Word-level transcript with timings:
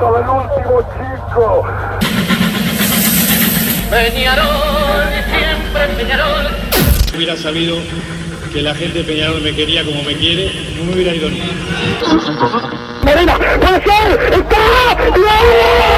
momento 0.00 0.12
del 0.12 0.28
último 0.28 0.80
chico. 0.92 1.66
Peñarol, 3.90 5.04
siempre 5.30 5.88
Peñarol. 5.96 6.46
Hubiera 7.16 7.36
sabido 7.36 7.78
que 8.52 8.62
la 8.62 8.74
gente 8.74 8.98
de 8.98 9.04
Peñarol 9.04 9.40
me 9.42 9.54
quería 9.54 9.84
como 9.84 10.02
me 10.02 10.14
quiere, 10.14 10.50
no 10.76 10.84
me 10.84 10.94
hubiera 10.94 11.14
ido 11.14 11.30
ni. 11.30 11.42
Morena, 13.02 13.38
puede 13.60 13.82
ser, 13.82 14.32
está, 14.34 14.96
No 15.16 15.97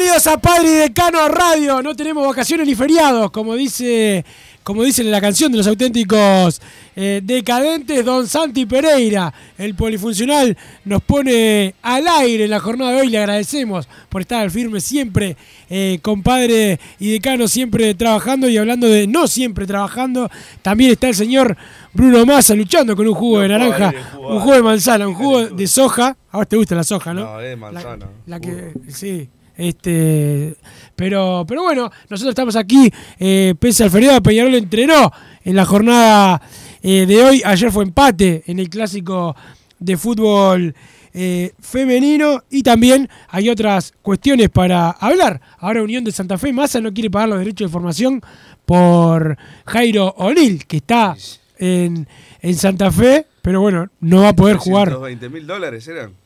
Bienvenidos 0.00 0.26
a 0.28 0.40
Padre 0.40 0.70
y 0.70 0.74
Decano 0.76 1.28
Radio. 1.28 1.82
No 1.82 1.94
tenemos 1.94 2.26
vacaciones 2.26 2.66
ni 2.66 2.74
feriados, 2.74 3.30
como 3.30 3.54
dice, 3.54 4.24
como 4.62 4.82
dice 4.82 5.02
en 5.02 5.10
la 5.10 5.20
canción 5.20 5.52
de 5.52 5.58
los 5.58 5.66
auténticos 5.66 6.62
eh, 6.96 7.20
decadentes, 7.22 8.02
Don 8.02 8.26
Santi 8.26 8.64
Pereira, 8.64 9.30
el 9.58 9.74
polifuncional, 9.74 10.56
nos 10.86 11.02
pone 11.02 11.74
al 11.82 12.08
aire 12.08 12.44
en 12.44 12.50
la 12.50 12.60
jornada 12.60 12.92
de 12.92 13.00
hoy. 13.02 13.10
Le 13.10 13.18
agradecemos 13.18 13.90
por 14.08 14.22
estar 14.22 14.40
al 14.40 14.50
firme 14.50 14.80
siempre, 14.80 15.36
eh, 15.68 15.98
compadre 16.00 16.80
y 16.98 17.12
decano, 17.12 17.46
siempre 17.46 17.94
trabajando 17.94 18.48
y 18.48 18.56
hablando 18.56 18.88
de 18.88 19.06
no 19.06 19.26
siempre 19.26 19.66
trabajando. 19.66 20.30
También 20.62 20.92
está 20.92 21.08
el 21.08 21.14
señor 21.14 21.58
Bruno 21.92 22.24
Massa 22.24 22.54
luchando 22.54 22.96
con 22.96 23.06
un 23.06 23.14
jugo 23.14 23.40
de 23.40 23.48
naranja, 23.48 23.92
un 24.18 24.40
jugo 24.40 24.54
de 24.54 24.62
manzana, 24.62 25.06
un 25.06 25.14
jugo 25.14 25.44
de 25.48 25.66
soja. 25.66 26.16
A 26.30 26.38
vos 26.38 26.48
te 26.48 26.56
gusta 26.56 26.74
la 26.74 26.84
soja, 26.84 27.12
¿no? 27.12 27.34
No, 27.34 27.40
es 27.42 27.58
manzana. 27.58 28.08
La 28.24 28.40
que, 28.40 28.72
sí. 28.88 29.28
Este, 29.60 30.56
pero, 30.96 31.44
pero 31.46 31.62
bueno, 31.64 31.90
nosotros 32.08 32.30
estamos 32.30 32.56
aquí, 32.56 32.90
eh, 33.18 33.54
pese 33.58 33.84
al 33.84 33.90
feriado, 33.90 34.22
Peñarol 34.22 34.54
entrenó 34.54 35.12
en 35.44 35.54
la 35.54 35.66
jornada 35.66 36.40
eh, 36.82 37.04
de 37.04 37.22
hoy. 37.22 37.42
Ayer 37.44 37.70
fue 37.70 37.84
empate 37.84 38.42
en 38.46 38.58
el 38.58 38.70
clásico 38.70 39.36
de 39.78 39.98
fútbol 39.98 40.74
eh, 41.12 41.52
femenino 41.60 42.42
y 42.48 42.62
también 42.62 43.10
hay 43.28 43.50
otras 43.50 43.92
cuestiones 44.00 44.48
para 44.48 44.92
hablar. 44.92 45.42
Ahora 45.58 45.82
Unión 45.82 46.04
de 46.04 46.12
Santa 46.12 46.38
Fe, 46.38 46.54
Massa 46.54 46.80
no 46.80 46.94
quiere 46.94 47.10
pagar 47.10 47.28
los 47.28 47.38
derechos 47.40 47.68
de 47.68 47.72
formación 47.72 48.22
por 48.64 49.36
Jairo 49.66 50.14
O'Neill, 50.16 50.64
que 50.64 50.78
está 50.78 51.14
en, 51.58 52.08
en 52.40 52.54
Santa 52.54 52.90
Fe, 52.90 53.26
pero 53.42 53.60
bueno, 53.60 53.90
no 54.00 54.22
va 54.22 54.30
a 54.30 54.34
poder 54.34 54.56
jugar. 54.56 54.88
120 54.88 55.28
mil 55.28 55.46
dólares 55.46 55.86
eran. 55.86 56.19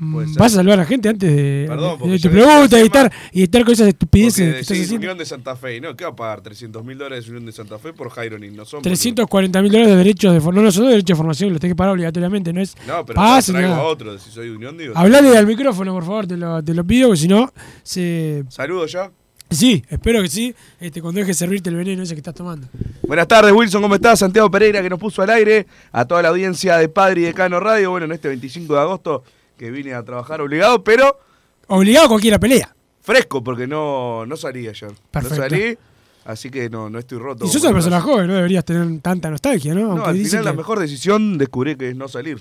Mm. 0.00 0.34
Vas 0.36 0.52
a 0.52 0.56
salvar 0.56 0.74
a 0.74 0.82
la 0.82 0.86
gente 0.86 1.08
antes 1.08 1.34
de, 1.34 1.64
Perdón, 1.66 2.10
de- 2.10 2.18
tu 2.20 2.30
pregunta 2.30 2.78
y 2.78 2.82
estar, 2.84 3.12
y 3.32 3.42
estar 3.42 3.64
con 3.64 3.72
esas 3.72 3.88
estupideces 3.88 4.66
Porque 4.66 4.86
que. 4.86 4.94
Unión 4.94 5.18
de 5.18 5.26
Santa 5.26 5.56
Fe, 5.56 5.76
¿y 5.76 5.80
¿no? 5.80 5.96
¿Qué 5.96 6.04
va 6.04 6.10
a 6.10 6.16
pagar? 6.16 6.40
300 6.40 6.84
mil 6.84 6.96
dólares 6.96 7.24
de 7.24 7.30
Unión 7.32 7.46
de 7.46 7.52
Santa 7.52 7.78
Fe 7.78 7.92
por 7.92 8.08
Jairo 8.10 8.38
no 8.38 8.64
son. 8.64 8.82
340 8.82 9.60
mil 9.60 9.72
dólares 9.72 9.90
de 9.92 9.96
derechos 9.96 10.32
de 10.32 10.40
formación. 10.40 10.62
No, 10.64 10.68
no 10.68 10.72
son 10.72 10.84
de 10.84 10.90
derechos 10.90 11.08
de 11.08 11.16
formación, 11.16 11.50
los 11.50 11.60
tenés 11.60 11.72
que 11.72 11.76
pagar 11.76 11.94
obligatoriamente, 11.94 12.52
no 12.52 12.60
es. 12.60 12.76
No, 12.86 13.04
pero 13.04 13.16
pase, 13.16 13.52
traigo 13.52 13.70
nada. 13.70 13.82
a 13.82 13.86
otro, 13.86 14.18
si 14.18 14.30
soy 14.30 14.50
Unión, 14.50 14.78
digo. 14.78 14.94
Hablale 14.96 15.36
al 15.36 15.46
micrófono, 15.46 15.92
por 15.92 16.04
favor, 16.04 16.26
te 16.26 16.36
lo, 16.36 16.62
te 16.62 16.74
lo 16.74 16.84
pido, 16.84 17.08
porque 17.08 17.20
si 17.20 17.28
no, 17.28 17.52
se. 17.82 18.44
Saludos 18.48 18.92
ya. 18.92 19.10
Sí, 19.50 19.82
espero 19.88 20.20
que 20.20 20.28
sí, 20.28 20.54
este, 20.78 21.00
cuando 21.00 21.20
dejes 21.20 21.38
servirte 21.38 21.70
el 21.70 21.76
veneno 21.76 22.02
ese 22.02 22.14
que 22.14 22.20
estás 22.20 22.34
tomando. 22.34 22.68
Buenas 23.06 23.26
tardes, 23.26 23.50
Wilson, 23.50 23.80
¿cómo 23.80 23.94
estás? 23.94 24.18
Santiago 24.18 24.50
Pereira 24.50 24.82
que 24.82 24.90
nos 24.90 24.98
puso 24.98 25.22
al 25.22 25.30
aire, 25.30 25.66
a 25.90 26.04
toda 26.04 26.20
la 26.20 26.28
audiencia 26.28 26.76
de 26.76 26.90
Padre 26.90 27.22
y 27.22 27.24
Decano 27.24 27.58
Radio, 27.58 27.90
bueno, 27.90 28.04
en 28.04 28.12
este 28.12 28.28
25 28.28 28.74
de 28.74 28.80
agosto 28.80 29.24
que 29.58 29.70
vine 29.70 29.92
a 29.92 30.02
trabajar 30.02 30.40
obligado, 30.40 30.82
pero 30.82 31.18
Obligado 31.66 32.06
a 32.06 32.08
cualquiera 32.08 32.38
pelea. 32.38 32.74
fresco 33.02 33.44
porque 33.44 33.66
no, 33.66 34.24
no 34.24 34.36
salí 34.36 34.66
ayer. 34.68 34.90
Perfecto. 35.10 35.36
No 35.36 35.42
salí, 35.50 35.78
así 36.24 36.48
que 36.50 36.70
no, 36.70 36.88
no 36.88 36.98
estoy 36.98 37.18
roto. 37.18 37.44
Y 37.44 37.48
sos 37.48 37.62
una 37.62 37.72
persona 37.74 38.00
joven, 38.00 38.26
no 38.28 38.34
deberías 38.34 38.64
tener 38.64 39.00
tanta 39.02 39.28
nostalgia, 39.30 39.74
¿no? 39.74 39.96
No, 39.96 40.04
al 40.06 40.16
final 40.16 40.44
la 40.46 40.52
mejor 40.54 40.78
decisión 40.78 41.36
descubrí 41.36 41.76
que 41.76 41.90
es 41.90 41.96
no 41.96 42.08
salir. 42.08 42.38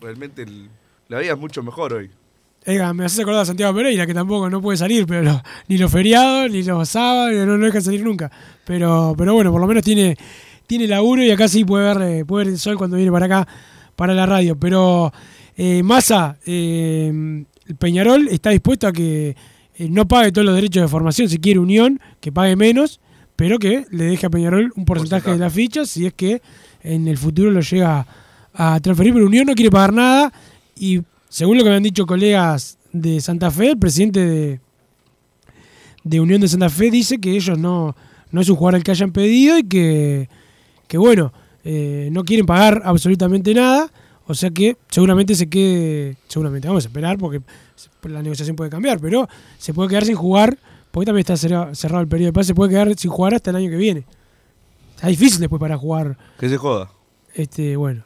Realmente 0.00 0.42
el- 0.42 0.68
la 1.08 1.18
vida 1.18 1.32
es 1.32 1.38
mucho 1.38 1.62
mejor 1.62 1.94
hoy. 1.94 2.10
Oiga, 2.66 2.92
me 2.92 3.04
haces 3.06 3.20
acordar 3.20 3.42
a 3.42 3.46
Santiago 3.46 3.74
Pereira, 3.74 4.06
que 4.06 4.12
tampoco 4.12 4.50
no 4.50 4.60
puede 4.60 4.76
salir, 4.76 5.06
pero 5.06 5.40
ni 5.68 5.78
los 5.78 5.90
feriados, 5.90 6.50
ni 6.50 6.62
los 6.62 6.88
sábados, 6.88 7.32
no, 7.46 7.56
no 7.56 7.64
deja 7.64 7.80
salir 7.80 8.04
nunca. 8.04 8.30
Pero, 8.66 9.14
pero 9.16 9.32
bueno, 9.32 9.50
por 9.50 9.60
lo 9.60 9.66
menos 9.66 9.82
tiene, 9.82 10.16
tiene 10.66 10.86
laburo 10.86 11.22
y 11.22 11.30
acá 11.30 11.48
sí 11.48 11.64
puede 11.64 11.94
ver, 11.94 12.02
eh, 12.08 12.24
puede 12.26 12.44
ver 12.44 12.52
el 12.52 12.58
sol 12.58 12.76
cuando 12.76 12.96
viene 12.96 13.10
para 13.10 13.24
acá, 13.26 13.48
para 13.96 14.12
la 14.12 14.26
radio. 14.26 14.54
Pero 14.58 15.10
eh, 15.58 15.82
Massa, 15.82 16.38
eh, 16.46 17.44
el 17.66 17.76
Peñarol 17.76 18.28
está 18.28 18.50
dispuesto 18.50 18.86
a 18.86 18.92
que 18.92 19.36
eh, 19.76 19.88
no 19.90 20.06
pague 20.06 20.30
todos 20.30 20.46
los 20.46 20.54
derechos 20.54 20.82
de 20.82 20.88
formación, 20.88 21.28
si 21.28 21.38
quiere 21.38 21.58
Unión, 21.58 22.00
que 22.20 22.30
pague 22.30 22.54
menos, 22.54 23.00
pero 23.34 23.58
que 23.58 23.84
le 23.90 24.04
deje 24.04 24.26
a 24.26 24.30
Peñarol 24.30 24.72
un 24.76 24.84
porcentaje 24.84 25.32
de 25.32 25.38
las 25.38 25.52
fichas 25.52 25.90
si 25.90 26.06
es 26.06 26.14
que 26.14 26.40
en 26.82 27.08
el 27.08 27.18
futuro 27.18 27.50
lo 27.50 27.60
llega 27.60 28.06
a 28.54 28.78
transferir. 28.78 29.12
Pero 29.12 29.26
Unión 29.26 29.46
no 29.46 29.54
quiere 29.54 29.72
pagar 29.72 29.92
nada 29.92 30.32
y 30.76 31.02
según 31.28 31.58
lo 31.58 31.64
que 31.64 31.70
me 31.70 31.76
han 31.76 31.82
dicho 31.82 32.06
colegas 32.06 32.78
de 32.92 33.20
Santa 33.20 33.50
Fe, 33.50 33.70
el 33.70 33.78
presidente 33.78 34.24
de, 34.24 34.60
de 36.04 36.20
Unión 36.20 36.40
de 36.40 36.46
Santa 36.46 36.70
Fe 36.70 36.88
dice 36.88 37.18
que 37.18 37.32
ellos 37.32 37.58
no, 37.58 37.96
no 38.30 38.40
es 38.40 38.48
un 38.48 38.54
jugador 38.54 38.76
al 38.76 38.84
que 38.84 38.92
hayan 38.92 39.10
pedido 39.10 39.58
y 39.58 39.64
que, 39.64 40.28
que 40.86 40.98
bueno, 40.98 41.32
eh, 41.64 42.10
no 42.12 42.24
quieren 42.24 42.46
pagar 42.46 42.82
absolutamente 42.84 43.52
nada. 43.54 43.90
O 44.30 44.34
sea 44.34 44.50
que 44.50 44.76
seguramente 44.90 45.34
se 45.34 45.48
quede, 45.48 46.16
seguramente 46.28 46.68
vamos 46.68 46.84
a 46.84 46.88
esperar 46.88 47.16
porque 47.18 47.40
la 48.02 48.22
negociación 48.22 48.54
puede 48.56 48.68
cambiar, 48.70 49.00
pero 49.00 49.26
se 49.56 49.72
puede 49.72 49.88
quedar 49.88 50.04
sin 50.04 50.16
jugar, 50.16 50.58
porque 50.90 51.06
también 51.06 51.20
está 51.28 51.36
cerrado, 51.36 52.00
el 52.00 52.08
periodo 52.08 52.28
de 52.28 52.32
pase, 52.34 52.48
se 52.48 52.54
puede 52.54 52.70
quedar 52.70 52.94
sin 52.96 53.10
jugar 53.10 53.34
hasta 53.34 53.50
el 53.50 53.56
año 53.56 53.70
que 53.70 53.76
viene. 53.76 54.04
Está 54.94 55.08
difícil 55.08 55.40
después 55.40 55.58
para 55.58 55.78
jugar, 55.78 56.16
Que 56.38 56.48
se 56.48 56.58
joda. 56.58 56.90
este, 57.34 57.74
bueno. 57.76 58.04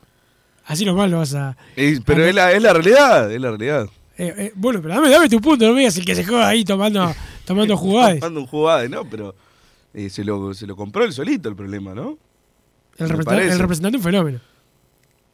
Así 0.64 0.84
nomás 0.84 1.10
lo 1.10 1.18
vas 1.18 1.34
a, 1.34 1.56
Y- 1.76 1.98
pero 2.00 2.24
es 2.24 2.32
la, 2.34 2.52
es 2.52 2.62
la 2.62 2.72
realidad, 2.72 3.32
es 3.32 3.40
la 3.40 3.48
realidad. 3.48 3.88
Eh, 4.16 4.32
eh, 4.38 4.52
bueno, 4.54 4.80
pero 4.80 4.94
dame, 4.94 5.10
dame 5.10 5.28
tu 5.28 5.40
punto, 5.40 5.66
no 5.66 5.72
me 5.72 5.80
digas 5.80 5.96
el 5.96 6.04
que 6.04 6.14
se 6.14 6.24
juega 6.24 6.46
ahí 6.46 6.64
tomando, 6.64 7.12
tomando 7.44 7.76
jugadas. 7.76 8.14
Tomando 8.20 8.40
un 8.42 8.46
jugada, 8.46 8.86
no, 8.88 9.04
pero 9.10 9.34
eh, 9.92 10.08
se, 10.08 10.22
lo, 10.22 10.54
se 10.54 10.68
lo 10.68 10.76
compró 10.76 11.02
él 11.04 11.12
solito 11.12 11.48
el 11.48 11.56
problema, 11.56 11.94
¿no? 11.94 12.16
El, 12.98 13.08
representante, 13.08 13.52
el 13.52 13.58
representante 13.58 13.96
un 13.96 14.04
fenómeno. 14.04 14.40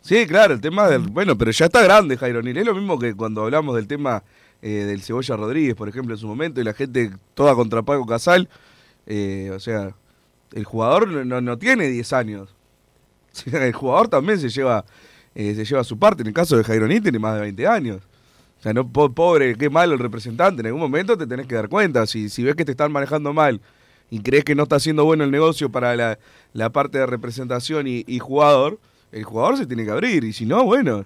Sí, 0.08 0.26
claro, 0.26 0.54
el 0.54 0.60
tema 0.62 0.88
del. 0.88 1.02
Bueno, 1.02 1.36
pero 1.36 1.50
ya 1.50 1.66
está 1.66 1.82
grande 1.82 2.16
Jairo. 2.16 2.40
Es 2.40 2.64
lo 2.66 2.74
mismo 2.74 2.98
que 2.98 3.14
cuando 3.14 3.42
hablamos 3.44 3.76
del 3.76 3.86
tema 3.86 4.22
eh, 4.62 4.84
del 4.86 5.02
Cebolla 5.02 5.36
Rodríguez, 5.36 5.74
por 5.74 5.86
ejemplo, 5.86 6.14
en 6.14 6.18
su 6.18 6.26
momento, 6.26 6.62
y 6.62 6.64
la 6.64 6.72
gente 6.72 7.10
toda 7.34 7.54
contra 7.54 7.82
Paco 7.82 8.06
Casal. 8.06 8.48
Eh, 9.06 9.50
o 9.54 9.60
sea, 9.60 9.94
el 10.52 10.64
jugador 10.64 11.08
no- 11.08 11.40
no, 11.42 11.58
tiene 11.58 11.88
10 11.88 12.12
años. 12.14 12.54
O 13.46 13.50
sea, 13.50 13.66
el 13.66 13.74
jugador 13.74 14.08
también 14.08 14.40
se 14.40 14.48
lleva, 14.48 14.86
eh, 15.34 15.54
se 15.54 15.66
lleva 15.66 15.84
su 15.84 15.98
parte. 15.98 16.22
En 16.22 16.28
el 16.28 16.32
caso 16.34 16.56
de 16.56 16.64
Jaironí 16.64 17.00
tiene 17.02 17.18
más 17.18 17.34
de 17.34 17.42
20 17.42 17.66
años. 17.68 18.00
O 18.58 18.62
sea, 18.62 18.72
no, 18.72 18.90
po- 18.90 19.12
pobre, 19.12 19.54
qué 19.56 19.68
malo 19.68 19.92
el 19.92 19.98
representante. 20.00 20.60
En 20.62 20.66
algún 20.68 20.80
momento 20.80 21.18
te 21.18 21.26
tenés 21.26 21.46
que 21.46 21.54
dar 21.54 21.68
cuenta. 21.68 22.06
Si, 22.06 22.30
si 22.30 22.42
ves 22.42 22.56
que 22.56 22.64
te 22.64 22.70
están 22.72 22.90
manejando 22.92 23.34
mal 23.34 23.60
y 24.10 24.20
crees 24.20 24.42
que 24.44 24.54
no 24.54 24.62
está 24.62 24.76
haciendo 24.76 25.04
bueno 25.04 25.22
el 25.24 25.30
negocio 25.30 25.70
para 25.70 25.94
la, 25.94 26.18
la 26.54 26.70
parte 26.70 26.96
de 26.98 27.04
representación 27.06 27.86
y, 27.86 28.04
y 28.06 28.18
jugador, 28.20 28.78
el 29.12 29.24
jugador 29.24 29.56
se 29.56 29.66
tiene 29.66 29.84
que 29.84 29.90
abrir. 29.90 30.24
Y 30.24 30.32
si 30.32 30.46
no, 30.46 30.64
bueno, 30.64 31.04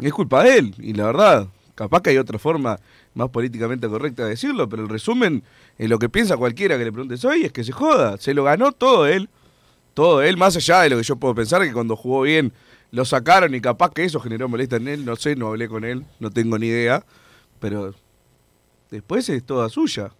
es 0.00 0.12
culpa 0.12 0.44
de 0.44 0.58
él. 0.58 0.74
Y 0.78 0.92
la 0.94 1.06
verdad, 1.06 1.48
capaz 1.74 2.02
que 2.02 2.10
hay 2.10 2.18
otra 2.18 2.38
forma 2.38 2.78
más 3.14 3.28
políticamente 3.30 3.88
correcta 3.88 4.24
de 4.24 4.30
decirlo, 4.30 4.68
pero 4.68 4.82
el 4.82 4.88
resumen, 4.88 5.42
en 5.78 5.90
lo 5.90 5.98
que 5.98 6.08
piensa 6.08 6.36
cualquiera 6.36 6.78
que 6.78 6.84
le 6.84 6.92
preguntes 6.92 7.24
hoy, 7.24 7.44
es 7.44 7.52
que 7.52 7.64
se 7.64 7.72
joda. 7.72 8.16
Se 8.18 8.34
lo 8.34 8.44
ganó 8.44 8.72
todo 8.72 9.06
él. 9.06 9.28
Todo 9.94 10.22
él, 10.22 10.36
más 10.36 10.54
allá 10.54 10.82
de 10.82 10.90
lo 10.90 10.96
que 10.96 11.02
yo 11.02 11.16
puedo 11.16 11.34
pensar, 11.34 11.62
que 11.62 11.72
cuando 11.72 11.96
jugó 11.96 12.22
bien 12.22 12.52
lo 12.90 13.04
sacaron 13.04 13.54
y 13.54 13.60
capaz 13.60 13.90
que 13.90 14.04
eso 14.04 14.20
generó 14.20 14.48
molestia 14.48 14.76
en 14.76 14.88
él. 14.88 15.04
No 15.04 15.16
sé, 15.16 15.36
no 15.36 15.48
hablé 15.48 15.68
con 15.68 15.84
él, 15.84 16.04
no 16.20 16.30
tengo 16.30 16.58
ni 16.58 16.66
idea. 16.68 17.04
Pero 17.60 17.94
después 18.90 19.28
es 19.28 19.44
toda 19.44 19.68
suya. 19.68 20.10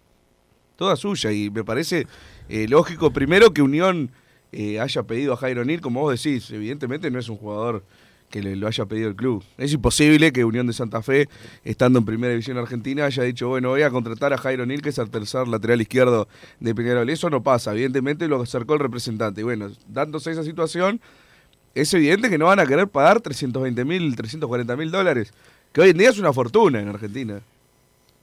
Toda 0.75 0.95
suya. 0.95 1.31
Y 1.31 1.49
me 1.49 1.63
parece 1.63 2.07
eh, 2.47 2.67
lógico, 2.67 3.11
primero, 3.11 3.53
que 3.53 3.61
Unión 3.61 4.11
eh, 4.51 4.79
haya 4.79 5.03
pedido 5.03 5.33
a 5.33 5.37
Jairo 5.37 5.63
Nil, 5.65 5.81
como 5.81 6.01
vos 6.01 6.21
decís. 6.21 6.49
Evidentemente 6.51 7.11
no 7.11 7.19
es 7.19 7.29
un 7.29 7.37
jugador 7.37 7.83
que 8.29 8.41
le, 8.41 8.55
lo 8.55 8.67
haya 8.67 8.85
pedido 8.85 9.09
el 9.09 9.15
club. 9.15 9.43
Es 9.57 9.73
imposible 9.73 10.31
que 10.31 10.45
Unión 10.45 10.67
de 10.67 10.73
Santa 10.73 11.01
Fe, 11.01 11.27
estando 11.63 11.99
en 11.99 12.05
Primera 12.05 12.31
División 12.31 12.57
Argentina, 12.57 13.05
haya 13.05 13.23
dicho, 13.23 13.47
bueno, 13.47 13.69
voy 13.69 13.81
a 13.81 13.89
contratar 13.89 14.33
a 14.33 14.37
Jairo 14.37 14.65
Nil, 14.65 14.81
que 14.81 14.89
es 14.89 14.97
el 14.97 15.09
tercer 15.09 15.47
lateral 15.47 15.81
izquierdo 15.81 16.27
de 16.59 16.75
Peñarol. 16.75 17.09
Eso 17.09 17.29
no 17.29 17.41
pasa, 17.41 17.71
evidentemente 17.71 18.27
lo 18.27 18.41
acercó 18.41 18.73
el 18.73 18.79
representante. 18.79 19.41
Y 19.41 19.43
bueno, 19.43 19.71
dándose 19.87 20.31
esa 20.31 20.43
situación, 20.43 21.01
es 21.75 21.93
evidente 21.93 22.29
que 22.29 22.37
no 22.37 22.45
van 22.45 22.59
a 22.59 22.65
querer 22.65 22.87
pagar 22.87 23.21
320 23.21 23.85
mil, 23.85 24.15
340 24.15 24.75
mil 24.75 24.91
dólares, 24.91 25.33
que 25.71 25.81
hoy 25.81 25.89
en 25.89 25.97
día 25.97 26.09
es 26.09 26.19
una 26.19 26.33
fortuna 26.33 26.79
en 26.79 26.89
Argentina. 26.89 27.41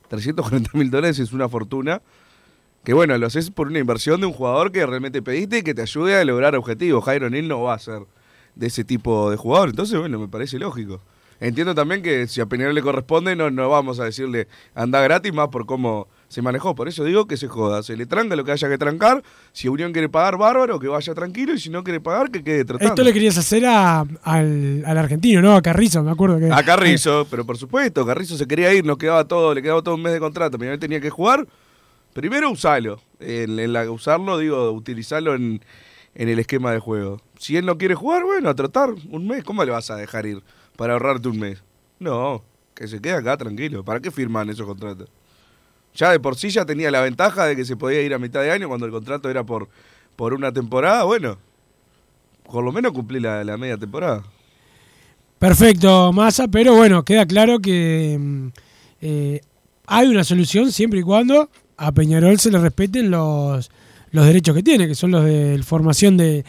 340 0.09 0.71
mil 0.75 0.91
dólares 0.91 1.19
es 1.19 1.33
una 1.33 1.49
fortuna. 1.49 2.01
Que 2.87 2.95
bueno, 2.95 3.19
lo 3.19 3.27
haces 3.27 3.51
por 3.51 3.67
una 3.67 3.81
inversión 3.81 4.21
de 4.21 4.29
un 4.29 4.33
jugador 4.33 4.71
que 4.71 4.87
realmente 4.87 5.21
pediste 5.21 5.59
y 5.59 5.63
que 5.63 5.75
te 5.75 5.83
ayude 5.83 6.15
a 6.15 6.25
lograr 6.25 6.55
objetivos. 6.55 7.05
Jairo 7.05 7.29
Nil 7.29 7.49
no 7.49 7.61
va 7.63 7.75
a 7.75 7.79
ser 7.81 8.03
de 8.55 8.69
ese 8.69 8.85
tipo 8.85 9.29
de 9.29 9.37
jugador. 9.37 9.71
Entonces, 9.71 9.99
bueno, 9.99 10.21
me 10.21 10.29
parece 10.29 10.57
lógico. 10.61 11.01
Entiendo 11.41 11.75
también 11.75 12.01
que 12.01 12.29
si 12.29 12.41
a 12.41 12.47
Peñarol 12.47 12.77
le 12.77 12.83
corresponde, 12.83 13.35
no, 13.35 13.51
no 13.51 13.69
vamos 13.69 13.99
a 13.99 14.05
decirle 14.05 14.47
anda 14.73 15.01
gratis 15.01 15.35
más 15.35 15.49
por 15.49 15.67
cómo 15.67 16.07
se 16.29 16.43
manejó. 16.43 16.77
Por 16.77 16.87
eso 16.87 17.03
digo 17.03 17.27
que 17.27 17.37
se 17.37 17.49
joda. 17.49 17.83
Se 17.83 17.97
le 17.97 18.07
tranca 18.07 18.37
lo 18.37 18.45
que 18.45 18.53
haya 18.53 18.69
que 18.69 18.79
trancar. 18.79 19.21
Si 19.53 19.67
Unión 19.67 19.93
quiere 19.93 20.09
pagar, 20.09 20.37
bárbaro, 20.39 20.79
que 20.79 20.87
vaya 20.87 21.13
tranquilo. 21.13 21.55
Y 21.55 21.59
si 21.59 21.71
no 21.71 21.83
quiere 21.83 21.99
pagar, 22.01 22.31
que 22.31 22.45
quede 22.45 22.65
tratando. 22.65 22.93
Esto 22.93 23.03
le 23.03 23.13
querías 23.13 23.37
hacer 23.37 23.67
a- 23.67 24.07
al, 24.23 24.85
al 24.87 24.97
argentino, 24.97 25.43
¿no? 25.43 25.57
A 25.57 25.61
Carrizo, 25.61 26.05
me 26.05 26.13
acuerdo 26.13 26.39
que. 26.39 26.53
A 26.53 26.63
Carrizo, 26.63 27.27
pero 27.29 27.45
por 27.45 27.59
supuesto, 27.59 28.07
Carrizo 28.07 28.37
se 28.37 28.47
quería 28.47 28.73
ir, 28.73 28.85
nos 28.87 28.97
quedaba 28.97 29.25
todo, 29.27 29.53
le 29.55 29.61
quedaba 29.61 29.83
todo 29.83 29.97
un 29.97 30.03
mes 30.03 30.13
de 30.13 30.21
contrato, 30.21 30.57
Peñarol 30.57 30.79
tenía 30.79 31.01
que 31.01 31.11
jugar. 31.11 31.47
Primero 32.17 32.51
usalo, 32.51 32.99
en, 33.21 33.75
la, 33.75 33.91
usarlo, 33.91 34.39
digo, 34.39 34.73
utilizarlo 34.73 35.35
en, 35.35 35.61
en 36.15 36.29
el 36.31 36.39
esquema 36.39 36.73
de 36.73 36.79
juego. 36.79 37.21
Si 37.39 37.59
él 37.59 37.67
no 37.67 37.77
quiere 37.77 37.95
jugar, 37.95 38.25
bueno, 38.25 38.49
a 38.49 38.55
tratar 38.55 38.89
un 39.11 39.29
mes, 39.29 39.45
¿cómo 39.45 39.63
le 39.67 39.71
vas 39.71 39.91
a 39.91 39.97
dejar 39.97 40.25
ir 40.25 40.43
para 40.77 40.95
ahorrarte 40.95 41.29
un 41.29 41.39
mes? 41.39 41.63
No, 41.99 42.43
que 42.75 42.89
se 42.89 43.03
quede 43.03 43.13
acá 43.13 43.37
tranquilo, 43.37 43.85
¿para 43.85 44.01
qué 44.01 44.11
firman 44.11 44.49
esos 44.49 44.67
contratos? 44.67 45.11
Ya 45.95 46.11
de 46.11 46.19
por 46.19 46.37
sí 46.37 46.49
ya 46.49 46.65
tenía 46.65 46.91
la 46.91 47.03
ventaja 47.03 47.45
de 47.45 47.55
que 47.55 47.67
se 47.67 47.77
podía 47.77 48.01
ir 48.01 48.15
a 48.15 48.19
mitad 48.19 48.41
de 48.41 48.51
año 48.51 48.67
cuando 48.67 48.87
el 48.87 48.93
contrato 48.93 49.29
era 49.29 49.45
por, 49.45 49.69
por 50.17 50.33
una 50.33 50.51
temporada, 50.51 51.05
bueno, 51.05 51.37
por 52.51 52.65
lo 52.65 52.73
menos 52.73 52.93
cumplí 52.93 53.21
la, 53.21 53.45
la 53.45 53.59
media 53.59 53.77
temporada. 53.77 54.23
Perfecto, 55.39 56.15
Massa, 56.15 56.49
pero 56.49 56.77
bueno, 56.77 57.05
queda 57.05 57.27
claro 57.27 57.59
que 57.59 58.17
mm, 58.19 58.47
eh, 59.03 59.41
hay 59.87 60.09
una 60.09 60.25
solución 60.25 60.73
siempre 60.73 61.01
y 61.01 61.03
cuando 61.03 61.51
a 61.77 61.93
Peñarol 61.93 62.39
se 62.41 62.51
le 62.51 62.59
respeten 62.59 63.11
los, 63.11 63.71
los 64.13 64.27
derechos 64.27 64.55
que 64.55 64.63
tiene, 64.63 64.87
que 64.89 64.95
son 64.95 65.11
los 65.11 65.25
de 65.25 65.61
formación 65.65 66.17
de, 66.17 66.45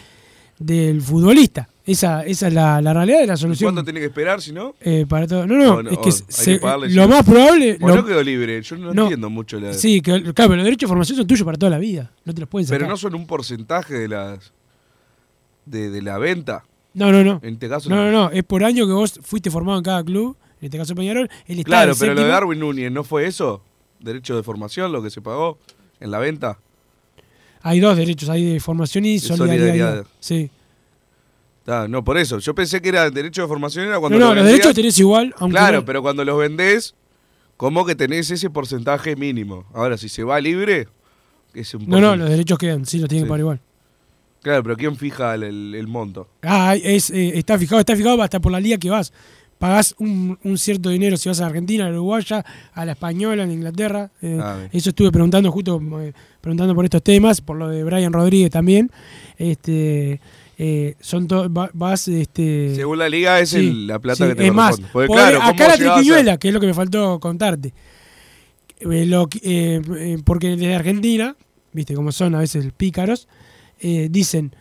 del 0.59 1.01
futbolista. 1.01 1.67
Esa, 1.85 2.25
esa 2.25 2.47
es 2.49 2.53
la, 2.53 2.81
la 2.81 2.93
realidad 2.93 3.19
de 3.21 3.27
la 3.27 3.37
solución. 3.37 3.67
¿Cuánto 3.73 3.83
tiene 3.85 4.01
que 4.01 4.07
esperar 4.07 4.41
si 4.41 4.51
no? 4.51 4.75
eh, 4.81 5.05
para 5.07 5.25
todo. 5.25 5.47
No, 5.47 5.81
no, 5.81 5.89
es 5.89 5.97
que 5.99 6.11
se- 6.11 6.59
pagarle 6.59 6.89
lo 6.89 7.07
más 7.07 7.23
probable. 7.23 7.77
O 7.79 7.87
lo- 7.87 7.95
no 7.95 8.05
quedó 8.05 8.21
libre, 8.23 8.61
yo 8.61 8.75
no, 8.77 8.93
No. 8.93 9.03
entiendo 9.03 9.29
mucho 9.29 9.57
la... 9.59 9.73
sí, 9.73 10.01
que, 10.01 10.11
claro, 10.21 10.33
pero 10.33 10.55
los 10.57 10.65
derechos 10.65 10.81
de 10.81 10.87
formación 10.89 11.17
son 11.17 11.27
tuyos 11.27 11.45
para 11.45 11.57
toda 11.57 11.69
la 11.69 11.77
vida. 11.77 12.11
No 12.25 12.33
te 12.33 12.41
los 12.41 12.49
pueden 12.49 12.67
sacar. 12.67 12.79
Pero 12.79 12.89
no 12.89 12.97
son 12.97 13.15
un 13.15 13.25
porcentaje 13.25 13.93
de 13.93 14.07
las 14.09 14.51
de, 15.65 15.89
de 15.89 16.01
la 16.01 16.17
venta. 16.17 16.63
no, 16.93 17.11
no, 17.11 17.23
no. 17.23 17.39
En 17.43 17.53
este 17.53 17.69
caso 17.69 17.89
No, 17.89 17.95
no, 17.97 18.11
no. 18.11 18.31
Es 18.31 18.43
por 18.43 18.63
año 18.65 18.85
que 18.85 18.93
vos 18.93 19.19
fuiste 19.23 19.49
formado 19.49 19.77
en 19.77 19.83
cada 19.85 20.03
club. 20.03 20.35
En 20.59 20.65
este 20.65 20.77
caso 20.77 20.93
Peñarol. 20.95 21.29
Él 21.45 21.59
está 21.59 21.69
Claro, 21.69 21.93
pero 21.97 22.13
lo 22.13 22.19
de 22.21 22.25
séptimo. 22.25 22.33
Darwin 22.33 22.59
Núñez, 22.59 22.91
¿no 22.91 23.03
fue 23.05 23.27
eso? 23.27 23.61
Derecho 23.99 24.35
de 24.35 24.43
formación, 24.43 24.91
lo 24.91 25.01
que 25.01 25.09
se 25.09 25.21
pagó 25.21 25.57
en 25.99 26.11
la 26.11 26.19
venta. 26.19 26.59
Hay 27.61 27.79
dos 27.79 27.97
derechos, 27.97 28.29
hay 28.29 28.45
de 28.45 28.59
formación 28.59 29.05
y 29.05 29.19
solidaridad. 29.19 29.57
solidaridad. 29.67 30.05
Sí. 30.19 30.49
Ah, 31.65 31.87
no, 31.89 32.03
por 32.03 32.17
eso. 32.17 32.39
Yo 32.39 32.55
pensé 32.55 32.81
que 32.81 32.89
era 32.89 33.09
derecho 33.09 33.41
de 33.41 33.47
formación 33.47 33.85
era 33.85 33.95
No, 33.95 34.01
cuando 34.01 34.19
no, 34.19 34.27
lo 34.29 34.35
los 34.35 34.45
derechos 34.45 34.73
tenés 34.73 34.97
igual, 34.99 35.33
aunque 35.37 35.57
Claro, 35.57 35.77
no- 35.79 35.85
pero 35.85 36.01
cuando 36.01 36.23
los 36.23 36.37
vendés, 36.37 36.95
como 37.57 37.85
que 37.85 37.95
tenés 37.95 38.29
ese 38.31 38.49
porcentaje 38.49 39.15
mínimo. 39.15 39.65
Ahora, 39.73 39.97
si 39.97 40.07
se 40.07 40.23
va 40.23 40.39
libre, 40.39 40.87
es 41.53 41.73
un 41.73 41.87
No, 41.89 41.99
no, 41.99 42.15
los 42.15 42.29
derechos 42.29 42.57
quedan, 42.57 42.85
sí, 42.85 42.99
los 42.99 43.09
tienen 43.09 43.23
Sí. 43.23 43.25
que 43.25 43.29
pagar 43.29 43.39
igual. 43.41 43.59
Claro, 44.43 44.63
pero 44.63 44.77
¿quién 44.77 44.95
fija 44.95 45.33
el, 45.35 45.43
el- 45.43 45.75
el 45.75 45.87
monto? 45.87 46.29
Ah, 46.43 46.75
es, 46.81 47.09
eh, 47.09 47.37
está 47.37 47.57
fijado, 47.57 47.79
está 47.81 47.95
fijado 47.97 48.21
hasta 48.21 48.39
por 48.39 48.51
la 48.51 48.59
liga 48.61 48.77
que 48.77 48.89
vas. 48.89 49.11
Pagás 49.57 49.95
un, 49.97 50.37
un 50.43 50.57
cierto 50.57 50.89
dinero 50.89 51.17
si 51.17 51.29
vas 51.29 51.41
a 51.41 51.47
Argentina, 51.47 51.85
a 51.85 51.89
la 51.89 51.95
Uruguaya, 51.95 52.45
a 52.73 52.85
la 52.85 52.91
Española, 52.91 53.43
a 53.43 53.47
la 53.47 53.53
Inglaterra. 53.53 54.11
eh, 54.21 54.37
Ah, 54.41 54.67
eso 54.71 54.89
estuve 54.89 55.11
preguntando 55.11 55.51
justo, 55.51 55.81
eh, 56.01 56.13
preguntando 56.41 56.75
por 56.75 56.85
estos 56.85 57.01
temas, 57.01 57.41
por 57.41 57.57
lo 57.57 57.69
de 57.69 57.83
Brian 57.83 58.13
Rodríguez 58.13 58.51
también. 58.51 58.91
Este, 59.37 60.19
eh, 60.59 60.95
son 60.99 61.27
va- 61.27 61.69
vas, 61.73 62.07
este, 62.07 62.73
Según 62.75 62.99
la 62.99 63.09
liga 63.09 63.39
es 63.39 63.49
sí, 63.49 63.57
el- 63.57 63.87
la 63.87 63.99
plata 63.99 64.23
sí, 64.25 64.29
que 64.29 64.35
te 64.35 64.47
es 64.47 64.53
más. 64.53 64.79
Porque, 64.79 65.07
podés- 65.07 65.15
claro, 65.15 65.37
¿cómo 65.39 65.49
acá 65.49 65.67
la 65.69 65.75
llegás 65.75 65.91
a 65.91 65.93
triquiñuela, 65.95 66.37
que 66.37 66.47
es 66.49 66.53
lo 66.53 66.59
que 66.59 66.67
me 66.67 66.73
faltó 66.73 67.19
contarte. 67.19 67.73
Eh, 68.79 69.05
lo 69.07 69.27
eh, 69.41 70.17
porque 70.23 70.49
desde 70.49 70.75
Argentina, 70.75 71.35
viste 71.73 71.95
cómo 71.95 72.11
son 72.11 72.35
a 72.35 72.39
veces 72.39 72.67
pícaros, 72.77 73.27
dicen, 73.81 74.55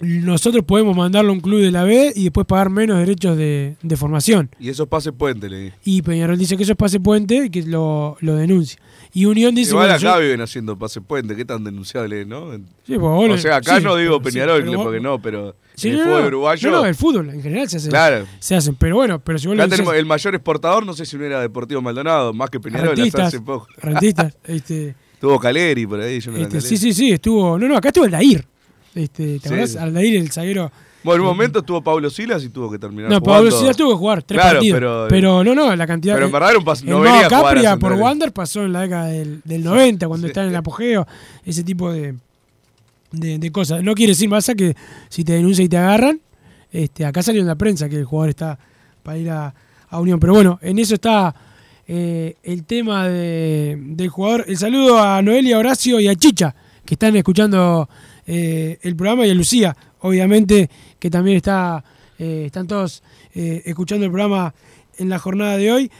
nosotros 0.00 0.64
podemos 0.64 0.96
mandarlo 0.96 1.30
a 1.30 1.34
un 1.34 1.40
club 1.40 1.60
de 1.60 1.70
la 1.70 1.84
B 1.84 2.12
y 2.14 2.24
después 2.24 2.46
pagar 2.46 2.70
menos 2.70 2.98
derechos 2.98 3.36
de, 3.36 3.76
de 3.82 3.96
formación. 3.96 4.50
Y 4.58 4.68
esos 4.68 4.88
pases 4.88 5.12
puente, 5.16 5.48
le 5.50 5.58
di. 5.60 5.70
Y 5.84 6.02
Peñarol 6.02 6.38
dice 6.38 6.56
que 6.56 6.62
eso 6.62 6.72
es 6.72 6.78
pase 6.78 7.00
puente 7.00 7.46
y 7.46 7.50
que 7.50 7.62
lo, 7.62 8.16
lo 8.20 8.34
denuncia. 8.36 8.80
Y 9.12 9.24
Unión 9.26 9.54
dice... 9.54 9.70
Igual 9.70 9.88
bueno, 9.88 9.94
acá 10.08 10.16
yo- 10.18 10.22
viven 10.22 10.40
haciendo 10.40 10.78
pase 10.78 11.00
puente, 11.00 11.34
qué 11.36 11.44
tan 11.44 11.64
denunciable, 11.64 12.24
¿no? 12.24 12.52
Sí, 12.86 12.96
pues 12.96 13.00
o 13.02 13.26
lo- 13.26 13.38
sea, 13.38 13.56
acá 13.56 13.78
sí, 13.78 13.84
no 13.84 13.96
digo 13.96 14.16
sí, 14.18 14.24
Peñarol, 14.30 14.62
vos- 14.64 14.76
porque 14.84 15.00
no, 15.00 15.20
pero 15.20 15.56
Sí, 15.74 15.88
en 15.88 15.94
el 15.94 15.98
no, 16.00 16.04
fútbol 16.06 16.20
no, 16.22 16.26
uruguayo. 16.28 16.70
No, 16.70 16.76
no, 16.82 16.86
el 16.86 16.94
fútbol 16.94 17.30
en 17.30 17.42
general 17.42 17.68
se 17.68 17.78
hace. 17.78 17.88
Claro. 17.88 18.26
Se 18.38 18.54
hacen, 18.54 18.74
pero 18.76 18.96
bueno, 18.96 19.18
pero 19.18 19.38
si 19.38 19.48
vos 19.48 19.56
lo 19.56 19.62
Acá 19.62 19.70
decís- 19.70 19.76
tenemos 19.78 19.94
el 19.96 20.06
mayor 20.06 20.34
exportador, 20.34 20.86
no 20.86 20.92
sé 20.92 21.04
si 21.06 21.16
no 21.16 21.24
era 21.24 21.40
Deportivo 21.40 21.82
Maldonado, 21.82 22.32
más 22.32 22.50
que 22.50 22.60
Peñarol 22.60 22.88
hasta 22.90 22.94
rentistas, 22.96 23.26
hace 23.28 23.40
poco. 23.40 23.66
rentistas, 23.78 24.36
este, 24.44 24.94
Tuvo 25.20 25.38
Caleri 25.38 25.86
por 25.86 26.00
ahí, 26.00 26.18
yo 26.20 26.30
no 26.32 26.38
este, 26.38 26.60
sí, 26.62 26.76
sí, 26.78 26.94
sí, 26.94 27.12
estuvo, 27.12 27.58
no, 27.58 27.68
no, 27.68 27.76
acá 27.76 27.88
estuvo 27.88 28.04
Aldair. 28.06 28.46
Este, 28.94 29.38
¿te 29.38 29.40
Sí, 29.40 29.46
acordás? 29.48 29.70
sí. 29.72 29.78
Aldair, 29.78 30.16
el 30.16 30.30
zaguero. 30.32 30.70
Bueno, 31.02 31.16
en 31.16 31.20
un 31.22 31.26
momento 31.28 31.60
estuvo 31.60 31.80
Pablo 31.82 32.10
Silas 32.10 32.44
y 32.44 32.50
tuvo 32.50 32.70
que 32.70 32.78
terminar 32.78 33.10
No. 33.10 33.22
Pablo 33.22 33.50
Silas 33.50 33.74
tuvo 33.76 33.90
que 33.92 33.96
jugar 33.96 34.22
tres 34.22 34.38
Claro, 34.40 34.56
partidos. 34.58 34.76
pero- 34.76 35.06
Pero, 35.08 35.44
no, 35.44 35.54
no, 35.54 35.74
la 35.74 35.86
cantidad. 35.86 36.14
pero 36.14 36.26
en 36.26 36.32
verdad 36.32 36.50
era 36.50 36.58
un 36.58 36.64
pas- 36.64 36.82
no 36.82 37.00
venía 37.00 37.26
Capria 37.28 37.76
por 37.78 37.92
Wander 37.94 38.32
pasó 38.32 38.64
en 38.64 38.72
la 38.74 38.82
década 38.82 39.06
del, 39.06 39.40
del 39.44 39.64
90, 39.64 40.06
cuando 40.08 40.26
está 40.26 40.42
en 40.42 40.50
el 40.50 40.56
apogeo, 40.56 41.06
ese 41.46 41.64
tipo 41.64 41.90
de, 41.90 42.16
de, 43.12 43.38
de 43.38 43.50
cosas. 43.52 43.82
No 43.82 43.94
quiere 43.94 44.10
decir, 44.12 44.28
Massa, 44.28 44.54
que 44.54 44.76
si 45.08 45.24
te 45.24 45.32
denuncian 45.32 45.64
y 45.66 45.68
te 45.70 45.78
agarran, 45.78 46.20
este, 46.70 47.06
acá 47.06 47.22
salió 47.22 47.40
en 47.40 47.46
la 47.46 47.54
prensa 47.56 47.88
que 47.88 47.96
el 47.96 48.04
jugador 48.04 48.28
está 48.30 48.58
para 49.02 49.16
ir 49.16 49.30
a, 49.30 49.54
a 49.88 50.00
Unión. 50.00 50.20
Pero 50.20 50.34
bueno, 50.34 50.58
en 50.60 50.78
eso 50.78 50.94
está 50.94 51.34
eh, 51.88 52.36
el 52.42 52.64
tema 52.64 53.08
de- 53.08 53.76
del 53.80 54.08
jugador. 54.10 54.44
El 54.46 54.58
saludo 54.58 55.02
a 55.02 55.22
Noelia, 55.22 55.58
Horacio 55.58 55.98
y 55.98 56.08
a 56.08 56.14
Chicha, 56.14 56.54
que 56.84 56.94
están 56.94 57.16
escuchando 57.16 57.88
eh, 58.26 58.78
el 58.82 58.96
programa, 58.96 59.26
y 59.26 59.30
a 59.30 59.34
Lucía, 59.34 59.76
obviamente, 60.00 60.70
que 60.98 61.10
también 61.10 61.36
está, 61.36 61.82
eh, 62.18 62.44
están 62.46 62.66
todos 62.66 63.02
eh, 63.34 63.62
escuchando 63.64 64.04
el 64.06 64.12
programa 64.12 64.54
en 64.98 65.08
la 65.08 65.18
jornada 65.18 65.56
de 65.56 65.72
hoy. 65.72 65.90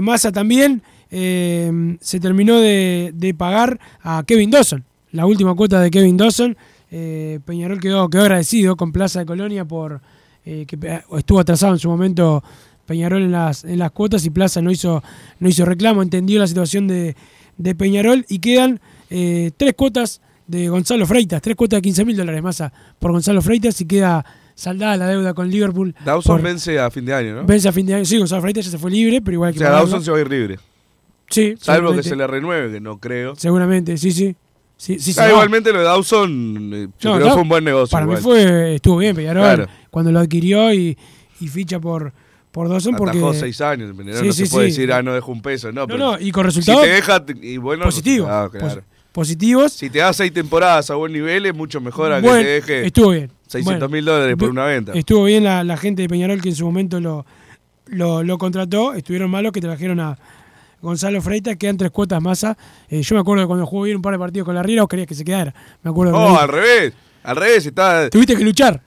Massa 0.00 0.32
también 0.32 0.82
se 1.10 2.20
terminó 2.20 2.58
de, 2.58 3.10
de 3.12 3.34
pagar 3.34 3.78
a 4.02 4.22
Kevin 4.26 4.50
Dawson, 4.50 4.82
la 5.12 5.26
última 5.26 5.54
cuota 5.54 5.78
de 5.80 5.90
Kevin 5.90 6.16
Dawson. 6.16 6.56
Peñarol 7.44 7.80
quedó, 7.80 8.08
quedó 8.08 8.22
agradecido 8.22 8.76
con 8.76 8.92
Plaza 8.92 9.18
de 9.18 9.26
Colonia 9.26 9.66
por 9.66 10.00
que 10.42 11.02
estuvo 11.18 11.38
atrasado 11.38 11.74
en 11.74 11.80
su 11.80 11.90
momento 11.90 12.42
Peñarol 12.86 13.24
en 13.24 13.32
las, 13.32 13.64
en 13.64 13.78
las 13.78 13.90
cuotas 13.90 14.24
y 14.24 14.30
Plaza 14.30 14.62
no 14.62 14.70
hizo, 14.70 15.02
no 15.38 15.48
hizo 15.48 15.66
reclamo, 15.66 16.00
entendió 16.00 16.38
la 16.38 16.46
situación 16.46 16.86
de, 16.86 17.14
de 17.58 17.74
Peñarol 17.74 18.24
y 18.28 18.38
quedan 18.38 18.80
tres 19.10 19.74
cuotas 19.76 20.22
de 20.46 20.68
Gonzalo 20.68 21.06
Freitas, 21.06 21.40
tres 21.42 21.56
cuotas 21.56 21.78
de 21.78 21.82
15 21.82 22.04
mil 22.04 22.16
dólares 22.16 22.42
más 22.42 22.62
por 22.98 23.12
Gonzalo 23.12 23.40
Freitas 23.42 23.80
y 23.80 23.86
queda 23.86 24.24
saldada 24.54 24.96
la 24.96 25.08
deuda 25.08 25.34
con 25.34 25.48
Liverpool. 25.50 25.94
Dawson 26.04 26.36
por- 26.36 26.42
vence 26.44 26.78
a 26.78 26.90
fin 26.90 27.04
de 27.04 27.14
año, 27.14 27.34
¿no? 27.36 27.44
vence 27.44 27.68
a 27.68 27.72
fin 27.72 27.86
de 27.86 27.94
año. 27.94 28.04
Sí, 28.04 28.18
Gonzalo 28.18 28.42
Freitas 28.42 28.64
ya 28.66 28.70
se 28.72 28.78
fue 28.78 28.90
libre, 28.90 29.20
pero 29.22 29.34
igual 29.34 29.48
hay 29.48 29.52
O 29.52 29.54
que 29.54 29.58
sea. 29.60 29.70
Dawson 29.70 30.02
se 30.04 30.10
va 30.10 30.18
a 30.18 30.20
ir 30.20 30.30
libre. 30.30 30.58
Sí, 31.30 31.54
Salvo 31.58 31.92
que 31.94 32.02
se 32.02 32.14
le 32.14 32.26
renueve, 32.26 32.70
que 32.72 32.80
no 32.80 32.98
creo. 32.98 33.34
Seguramente, 33.36 33.96
sí, 33.96 34.12
sí. 34.12 34.36
sí, 34.76 34.98
sí 34.98 35.14
Ah, 35.18 35.30
igualmente 35.30 35.72
lo 35.72 35.78
de 35.78 35.84
Dawson, 35.84 36.70
eh, 36.74 36.88
yo 37.00 37.10
No, 37.10 37.16
creo 37.16 37.18
que 37.18 37.24
no, 37.28 37.32
fue 37.32 37.42
un 37.42 37.48
buen 37.48 37.64
negocio. 37.64 37.90
Para 37.92 38.04
igual. 38.04 38.18
mí 38.18 38.22
fue, 38.22 38.74
estuvo 38.76 38.98
bien 38.98 39.16
Peñarol 39.16 39.42
Claro. 39.42 39.66
cuando 39.90 40.12
lo 40.12 40.20
adquirió 40.20 40.72
y, 40.74 40.96
y 41.40 41.48
ficha 41.48 41.80
por, 41.80 42.12
por 42.52 42.68
Dawson 42.68 42.94
porque... 42.94 43.16
Atajó 43.18 43.32
seis 43.34 43.60
años, 43.62 43.96
Sí, 43.96 44.04
no 44.26 44.32
sí, 44.32 44.46
se 44.46 44.52
puede 44.52 44.70
sí. 44.70 44.76
decir, 44.82 44.92
ah, 44.92 45.02
no 45.02 45.14
dejo 45.14 45.32
un 45.32 45.40
peso. 45.40 45.72
No, 45.72 45.80
No, 45.80 45.86
pero 45.86 45.98
no, 45.98 46.20
y 46.20 46.30
con 46.30 46.44
resultados 46.44 46.82
Si 46.82 46.86
te 46.88 46.94
deja, 46.94 47.24
y 47.42 47.56
bueno, 47.56 47.84
positivos. 47.84 48.28
ah, 48.30 48.48
claro. 48.52 48.82
Pos- 49.14 49.24
positivos. 49.28 49.72
Si 49.72 49.88
te 49.90 50.00
da 50.00 50.12
seis 50.12 50.32
temporadas 50.32 50.90
a 50.90 50.94
buen 50.96 51.12
nivel, 51.12 51.46
es 51.46 51.54
mucho 51.54 51.80
mejor 51.80 52.12
a 52.12 52.20
que 52.20 52.28
te 52.28 52.44
deje 52.44 52.86
estuvo 52.86 53.10
bien. 53.10 53.30
600 53.46 53.88
mil 53.90 54.02
Bueno, 54.04 54.16
dólares 54.18 54.36
por 54.36 54.50
una 54.50 54.64
venta. 54.66 54.92
Estuvo 54.92 55.24
bien 55.24 55.44
la, 55.44 55.62
la 55.64 55.76
gente 55.76 56.02
de 56.02 56.08
Peñarol 56.08 56.40
que 56.42 56.48
en 56.50 56.54
su 56.56 56.64
momento 56.66 56.98
lo, 57.00 57.24
lo, 57.86 58.22
lo 58.22 58.36
contrató. 58.38 58.94
Estuvieron 58.94 59.30
malos 59.30 59.52
que 59.52 59.60
trajeron 59.60 60.00
a 60.00 60.18
Gonzalo 60.82 61.22
Freitas, 61.22 61.56
quedan 61.56 61.76
tres 61.76 61.90
cuotas 61.92 62.20
masa. 62.20 62.56
Eh, 62.88 63.02
yo 63.02 63.14
me 63.14 63.20
acuerdo 63.20 63.44
que 63.44 63.46
cuando 63.46 63.64
jugó 63.66 63.84
bien 63.84 63.96
un 63.96 64.02
par 64.02 64.12
de 64.12 64.18
partidos 64.18 64.44
con 64.46 64.54
la 64.54 64.62
Riera, 64.62 64.82
vos 64.82 64.88
querías 64.88 65.06
que 65.08 65.14
se 65.14 65.24
quedara. 65.24 65.54
Me 65.82 65.90
acuerdo 65.90 66.12
No, 66.12 66.38
al 66.38 66.48
revés. 66.48 66.92
Al 67.22 67.36
revés, 67.36 67.64
está, 67.64 68.10
tuviste 68.10 68.36
que 68.36 68.44
luchar. 68.44 68.82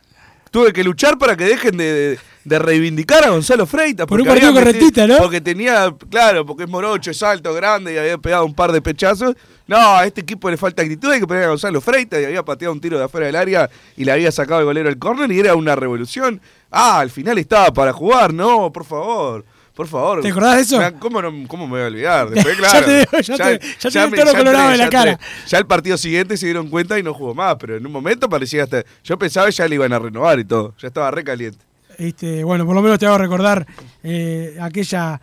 tuve 0.51 0.71
que 0.73 0.83
luchar 0.83 1.17
para 1.17 1.35
que 1.35 1.45
dejen 1.45 1.75
de, 1.77 1.85
de- 1.93 2.19
de 2.47 2.59
reivindicar 2.59 3.25
a 3.25 3.29
Gonzalo 3.31 3.65
Freitas. 3.65 4.07
Por 4.07 4.21
un 4.21 4.27
partido 4.27 4.51
metido- 4.53 4.63
correntista, 4.65 5.05
¿no? 5.07 5.17
Porque 5.17 5.41
tenía, 5.41 5.93
claro, 6.09 6.45
porque 6.45 6.63
es 6.63 6.69
morocho, 6.69 7.11
es 7.11 7.21
alto, 7.21 7.53
grande 7.53 7.93
y 7.93 7.97
había 7.97 8.17
pegado 8.17 8.45
un 8.45 8.53
par 8.53 8.71
de 8.71 8.81
pechazos. 8.81 9.35
No, 9.67 9.77
a 9.77 10.05
este 10.05 10.21
equipo 10.21 10.49
le 10.49 10.55
falta 10.55 10.81
actitud, 10.81 11.11
hay 11.11 11.19
que 11.19 11.27
poner 11.27 11.43
a 11.43 11.47
Gonzalo 11.49 11.81
Freitas 11.81 12.21
y 12.21 12.25
había 12.25 12.43
pateado 12.43 12.73
un 12.73 12.79
tiro 12.79 12.97
de 12.97 13.03
afuera 13.03 13.25
del 13.27 13.35
área 13.35 13.69
y 13.97 14.05
le 14.05 14.13
había 14.13 14.31
sacado 14.31 14.61
el 14.61 14.65
golero 14.65 14.87
al 14.87 14.97
córner 14.97 15.29
y 15.31 15.39
era 15.39 15.55
una 15.55 15.75
revolución. 15.75 16.39
Ah, 16.71 16.99
al 16.99 17.09
final 17.09 17.37
estaba 17.37 17.73
para 17.73 17.91
jugar, 17.91 18.33
no, 18.33 18.71
por 18.71 18.85
favor. 18.85 19.43
Por 19.75 19.87
favor. 19.87 20.21
¿Te 20.21 20.29
acordás 20.29 20.55
de 20.55 20.61
eso? 20.61 20.81
¿Cómo, 20.99 21.21
no, 21.21 21.31
cómo 21.47 21.65
me 21.67 21.73
voy 21.73 21.81
a 21.81 21.85
olvidar? 21.87 22.29
Después, 22.31 22.57
Ya 22.57 22.69
claro. 22.71 22.85
te 22.87 23.21
ya 23.21 23.35
te- 23.37 23.59
ya 23.79 23.89
te 23.91 23.99
veo 23.99 24.09
me- 24.09 24.17
todo 24.17 24.33
colorado 24.35 24.69
de 24.71 24.77
la 24.77 24.89
cara. 24.89 25.19
Ya 25.47 25.57
el 25.59 25.67
partido 25.67 25.97
siguiente 25.97 26.35
se 26.37 26.45
dieron 26.47 26.69
cuenta 26.69 26.97
y 26.97 27.03
no 27.03 27.13
jugó 27.13 27.35
más, 27.35 27.57
pero 27.59 27.75
en 27.77 27.85
un 27.85 27.91
momento 27.91 28.27
parecía 28.27 28.63
hasta. 28.63 28.83
Yo 29.03 29.19
pensaba 29.19 29.45
que 29.47 29.51
ya 29.51 29.67
le 29.67 29.75
iban 29.75 29.93
a 29.93 29.99
renovar 29.99 30.39
y 30.39 30.45
todo. 30.45 30.73
Ya 30.79 30.87
estaba 30.87 31.11
re 31.11 31.23
caliente. 31.23 31.59
Este, 31.97 32.43
bueno, 32.43 32.65
por 32.65 32.75
lo 32.75 32.81
menos 32.81 32.99
te 32.99 33.05
hago 33.07 33.17
recordar 33.17 33.65
eh, 34.03 34.55
aquella, 34.61 35.19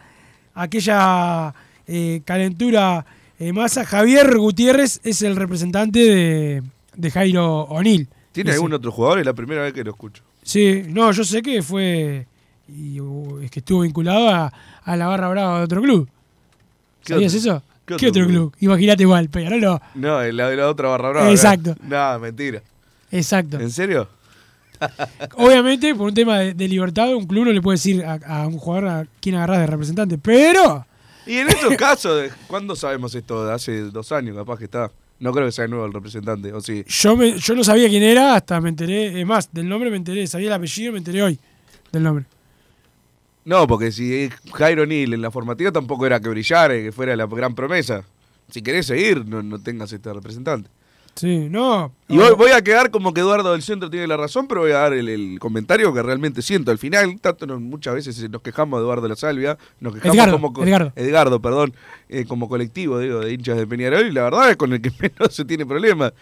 aquella 0.55 1.55
eh, 1.87 2.21
calentura 2.25 3.05
eh, 3.39 3.53
masa. 3.53 3.85
Javier 3.85 4.37
Gutiérrez 4.37 5.01
es 5.05 5.23
el 5.23 5.37
representante 5.37 5.99
de, 6.01 6.63
de 6.97 7.11
Jairo 7.11 7.63
O'Neill. 7.63 8.09
¿Tiene 8.33 8.51
Ese. 8.51 8.57
algún 8.57 8.73
otro 8.73 8.91
jugador? 8.91 9.21
Es 9.21 9.27
la 9.27 9.35
primera 9.35 9.63
vez 9.63 9.73
que 9.73 9.85
lo 9.85 9.93
escucho. 9.93 10.23
Sí, 10.43 10.83
no, 10.89 11.13
yo 11.13 11.23
sé 11.25 11.41
que 11.43 11.63
fue. 11.63 12.27
Y, 12.69 12.99
uh, 13.01 13.41
es 13.41 13.51
que 13.51 13.61
estuvo 13.61 13.83
vinculado 13.83 14.29
a, 14.29 14.53
a 14.83 14.97
la 14.97 15.07
barra 15.07 15.29
brava 15.29 15.59
de 15.59 15.65
otro 15.65 15.81
club. 15.81 16.09
¿Qué 17.05 17.13
¿Sabías 17.15 17.35
eso? 17.35 17.63
qué 17.87 17.97
¿Qué 17.97 18.09
otro 18.09 18.23
otro 18.23 18.27
club? 18.33 18.55
Imagínate 18.61 19.03
igual, 19.03 19.29
Peñarol 19.29 19.61
no. 19.61 19.81
No, 19.95 20.21
es 20.23 20.35
la 20.35 20.49
de 20.49 20.57
la 20.57 20.69
otra 20.69 20.89
barra 20.89 21.11
brava. 21.11 21.31
Exacto. 21.31 21.77
No, 21.83 22.19
mentira. 22.19 22.63
Exacto. 23.11 23.61
¿En 23.61 23.71
serio? 23.71 24.09
Obviamente, 25.37 25.95
por 25.95 26.09
un 26.09 26.15
tema 26.15 26.39
de, 26.39 26.55
de 26.55 26.69
libertad, 26.69 27.15
un 27.15 27.27
club 27.27 27.47
no 27.47 27.53
le 27.53 27.61
puede 27.63 27.77
decir 27.77 28.05
a, 28.05 28.15
a 28.43 28.47
un 28.47 28.59
jugador 28.59 28.89
a 28.89 29.07
quién 29.21 29.35
agarrás 29.37 29.61
de 29.61 29.67
representante. 29.67 30.19
Pero. 30.19 30.87
Y 31.27 31.37
en 31.39 31.49
estos 31.49 31.75
casos, 31.79 32.31
¿cuándo 32.47 32.77
sabemos 32.77 33.15
esto? 33.15 33.51
Hace 33.51 33.83
dos 33.91 34.13
años, 34.13 34.37
capaz 34.37 34.59
que 34.59 34.65
está. 34.65 34.91
No 35.21 35.33
creo 35.33 35.47
que 35.47 35.53
sea 35.53 35.67
nuevo 35.69 35.87
el 35.87 35.93
representante, 35.93 36.53
¿o 36.53 36.61
sí? 36.61 36.85
Yo, 36.87 37.17
me- 37.17 37.39
yo 37.39 37.55
no 37.55 37.63
sabía 37.65 37.89
quién 37.89 38.03
era 38.03 38.35
hasta 38.35 38.61
me 38.61 38.69
enteré. 38.69 39.21
Es 39.21 39.27
más, 39.27 39.49
del 39.53 39.69
nombre 39.69 39.89
me 39.91 39.97
enteré. 39.97 40.27
Sabía 40.27 40.49
el 40.49 40.53
apellido, 40.55 40.93
me 40.93 40.99
enteré 40.99 41.23
hoy 41.23 41.39
del 41.93 42.03
nombre. 42.03 42.25
No, 43.45 43.67
porque 43.67 43.93
si 43.93 44.31
Jairo 44.55 44.87
Neal 44.87 45.13
en 45.15 45.23
la 45.23 45.31
formativa 45.31 45.71
tampoco 45.71 46.07
era 46.07 46.19
que 46.19 46.29
brillara, 46.31 46.77
y 46.77 46.83
que 46.85 46.93
fuera 46.93 47.15
la 47.15 47.27
gran 47.27 47.55
promesa. 47.55 48.03
Si 48.51 48.63
querés 48.63 48.87
seguir, 48.87 49.25
no, 49.27 49.43
no 49.43 49.59
tengas 49.63 49.93
este 49.93 50.13
representante. 50.13 50.69
Sí, 51.15 51.49
no. 51.51 51.93
Y 52.09 52.17
voy, 52.17 52.35
voy 52.35 52.51
a 52.51 52.61
quedar 52.63 52.91
como 52.91 53.15
que 53.15 53.21
Eduardo 53.21 53.53
del 53.53 53.63
Centro 53.63 53.89
tiene 53.89 54.07
la 54.07 54.17
razón, 54.17 54.47
pero 54.49 54.63
voy 54.63 54.73
a 54.73 54.79
dar 54.79 54.93
el, 54.93 55.09
el 55.09 55.39
comentario 55.39 55.93
que 55.95 56.03
realmente 56.03 56.43
siento. 56.43 56.71
Al 56.71 56.79
final, 56.79 57.19
tanto 57.21 57.47
nos- 57.47 57.61
muchas 57.61 57.95
veces 57.95 58.29
nos 58.31 58.43
quejamos 58.43 58.79
de 58.81 58.85
Eduardo 58.85 59.03
de 59.05 59.09
la 59.11 59.17
Salvia, 59.17 59.57
nos 59.81 59.95
quejamos 59.95 60.17
Edgardo, 60.17 60.33
como 60.33 60.53
co- 60.53 60.65
Edgardo. 60.65 60.93
Edgardo, 60.97 61.41
perdón, 61.41 61.73
eh, 62.09 62.25
como 62.27 62.49
colectivo 62.49 62.99
digo, 62.99 63.21
de 63.21 63.33
hinchas 63.33 63.57
de 63.57 63.67
Peñarol, 63.67 64.07
y 64.07 64.13
la 64.13 64.25
verdad 64.25 64.51
es 64.51 64.57
con 64.57 64.73
el 64.73 64.83
que 64.83 64.91
menos 65.01 65.35
se 65.35 65.45
tiene 65.45 65.65
problema. 65.65 66.13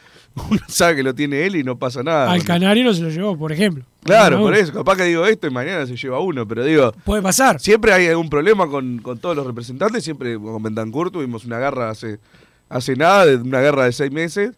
Uno 0.51 0.61
sabe 0.69 0.97
que 0.97 1.03
lo 1.03 1.15
tiene 1.15 1.45
él 1.47 1.57
y 1.57 1.65
no 1.65 1.77
pasa 1.79 2.03
nada. 2.03 2.31
Al 2.31 2.45
Canario 2.45 2.85
no 2.85 2.95
se 2.95 3.03
lo 3.03 3.09
llevó, 3.11 3.37
por 3.37 3.51
ejemplo. 3.53 3.85
Claro, 4.05 4.41
por 4.41 4.55
eso, 4.55 4.73
capaz 4.73 4.97
que 4.97 5.05
digo 5.05 5.25
esto 5.27 5.47
y 5.47 5.51
mañana 5.51 5.87
se 5.87 5.97
lleva 5.97 6.21
uno, 6.21 6.47
pero 6.47 6.65
digo, 6.65 6.93
Puede 7.05 7.23
pasar. 7.23 7.61
siempre 7.61 7.93
hay 7.93 8.09
algún 8.09 8.29
problema 8.31 8.67
con, 8.67 8.99
con 8.99 9.19
todos 9.19 9.37
los 9.37 9.47
representantes, 9.47 10.03
siempre 10.05 10.39
con 10.39 10.63
Bentancur 10.63 11.11
tuvimos 11.11 11.45
una 11.45 11.59
guerra 11.59 11.91
hace, 11.91 12.19
hace 12.69 12.97
nada, 12.97 13.25
una 13.43 13.61
guerra 13.61 13.85
de 13.85 13.93
seis 13.93 14.11
meses, 14.11 14.53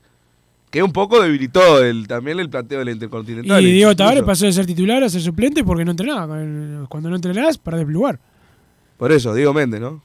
que 0.74 0.82
un 0.82 0.90
poco 0.92 1.22
debilitó 1.22 1.84
el, 1.84 2.08
también 2.08 2.40
el 2.40 2.50
planteo 2.50 2.80
del 2.80 2.88
Intercontinental. 2.88 3.62
Y 3.62 3.74
Diego. 3.74 3.94
Tavares 3.94 4.24
pasó 4.24 4.44
de 4.46 4.52
ser 4.52 4.66
titular 4.66 5.04
a 5.04 5.08
ser 5.08 5.20
suplente 5.20 5.62
porque 5.62 5.84
no 5.84 5.92
entrenaba. 5.92 6.26
Cuando 6.88 7.10
no 7.10 7.14
entrenás, 7.14 7.58
perdés 7.58 7.86
lugar. 7.86 8.18
Por 8.96 9.12
eso, 9.12 9.32
Diego 9.32 9.54
Méndez, 9.54 9.80
¿no? 9.80 10.02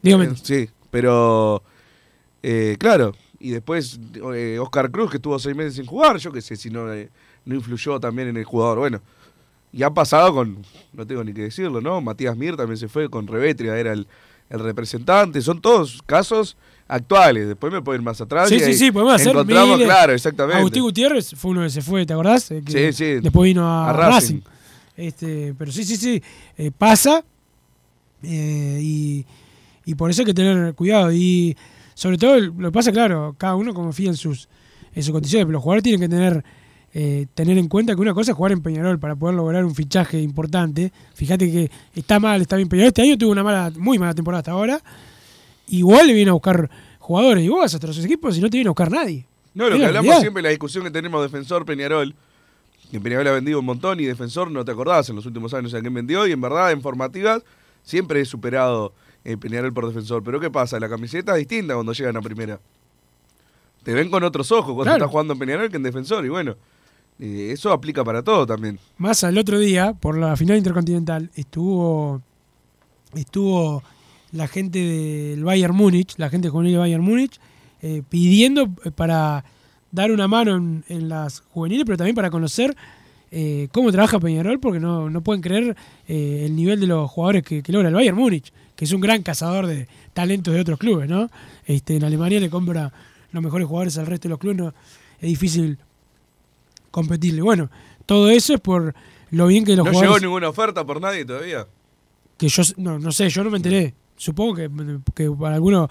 Diego 0.00 0.20
Méndez. 0.20 0.38
Sí, 0.44 0.68
pero 0.92 1.64
eh, 2.40 2.76
claro, 2.78 3.16
y 3.40 3.50
después 3.50 3.98
eh, 4.32 4.60
Oscar 4.60 4.92
Cruz, 4.92 5.10
que 5.10 5.16
estuvo 5.16 5.36
seis 5.40 5.56
meses 5.56 5.74
sin 5.74 5.86
jugar, 5.86 6.18
yo 6.18 6.30
qué 6.30 6.40
sé 6.40 6.54
si 6.54 6.70
no, 6.70 6.92
eh, 6.92 7.10
no 7.44 7.56
influyó 7.56 7.98
también 7.98 8.28
en 8.28 8.36
el 8.36 8.44
jugador. 8.44 8.78
Bueno, 8.78 9.00
y 9.72 9.82
ha 9.82 9.90
pasado 9.90 10.32
con, 10.34 10.58
no 10.92 11.04
tengo 11.04 11.24
ni 11.24 11.32
que 11.32 11.42
decirlo, 11.42 11.80
¿no? 11.80 12.00
Matías 12.00 12.36
Mir 12.36 12.54
también 12.54 12.76
se 12.76 12.86
fue 12.86 13.10
con 13.10 13.26
Revetria, 13.26 13.76
era 13.76 13.92
el, 13.92 14.06
el 14.50 14.60
representante. 14.60 15.42
Son 15.42 15.60
todos 15.60 16.00
casos 16.06 16.56
actuales. 16.92 17.48
Después 17.48 17.72
me 17.72 17.80
puedo 17.82 17.96
ir 17.96 18.02
más 18.02 18.20
atrás. 18.20 18.48
Sí, 18.48 18.56
y 18.56 18.60
sí, 18.60 18.74
sí, 18.74 18.90
podemos 18.92 19.14
hacer 19.14 19.28
Encontramos, 19.30 19.76
miles. 19.78 19.86
claro, 19.86 20.12
exactamente. 20.12 20.58
Agustín 20.58 20.82
Gutiérrez 20.82 21.34
fue 21.36 21.50
uno 21.52 21.62
que 21.62 21.70
se 21.70 21.82
fue, 21.82 22.04
¿te 22.06 22.12
acordás? 22.12 22.50
Eh, 22.50 22.62
que 22.64 22.92
Sí, 22.92 22.92
sí. 22.92 23.20
Después 23.20 23.46
vino 23.46 23.66
a, 23.66 23.90
A 23.90 23.92
Racing. 23.92 24.12
Racing. 24.36 24.40
Este, 24.96 25.54
pero 25.58 25.72
sí, 25.72 25.84
sí, 25.84 25.96
sí. 25.96 26.22
eh, 26.58 26.70
pasa. 26.76 27.24
eh, 28.22 28.78
y, 28.82 29.24
y 29.84 29.94
por 29.94 30.10
eso 30.10 30.22
hay 30.22 30.26
que 30.26 30.34
tener 30.34 30.74
cuidado. 30.74 31.12
Y 31.12 31.56
sobre 31.94 32.18
todo, 32.18 32.38
lo 32.38 32.68
que 32.70 32.72
pasa, 32.72 32.92
claro, 32.92 33.34
cada 33.38 33.54
uno 33.56 33.74
confía 33.74 34.08
en 34.10 34.16
sus, 34.16 34.48
en 34.94 35.02
sus 35.02 35.12
condiciones, 35.12 35.46
pero 35.46 35.54
los 35.54 35.62
jugadores 35.62 35.82
tienen 35.82 36.00
que 36.00 36.08
tener, 36.08 36.44
eh, 36.94 37.26
tener 37.34 37.58
en 37.58 37.68
cuenta 37.68 37.94
que 37.94 38.00
una 38.00 38.14
cosa 38.14 38.32
es 38.32 38.36
jugar 38.36 38.52
en 38.52 38.60
Peñarol 38.62 38.98
para 38.98 39.16
poder 39.16 39.34
lograr 39.34 39.64
un 39.64 39.74
fichaje 39.74 40.20
importante. 40.20 40.92
Fíjate 41.14 41.50
que 41.50 41.70
está 41.94 42.20
mal, 42.20 42.40
está 42.42 42.56
bien 42.56 42.68
Peñarol. 42.68 42.88
Este 42.88 43.02
año 43.02 43.16
tuvo 43.18 43.32
una 43.32 43.42
mala, 43.42 43.72
muy 43.76 43.98
mala 43.98 44.14
temporada 44.14 44.40
hasta 44.40 44.52
ahora. 44.52 44.80
Igual 45.72 46.12
viene 46.12 46.30
a 46.30 46.34
buscar 46.34 46.70
jugadores. 46.98 47.44
Y 47.44 47.48
vos 47.48 47.60
vas 47.60 47.74
a 47.74 47.76
otros 47.78 47.98
equipos 48.04 48.36
y 48.36 48.40
no 48.40 48.48
te 48.50 48.56
viene 48.58 48.68
a 48.68 48.72
buscar 48.72 48.90
nadie. 48.90 49.26
No, 49.54 49.64
lo 49.68 49.72
que 49.76 49.78
la 49.80 49.86
hablamos 49.88 50.04
realidad. 50.06 50.20
siempre, 50.20 50.42
la 50.42 50.48
discusión 50.50 50.84
que 50.84 50.90
tenemos 50.90 51.22
defensor 51.22 51.64
Peñarol, 51.66 52.14
que 52.90 53.00
Peñarol 53.00 53.26
ha 53.28 53.32
vendido 53.32 53.58
un 53.58 53.64
montón 53.66 54.00
y 54.00 54.04
defensor 54.04 54.50
no 54.50 54.64
te 54.64 54.72
acordás 54.72 55.08
en 55.10 55.16
los 55.16 55.26
últimos 55.26 55.52
años 55.54 55.74
a 55.74 55.80
quién 55.80 55.92
vendió 55.94 56.26
y 56.26 56.32
en 56.32 56.40
verdad 56.40 56.72
en 56.72 56.80
formativas 56.82 57.42
siempre 57.82 58.20
he 58.20 58.24
superado 58.24 58.92
eh, 59.24 59.36
Peñarol 59.36 59.72
por 59.72 59.86
defensor. 59.88 60.22
Pero 60.22 60.40
¿qué 60.40 60.50
pasa? 60.50 60.78
La 60.80 60.88
camiseta 60.88 61.32
es 61.32 61.38
distinta 61.38 61.74
cuando 61.74 61.92
llegan 61.92 62.16
a 62.16 62.22
primera. 62.22 62.60
Te 63.82 63.92
ven 63.94 64.10
con 64.10 64.22
otros 64.24 64.52
ojos 64.52 64.66
cuando 64.74 64.84
Claro. 64.84 64.96
estás 64.98 65.10
jugando 65.10 65.32
en 65.32 65.38
Peñarol 65.38 65.70
que 65.70 65.76
en 65.76 65.82
defensor 65.82 66.24
y 66.24 66.28
bueno, 66.28 66.54
eh, 67.18 67.50
eso 67.52 67.72
aplica 67.72 68.04
para 68.04 68.22
todo 68.22 68.46
también. 68.46 68.78
Más 68.98 69.24
al 69.24 69.36
otro 69.38 69.58
día, 69.58 69.92
por 69.94 70.16
la 70.18 70.36
final 70.36 70.56
intercontinental, 70.58 71.30
estuvo 71.34 72.20
estuvo 73.14 73.82
la 74.32 74.48
gente 74.48 74.78
del 74.78 75.44
Bayern 75.44 75.74
Múnich, 75.74 76.14
la 76.16 76.28
gente 76.30 76.48
juvenil 76.48 76.72
del 76.72 76.80
Bayern 76.80 77.04
Múnich, 77.04 77.38
eh, 77.82 78.02
pidiendo 78.08 78.68
eh, 78.84 78.90
para 78.90 79.44
dar 79.90 80.10
una 80.10 80.26
mano 80.28 80.56
en, 80.56 80.84
en 80.88 81.08
las 81.08 81.40
juveniles, 81.52 81.84
pero 81.84 81.98
también 81.98 82.14
para 82.14 82.30
conocer 82.30 82.74
eh, 83.30 83.68
cómo 83.72 83.92
trabaja 83.92 84.18
Peñarol, 84.20 84.58
porque 84.60 84.80
no, 84.80 85.10
no 85.10 85.22
pueden 85.22 85.42
creer 85.42 85.76
eh, 86.08 86.44
el 86.46 86.56
nivel 86.56 86.80
de 86.80 86.86
los 86.86 87.10
jugadores 87.10 87.42
que, 87.42 87.62
que 87.62 87.72
logra 87.72 87.88
el 87.88 87.94
Bayern 87.94 88.16
Múnich, 88.16 88.52
que 88.76 88.84
es 88.86 88.92
un 88.92 89.00
gran 89.00 89.22
cazador 89.22 89.66
de 89.66 89.86
talentos 90.14 90.52
de 90.54 90.60
otros 90.60 90.78
clubes, 90.78 91.08
¿no? 91.08 91.30
Este, 91.66 91.96
en 91.96 92.04
Alemania 92.04 92.40
le 92.40 92.48
compra 92.50 92.92
los 93.32 93.42
mejores 93.42 93.66
jugadores 93.66 93.96
al 93.98 94.06
resto 94.06 94.28
de 94.28 94.30
los 94.30 94.38
clubes, 94.38 94.56
no- 94.58 94.74
es 95.20 95.28
difícil 95.28 95.78
competirle. 96.90 97.42
Bueno, 97.42 97.70
todo 98.06 98.30
eso 98.30 98.54
es 98.54 98.60
por 98.60 98.94
lo 99.30 99.46
bien 99.46 99.64
que 99.64 99.76
los 99.76 99.84
¿No 99.86 99.92
jugadores 99.92 100.20
llegó 100.20 100.20
ninguna 100.20 100.48
oferta 100.48 100.84
por 100.84 101.00
nadie 101.00 101.24
todavía? 101.24 101.66
que 102.36 102.48
yo 102.48 102.62
no, 102.78 102.98
no 102.98 103.12
sé, 103.12 103.28
yo 103.28 103.44
no 103.44 103.50
me 103.50 103.58
enteré. 103.58 103.94
Supongo 104.22 104.54
que, 104.54 104.70
que 105.14 105.28
para 105.30 105.56
algunos 105.56 105.88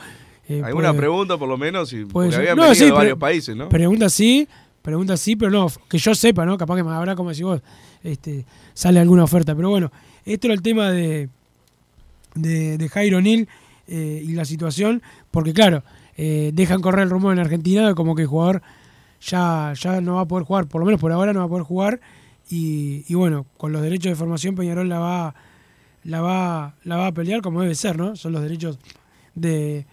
eh, 0.48 0.62
¿Alguna 0.64 0.90
puede- 0.90 1.00
pregunta 1.00 1.38
por 1.38 1.50
lo 1.50 1.58
menos? 1.58 1.92
Y, 1.92 2.06
porque 2.06 2.34
habían 2.36 2.56
No, 2.56 2.64
venido 2.64 2.76
sí, 2.76 2.86
de 2.86 2.92
varios 2.92 3.18
países, 3.18 3.56
¿no? 3.56 3.68
Pregunta 3.70 4.10
sí, 4.10 4.48
pregunta 4.82 5.18
sí, 5.18 5.36
pero 5.36 5.52
no, 5.52 5.68
que 5.90 5.98
yo 5.98 6.16
sepa, 6.16 6.46
¿no? 6.46 6.58
Capaz 6.58 6.78
que 6.78 6.84
me 6.84 6.92
habrá 6.92 7.16
como 7.16 7.34
si 7.34 7.44
vos 7.44 7.62
este, 8.04 8.46
sale 8.74 9.00
alguna 9.00 9.24
oferta. 9.26 9.54
Pero 9.56 9.70
bueno, 9.70 9.92
esto 10.26 10.48
era 10.48 10.54
el 10.54 10.62
tema 10.62 10.92
de, 10.92 11.28
de, 12.36 12.78
de 12.78 12.90
Jairo 12.90 13.18
O'Neal 13.18 13.48
eh, 13.88 14.22
y 14.26 14.32
la 14.34 14.46
situación, 14.46 15.02
porque 15.30 15.54
claro, 15.54 15.84
eh, 16.18 16.52
dejan 16.54 16.82
correr 16.82 17.04
el 17.04 17.10
rumor 17.10 17.34
en 17.34 17.40
Argentina 17.40 17.88
de 17.88 17.96
como 17.96 18.16
que 18.16 18.22
el 18.24 18.28
jugador 18.28 18.62
ya, 19.22 19.74
ya 19.80 20.00
no 20.02 20.16
va 20.16 20.22
a 20.22 20.26
poder 20.26 20.46
jugar, 20.46 20.68
por 20.68 20.80
lo 20.80 20.86
menos 20.86 21.00
por 21.02 21.12
ahora 21.12 21.34
no 21.34 21.40
va 21.42 21.46
a 21.46 21.50
poder 21.50 21.64
jugar, 21.66 22.00
y, 22.50 23.04
y 23.08 23.14
bueno, 23.16 23.46
con 23.58 23.72
los 23.72 23.82
derechos 23.82 24.10
de 24.12 24.16
formación 24.16 24.56
Peñarol 24.56 24.90
la 24.90 25.00
va, 25.00 25.36
la 26.03 26.22
va, 26.22 26.75
la 26.84 26.98
va 26.98 27.08
a 27.08 27.12
pelear 27.12 27.41
como 27.41 27.62
debe 27.62 27.75
ser, 27.75 27.98
¿no? 27.98 28.15
Son 28.15 28.31
los 28.31 28.41
derechos 28.41 28.77
de, 29.36 29.86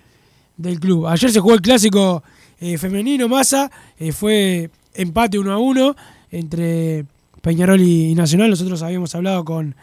del 0.57 0.81
club. 0.81 1.07
Ayer 1.07 1.31
se 1.31 1.41
jugó 1.41 1.55
el 1.55 1.61
clásico 1.61 2.23
eh, 2.61 2.79
femenino 2.79 3.29
Massa, 3.29 3.71
eh, 3.99 4.13
fue 4.13 4.71
empate 4.95 5.39
1 5.39 5.53
a 5.53 5.59
1 5.59 5.97
entre 6.31 7.05
Peñarol 7.43 7.81
y, 7.81 8.15
Nacional. 8.15 8.51
Nosotros 8.51 8.83
habíamos 8.83 9.15
hablado 9.15 9.45
con 9.45 9.75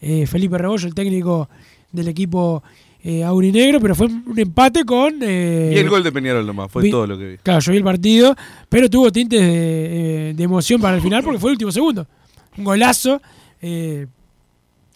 eh, 0.00 0.26
Felipe 0.26 0.58
Rebollo, 0.58 0.86
el 0.86 0.94
técnico 0.94 1.48
del 1.92 2.08
equipo 2.08 2.62
eh, 3.02 3.24
aurinegro, 3.24 3.80
pero 3.80 3.94
fue 3.94 4.06
un 4.08 4.34
empate 4.38 4.84
con... 4.84 5.14
eh, 5.22 5.72
y 5.74 5.78
el 5.78 5.88
gol 5.88 6.02
de 6.02 6.12
Peñarol 6.12 6.46
nomás, 6.46 6.70
fue 6.70 6.82
vi- 6.82 6.90
todo 6.90 7.06
lo 7.06 7.16
que 7.16 7.28
vi. 7.30 7.36
Claro, 7.38 7.60
yo 7.60 7.72
vi 7.72 7.78
el 7.78 7.84
partido, 7.84 8.36
pero 8.68 8.90
tuvo 8.90 9.10
tintes 9.10 9.40
de, 9.40 10.34
de 10.36 10.42
emoción 10.44 10.80
para 10.80 10.96
el 10.96 11.02
final 11.02 11.22
porque 11.22 11.38
fue 11.38 11.50
el 11.50 11.54
último 11.54 11.72
segundo. 11.72 12.06
Un 12.58 12.64
golazo 12.64 13.22
eh, 13.62 14.06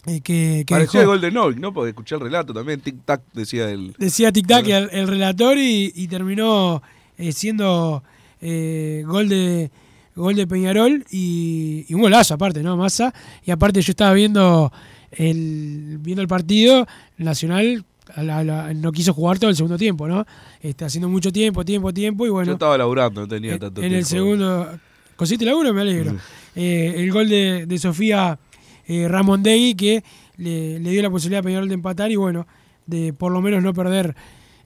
eh, 0.05 0.21
que, 0.21 0.63
que 0.65 0.73
Parecía 0.73 1.01
dejó- 1.01 1.01
el 1.01 1.07
gol 1.07 1.21
de 1.21 1.31
Novik, 1.31 1.59
¿no? 1.59 1.73
Porque 1.73 1.89
escuché 1.89 2.15
el 2.15 2.21
relato 2.21 2.53
también, 2.53 2.81
tic-tac, 2.81 3.21
decía 3.33 3.69
el... 3.69 3.93
decía 3.97 4.31
Tic 4.31 4.47
Tac 4.47 4.67
el, 4.67 4.89
el 4.91 5.07
relator 5.07 5.57
y, 5.57 5.91
y 5.95 6.07
terminó 6.07 6.81
eh, 7.17 7.31
siendo 7.31 8.03
eh, 8.41 9.03
gol 9.05 9.29
de 9.29 9.71
gol 10.15 10.35
de 10.35 10.45
Peñarol 10.45 11.05
y, 11.09 11.85
y 11.87 11.93
un 11.95 12.01
golazo 12.01 12.33
aparte, 12.35 12.61
¿no? 12.61 12.77
Massa. 12.77 13.13
Y 13.45 13.49
aparte 13.51 13.81
yo 13.81 13.91
estaba 13.91 14.13
viendo 14.13 14.71
el 15.11 15.97
viendo 15.99 16.21
el 16.21 16.27
partido, 16.27 16.85
Nacional 17.17 17.83
la- 18.17 18.43
la- 18.43 18.73
no 18.73 18.91
quiso 18.91 19.13
jugar 19.13 19.39
todo 19.39 19.49
el 19.49 19.55
segundo 19.55 19.77
tiempo, 19.77 20.07
¿no? 20.07 20.25
Está 20.61 20.85
haciendo 20.87 21.09
mucho 21.09 21.31
tiempo, 21.31 21.63
tiempo, 21.65 21.93
tiempo 21.93 22.25
y 22.27 22.29
bueno. 22.29 22.47
Yo 22.47 22.53
estaba 22.53 22.77
laburando, 22.77 23.21
no 23.21 23.27
tenía 23.27 23.53
En- 23.53 23.59
tanto 23.59 23.81
en 23.81 23.89
tiempo. 23.89 23.97
el 23.99 24.05
segundo. 24.05 24.79
¿Consiste 25.15 25.45
laburo? 25.45 25.73
Me 25.73 25.81
alegro. 25.81 26.15
Eh, 26.55 26.93
el 26.97 27.11
gol 27.11 27.29
de, 27.29 27.65
de 27.65 27.77
Sofía 27.79 28.37
eh, 28.87 29.07
Ramondegui 29.07 29.75
que 29.75 30.03
le, 30.37 30.79
le 30.79 30.89
dio 30.91 31.01
la 31.01 31.09
posibilidad 31.09 31.39
a 31.39 31.43
Peñarol 31.43 31.67
de 31.67 31.73
empatar 31.75 32.11
y 32.11 32.15
bueno, 32.15 32.45
de 32.85 33.13
por 33.13 33.31
lo 33.31 33.41
menos 33.41 33.63
no 33.63 33.73
perder 33.73 34.15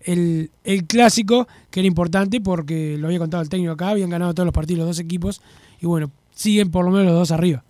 el, 0.02 0.52
el 0.64 0.86
clásico, 0.86 1.48
que 1.70 1.82
era 1.82 1.88
importante 1.88 2.40
porque 2.42 2.98
lo 2.98 3.08
había 3.08 3.20
contado 3.20 3.44
el 3.44 3.50
técnico 3.50 3.74
acá, 3.74 3.90
habían 3.90 4.10
ganado 4.10 4.34
todos 4.34 4.46
los 4.46 4.54
partidos 4.54 4.80
los 4.80 4.88
dos 4.88 5.00
equipos 5.00 5.42
y 5.82 5.86
bueno, 5.86 6.12
siguen 6.34 6.72
por 6.72 6.86
lo 6.86 6.92
menos 6.92 7.08
los 7.08 7.16
dos 7.16 7.32
arriba. 7.32 7.64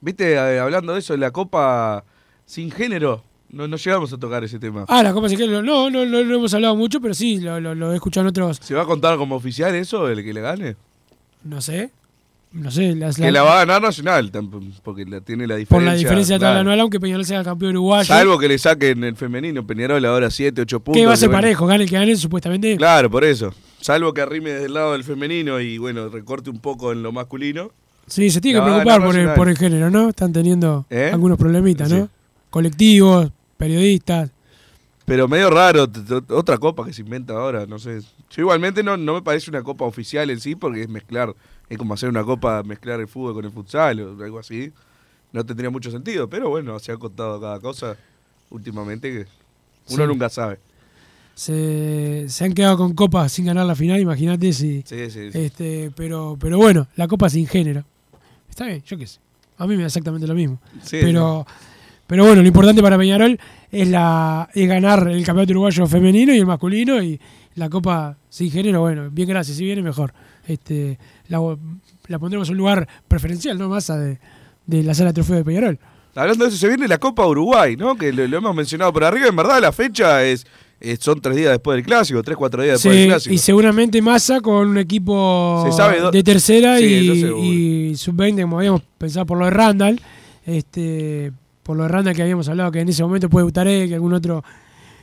Viste, 0.00 0.32
eh, 0.34 0.58
hablando 0.58 0.92
de 0.94 0.98
eso, 1.00 1.16
la 1.16 1.30
Copa 1.30 2.04
sin 2.46 2.70
género, 2.70 3.22
no, 3.50 3.66
no 3.68 3.76
llegamos 3.76 4.12
a 4.12 4.18
tocar 4.18 4.44
ese 4.44 4.58
tema. 4.58 4.84
Ah, 4.88 5.02
la 5.02 5.12
Copa 5.12 5.28
Siquel, 5.28 5.50
no, 5.52 5.62
no, 5.62 5.90
no, 5.90 6.04
lo 6.04 6.18
hemos 6.36 6.54
hablado 6.54 6.76
mucho, 6.76 7.00
pero 7.00 7.14
sí, 7.14 7.38
lo, 7.40 7.60
lo- 7.60 7.74
lo 7.74 7.92
he 7.92 7.96
escuchado 7.96 8.22
en 8.26 8.28
otros, 8.28 8.58
¿Se 8.62 8.74
va 8.74 8.82
a 8.82 8.86
contar 8.86 9.16
como 9.16 9.34
oficial 9.36 9.74
eso, 9.74 10.08
el 10.08 10.22
que 10.24 10.32
le 10.32 10.40
gane? 10.40 10.76
no 11.44 11.60
sé, 11.60 11.90
no 12.52 12.70
sé, 12.70 12.94
las, 12.96 13.16
Que 13.16 13.30
la 13.30 13.42
va 13.42 13.54
a 13.54 13.64
ganar 13.64 13.80
Nacional, 13.80 14.30
porque 14.82 15.04
la, 15.04 15.20
tiene 15.20 15.46
la 15.46 15.56
diferencia. 15.56 15.76
por 15.76 15.82
la 15.82 15.94
diferencia 15.94 16.34
de 16.36 16.40
tabla 16.40 16.60
anual, 16.60 16.80
aunque 16.80 16.98
Peñarol 16.98 17.24
sea 17.24 17.44
campeón 17.44 17.76
uruguayo. 17.76 18.06
Salvo 18.06 18.38
que 18.38 18.48
le 18.48 18.58
saquen 18.58 19.04
el 19.04 19.16
femenino, 19.16 19.64
Peñarol 19.66 20.04
ahora 20.04 20.30
7, 20.30 20.62
8 20.62 20.80
puntos. 20.80 21.00
Que 21.00 21.06
va 21.06 21.12
a 21.12 21.16
ser 21.16 21.30
parejo, 21.30 21.66
gane 21.66 21.84
el 21.84 21.90
que 21.90 21.96
gane, 21.96 22.16
supuestamente. 22.16 22.76
Claro, 22.76 23.08
por 23.08 23.24
eso. 23.24 23.54
Salvo 23.80 24.12
que 24.12 24.20
arrime 24.20 24.50
desde 24.50 24.66
el 24.66 24.74
lado 24.74 24.92
del 24.92 25.04
femenino 25.04 25.60
y 25.60 25.78
bueno, 25.78 26.08
recorte 26.08 26.50
un 26.50 26.58
poco 26.58 26.92
en 26.92 27.02
lo 27.02 27.12
masculino. 27.12 27.70
Sí, 28.06 28.30
se 28.30 28.40
tiene 28.40 28.58
que 28.58 28.64
preocupar 28.64 29.02
por 29.02 29.16
el, 29.16 29.32
por 29.34 29.48
el 29.48 29.56
género, 29.56 29.88
¿no? 29.88 30.08
Están 30.08 30.32
teniendo 30.32 30.84
¿Eh? 30.90 31.10
algunos 31.12 31.38
problemitas, 31.38 31.88
¿no? 31.88 32.04
Sí. 32.04 32.10
Colectivos, 32.50 33.30
periodistas. 33.56 34.30
Pero 35.10 35.26
medio 35.26 35.50
raro, 35.50 35.88
otra 36.28 36.56
copa 36.56 36.86
que 36.86 36.92
se 36.92 37.02
inventa 37.02 37.32
ahora, 37.34 37.66
no 37.66 37.80
sé. 37.80 38.00
Yo 38.30 38.42
igualmente 38.42 38.80
no, 38.84 38.96
no 38.96 39.14
me 39.14 39.22
parece 39.22 39.50
una 39.50 39.60
copa 39.64 39.84
oficial 39.84 40.30
en 40.30 40.38
sí, 40.38 40.54
porque 40.54 40.82
es 40.82 40.88
mezclar, 40.88 41.34
es 41.68 41.76
como 41.76 41.94
hacer 41.94 42.08
una 42.08 42.22
copa, 42.22 42.62
mezclar 42.62 43.00
el 43.00 43.08
fútbol 43.08 43.34
con 43.34 43.44
el 43.44 43.50
futsal 43.50 43.98
o 44.00 44.22
algo 44.22 44.38
así. 44.38 44.70
No 45.32 45.44
tendría 45.44 45.68
mucho 45.68 45.90
sentido, 45.90 46.30
pero 46.30 46.48
bueno, 46.48 46.78
se 46.78 46.92
ha 46.92 46.96
contado 46.96 47.40
cada 47.40 47.58
cosa 47.58 47.96
últimamente 48.50 49.10
que 49.10 49.26
uno 49.92 50.04
Sí. 50.04 50.08
nunca 50.08 50.28
sabe. 50.28 50.60
Se, 51.34 52.26
se 52.28 52.44
han 52.44 52.52
quedado 52.52 52.76
con 52.76 52.94
copas 52.94 53.32
sin 53.32 53.46
ganar 53.46 53.66
la 53.66 53.74
final, 53.74 53.98
imagínate 53.98 54.52
si. 54.52 54.82
Sí, 54.86 55.10
sí, 55.10 55.32
sí. 55.32 55.38
Este, 55.38 55.90
pero, 55.96 56.36
pero 56.38 56.56
bueno, 56.56 56.86
la 56.94 57.08
copa 57.08 57.28
sin 57.28 57.48
género. 57.48 57.84
Está 58.48 58.66
bien, 58.66 58.80
yo 58.86 58.96
qué 58.96 59.08
sé. 59.08 59.18
A 59.58 59.66
mí 59.66 59.74
me 59.74 59.82
da 59.82 59.86
exactamente 59.88 60.28
lo 60.28 60.34
mismo. 60.34 60.60
Sí, 60.84 60.98
pero, 61.00 61.44
pero 62.06 62.24
bueno, 62.26 62.42
lo 62.42 62.46
importante 62.46 62.80
para 62.80 62.96
Peñarol 62.96 63.40
es 63.72 63.88
la 63.88 64.48
es 64.54 64.68
ganar 64.68 65.08
el 65.08 65.24
campeonato 65.24 65.52
uruguayo 65.52 65.86
femenino 65.86 66.34
y 66.34 66.38
el 66.38 66.46
masculino 66.46 67.02
y 67.02 67.20
la 67.54 67.68
copa 67.68 68.16
sin 68.28 68.50
género, 68.50 68.80
bueno, 68.80 69.08
bien 69.10 69.28
gracias, 69.28 69.56
si 69.56 69.64
viene 69.64 69.82
mejor. 69.82 70.12
Este, 70.46 70.98
la, 71.28 71.38
la 72.08 72.18
pondremos 72.18 72.48
en 72.48 72.52
un 72.54 72.58
lugar 72.58 72.88
preferencial, 73.08 73.58
¿no? 73.58 73.68
Más 73.68 73.86
de, 73.88 74.18
de 74.66 74.82
la 74.82 74.94
sala 74.94 75.10
de 75.10 75.14
trofeo 75.14 75.36
de 75.36 75.44
Peñarol. 75.44 75.78
Hablando 76.14 76.44
de 76.44 76.48
eso, 76.50 76.58
se 76.58 76.68
viene 76.68 76.88
la 76.88 76.98
Copa 76.98 77.26
Uruguay, 77.26 77.76
¿no? 77.76 77.94
Que 77.96 78.12
lo, 78.12 78.26
lo 78.26 78.38
hemos 78.38 78.54
mencionado 78.54 78.92
por 78.92 79.04
arriba. 79.04 79.28
En 79.28 79.36
verdad, 79.36 79.60
la 79.60 79.70
fecha 79.72 80.24
es, 80.24 80.44
son 80.98 81.20
tres 81.20 81.36
días 81.36 81.50
después 81.52 81.76
del 81.76 81.84
clásico, 81.84 82.22
tres, 82.22 82.36
cuatro 82.36 82.62
días 82.62 82.74
después 82.82 82.94
Sí, 82.94 83.00
del 83.00 83.08
clásico. 83.10 83.34
y 83.34 83.38
seguramente 83.38 84.02
Massa 84.02 84.40
con 84.40 84.68
un 84.68 84.78
equipo 84.78 85.64
de 86.12 86.22
tercera 86.24 86.78
Sí, 86.78 86.84
y, 86.84 87.90
y 87.90 87.96
sub-20, 87.96 88.42
como 88.42 88.58
habíamos 88.58 88.82
pensado 88.98 89.26
por 89.26 89.38
lo 89.38 89.44
de 89.44 89.50
Randall. 89.52 90.00
Este, 90.46 91.32
por 91.62 91.76
lo 91.76 91.82
de 91.84 91.88
Randall 91.88 92.14
que 92.14 92.22
habíamos 92.22 92.48
hablado 92.48 92.70
que 92.72 92.80
en 92.80 92.88
ese 92.88 93.02
momento 93.02 93.28
puede 93.28 93.44
votar 93.44 93.66
él, 93.68 93.88
que 93.88 93.94
algún 93.94 94.12
otro. 94.14 94.42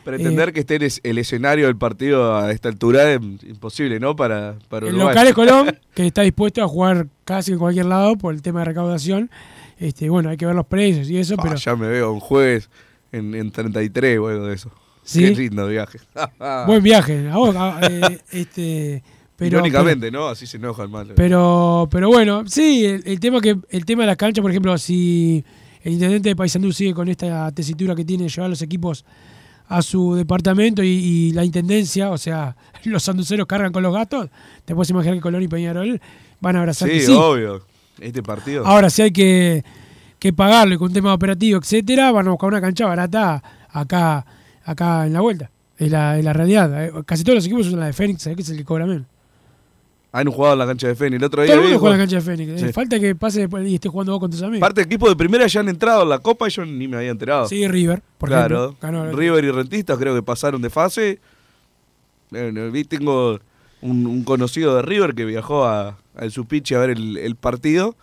Pretender 0.03 0.49
eh, 0.49 0.53
que 0.53 0.59
esté 0.61 0.75
el, 0.77 0.83
es- 0.83 1.01
el 1.03 1.17
escenario 1.17 1.65
del 1.65 1.75
partido 1.75 2.35
a 2.37 2.51
esta 2.51 2.69
altura 2.69 3.11
es 3.13 3.19
imposible, 3.47 3.99
¿no? 3.99 4.15
Para, 4.15 4.55
para 4.69 4.87
El 4.87 4.93
Uruguay. 4.95 5.13
local 5.13 5.27
es 5.27 5.33
Colón, 5.33 5.79
que 5.93 6.07
está 6.07 6.21
dispuesto 6.21 6.63
a 6.63 6.67
jugar 6.67 7.07
casi 7.25 7.51
en 7.51 7.59
cualquier 7.59 7.85
lado 7.87 8.15
por 8.17 8.33
el 8.33 8.41
tema 8.41 8.59
de 8.59 8.65
recaudación. 8.65 9.29
Este, 9.79 10.09
bueno, 10.09 10.29
hay 10.29 10.37
que 10.37 10.45
ver 10.45 10.55
los 10.55 10.65
precios 10.65 11.09
y 11.09 11.17
eso, 11.17 11.35
Ah, 11.37 11.41
pero 11.43 11.55
Ya 11.55 11.75
me 11.75 11.87
veo 11.87 12.11
un 12.13 12.19
jueves 12.21 12.69
en, 13.11 13.35
en 13.35 13.51
33 13.51 14.17
o 14.19 14.27
algo 14.29 14.47
de 14.47 14.55
eso. 14.55 14.71
Sí. 15.03 15.21
Qué 15.21 15.31
lindo 15.41 15.67
viaje. 15.67 15.99
buen 16.67 16.81
viaje. 16.81 17.29
a 17.29 17.35
vos, 17.37 17.55
a- 17.55 17.79
eh, 17.89 18.17
este, 18.31 19.03
pero, 19.35 19.57
Irónicamente, 19.57 20.09
¿no? 20.09 20.27
Así 20.29 20.47
se 20.47 20.57
enoja 20.57 20.83
el 20.83 20.89
mal. 20.89 21.11
Pero, 21.15 21.87
pero 21.91 22.07
bueno, 22.07 22.43
sí, 22.47 22.85
el, 22.85 23.03
el 23.05 23.19
tema 23.19 23.39
que 23.41 23.55
el 23.69 23.85
tema 23.85 24.03
de 24.03 24.07
las 24.07 24.17
canchas, 24.17 24.41
por 24.41 24.49
ejemplo, 24.51 24.75
si 24.79 25.45
el 25.87 25.93
intendente 25.93 26.27
de 26.27 26.35
Paysandú 26.35 26.73
sigue 26.73 26.93
con 26.93 27.07
esta 27.07 27.49
tesitura 27.53 27.95
que 27.95 28.03
tiene 28.03 28.23
de 28.25 28.29
llevar 28.29 28.49
los 28.49 28.61
equipos 28.61 29.05
a 29.69 29.81
su 29.81 30.15
departamento 30.15 30.83
y, 30.83 30.87
y 30.87 31.31
la 31.31 31.45
intendencia, 31.45 32.11
o 32.11 32.17
sea, 32.17 32.57
los 32.83 33.03
sanduceros 33.03 33.47
cargan 33.47 33.71
con 33.71 33.83
los 33.83 33.93
gatos, 33.93 34.29
te 34.65 34.75
puedes 34.75 34.89
imaginar 34.89 35.15
que 35.15 35.21
Colón 35.21 35.43
y 35.43 35.47
Peñarol 35.47 36.01
van 36.41 36.57
a 36.57 36.59
abrazar 36.59 36.89
sí, 36.89 36.99
sí. 36.99 37.13
obvio. 37.13 37.61
Este 38.01 38.21
partido. 38.21 38.65
Ahora, 38.65 38.89
si 38.89 39.01
hay 39.01 39.11
que, 39.11 39.63
que 40.19 40.33
pagarlo 40.33 40.75
y 40.75 40.77
con 40.77 40.89
un 40.89 40.93
tema 40.93 41.13
operativo, 41.13 41.57
etcétera, 41.57 42.11
van 42.11 42.27
a 42.27 42.31
buscar 42.31 42.49
una 42.49 42.59
cancha 42.59 42.85
barata 42.85 43.41
acá, 43.69 44.25
acá 44.65 45.07
en 45.07 45.13
la 45.13 45.21
vuelta. 45.21 45.49
Es 45.77 45.89
la, 45.89 46.19
es 46.19 46.25
la 46.25 46.33
realidad. 46.33 46.83
Eh, 46.83 46.91
Casi 47.05 47.23
todos 47.23 47.35
los 47.35 47.45
equipos 47.45 47.67
usan 47.67 47.79
la 47.79 47.85
de 47.85 47.93
Fénix, 47.93 48.23
¿sabes? 48.23 48.35
que 48.35 48.41
es 48.41 48.49
el 48.49 48.57
que 48.57 48.65
cobra 48.65 48.85
menos. 48.85 49.07
Han 50.13 50.31
jugado 50.31 50.53
en 50.53 50.59
la 50.59 50.65
cancha 50.65 50.87
de 50.87 50.95
Feni. 50.95 51.17
El 51.17 51.23
otro 51.23 51.43
día 51.43 51.51
Todo 51.53 51.59
el 51.63 51.67
mundo 51.67 51.79
juega 51.79 51.95
en 51.95 51.99
la 51.99 52.05
cancha 52.05 52.15
de 52.15 52.21
Fénix. 52.21 52.59
Sí. 52.61 52.67
Eh, 52.67 52.73
Falta 52.73 52.99
que 52.99 53.13
pase 53.15 53.41
después 53.41 53.67
y 53.67 53.75
estés 53.75 53.91
jugando 53.91 54.13
vos 54.13 54.19
con 54.21 54.31
tus 54.31 54.41
amigos. 54.41 54.61
Parte 54.61 54.81
del 54.81 54.85
equipo 54.87 55.09
de 55.09 55.15
primera 55.15 55.45
ya 55.47 55.59
han 55.59 55.69
entrado 55.69 56.03
en 56.03 56.09
la 56.09 56.19
Copa 56.19 56.47
y 56.47 56.51
yo 56.51 56.65
ni 56.65 56.87
me 56.87 56.97
había 56.97 57.11
enterado. 57.11 57.47
Sí, 57.47 57.67
River, 57.67 58.01
por 58.17 58.29
claro. 58.29 58.65
ejemplo. 58.69 58.77
Ganó- 58.81 59.11
River 59.11 59.43
y 59.43 59.51
Rentistas 59.51 59.97
creo 59.97 60.15
que 60.15 60.23
pasaron 60.23 60.61
de 60.61 60.69
fase. 60.69 61.19
Bueno, 62.29 62.71
vi, 62.71 62.83
tengo 62.83 63.39
un, 63.81 64.07
un 64.07 64.23
conocido 64.23 64.75
de 64.75 64.81
River 64.81 65.13
que 65.13 65.25
viajó 65.25 65.65
a, 65.65 65.97
al 66.15 66.31
Supichi 66.31 66.73
a 66.73 66.79
ver 66.79 66.91
el, 66.91 67.17
el 67.17 67.35
partido. 67.35 67.95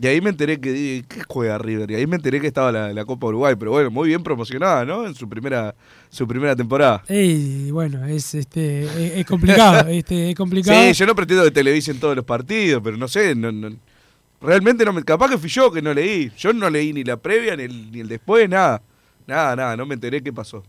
Y 0.00 0.06
ahí 0.06 0.20
me 0.20 0.30
enteré 0.30 0.60
que 0.60 0.72
di- 0.72 1.04
¿qué 1.08 1.22
juega 1.26 1.58
River? 1.58 1.90
Y 1.90 1.94
ahí 1.96 2.06
me 2.06 2.16
enteré 2.16 2.40
que 2.40 2.46
estaba 2.46 2.70
la, 2.70 2.92
la 2.92 3.04
Copa 3.04 3.26
Uruguay. 3.26 3.54
Pero 3.58 3.72
bueno, 3.72 3.90
muy 3.90 4.08
bien 4.08 4.22
promocionada, 4.22 4.84
¿no? 4.84 5.06
En 5.06 5.14
su 5.14 5.28
primera, 5.28 5.74
su 6.08 6.26
primera 6.26 6.54
temporada. 6.54 7.02
Ey, 7.08 7.70
bueno, 7.70 8.04
es 8.06 8.34
este 8.34 8.84
es, 8.84 8.90
es 9.18 9.26
complicado, 9.26 9.88
este 9.88 10.30
es 10.30 10.36
complicado. 10.36 10.80
Sí, 10.88 10.92
yo 10.94 11.06
no 11.06 11.14
pretendo 11.14 11.44
que 11.44 11.50
televisen 11.50 11.98
todos 11.98 12.14
los 12.16 12.24
partidos, 12.24 12.80
pero 12.84 12.96
no 12.96 13.08
sé, 13.08 13.34
no, 13.34 13.50
no- 13.50 13.70
realmente 14.40 14.84
no 14.84 14.92
me, 14.92 15.02
capaz 15.02 15.30
que 15.30 15.38
fui 15.38 15.48
yo 15.50 15.70
que 15.72 15.82
no 15.82 15.92
leí. 15.92 16.30
Yo 16.36 16.52
no 16.52 16.70
leí 16.70 16.92
ni 16.92 17.02
la 17.04 17.16
previa, 17.16 17.56
ni 17.56 17.64
el, 17.64 17.90
ni 17.90 18.00
el 18.00 18.08
después, 18.08 18.48
nada. 18.48 18.80
Nada, 19.26 19.56
nada, 19.56 19.76
no 19.76 19.84
me 19.84 19.94
enteré 19.94 20.22
qué 20.22 20.32
pasó. 20.32 20.62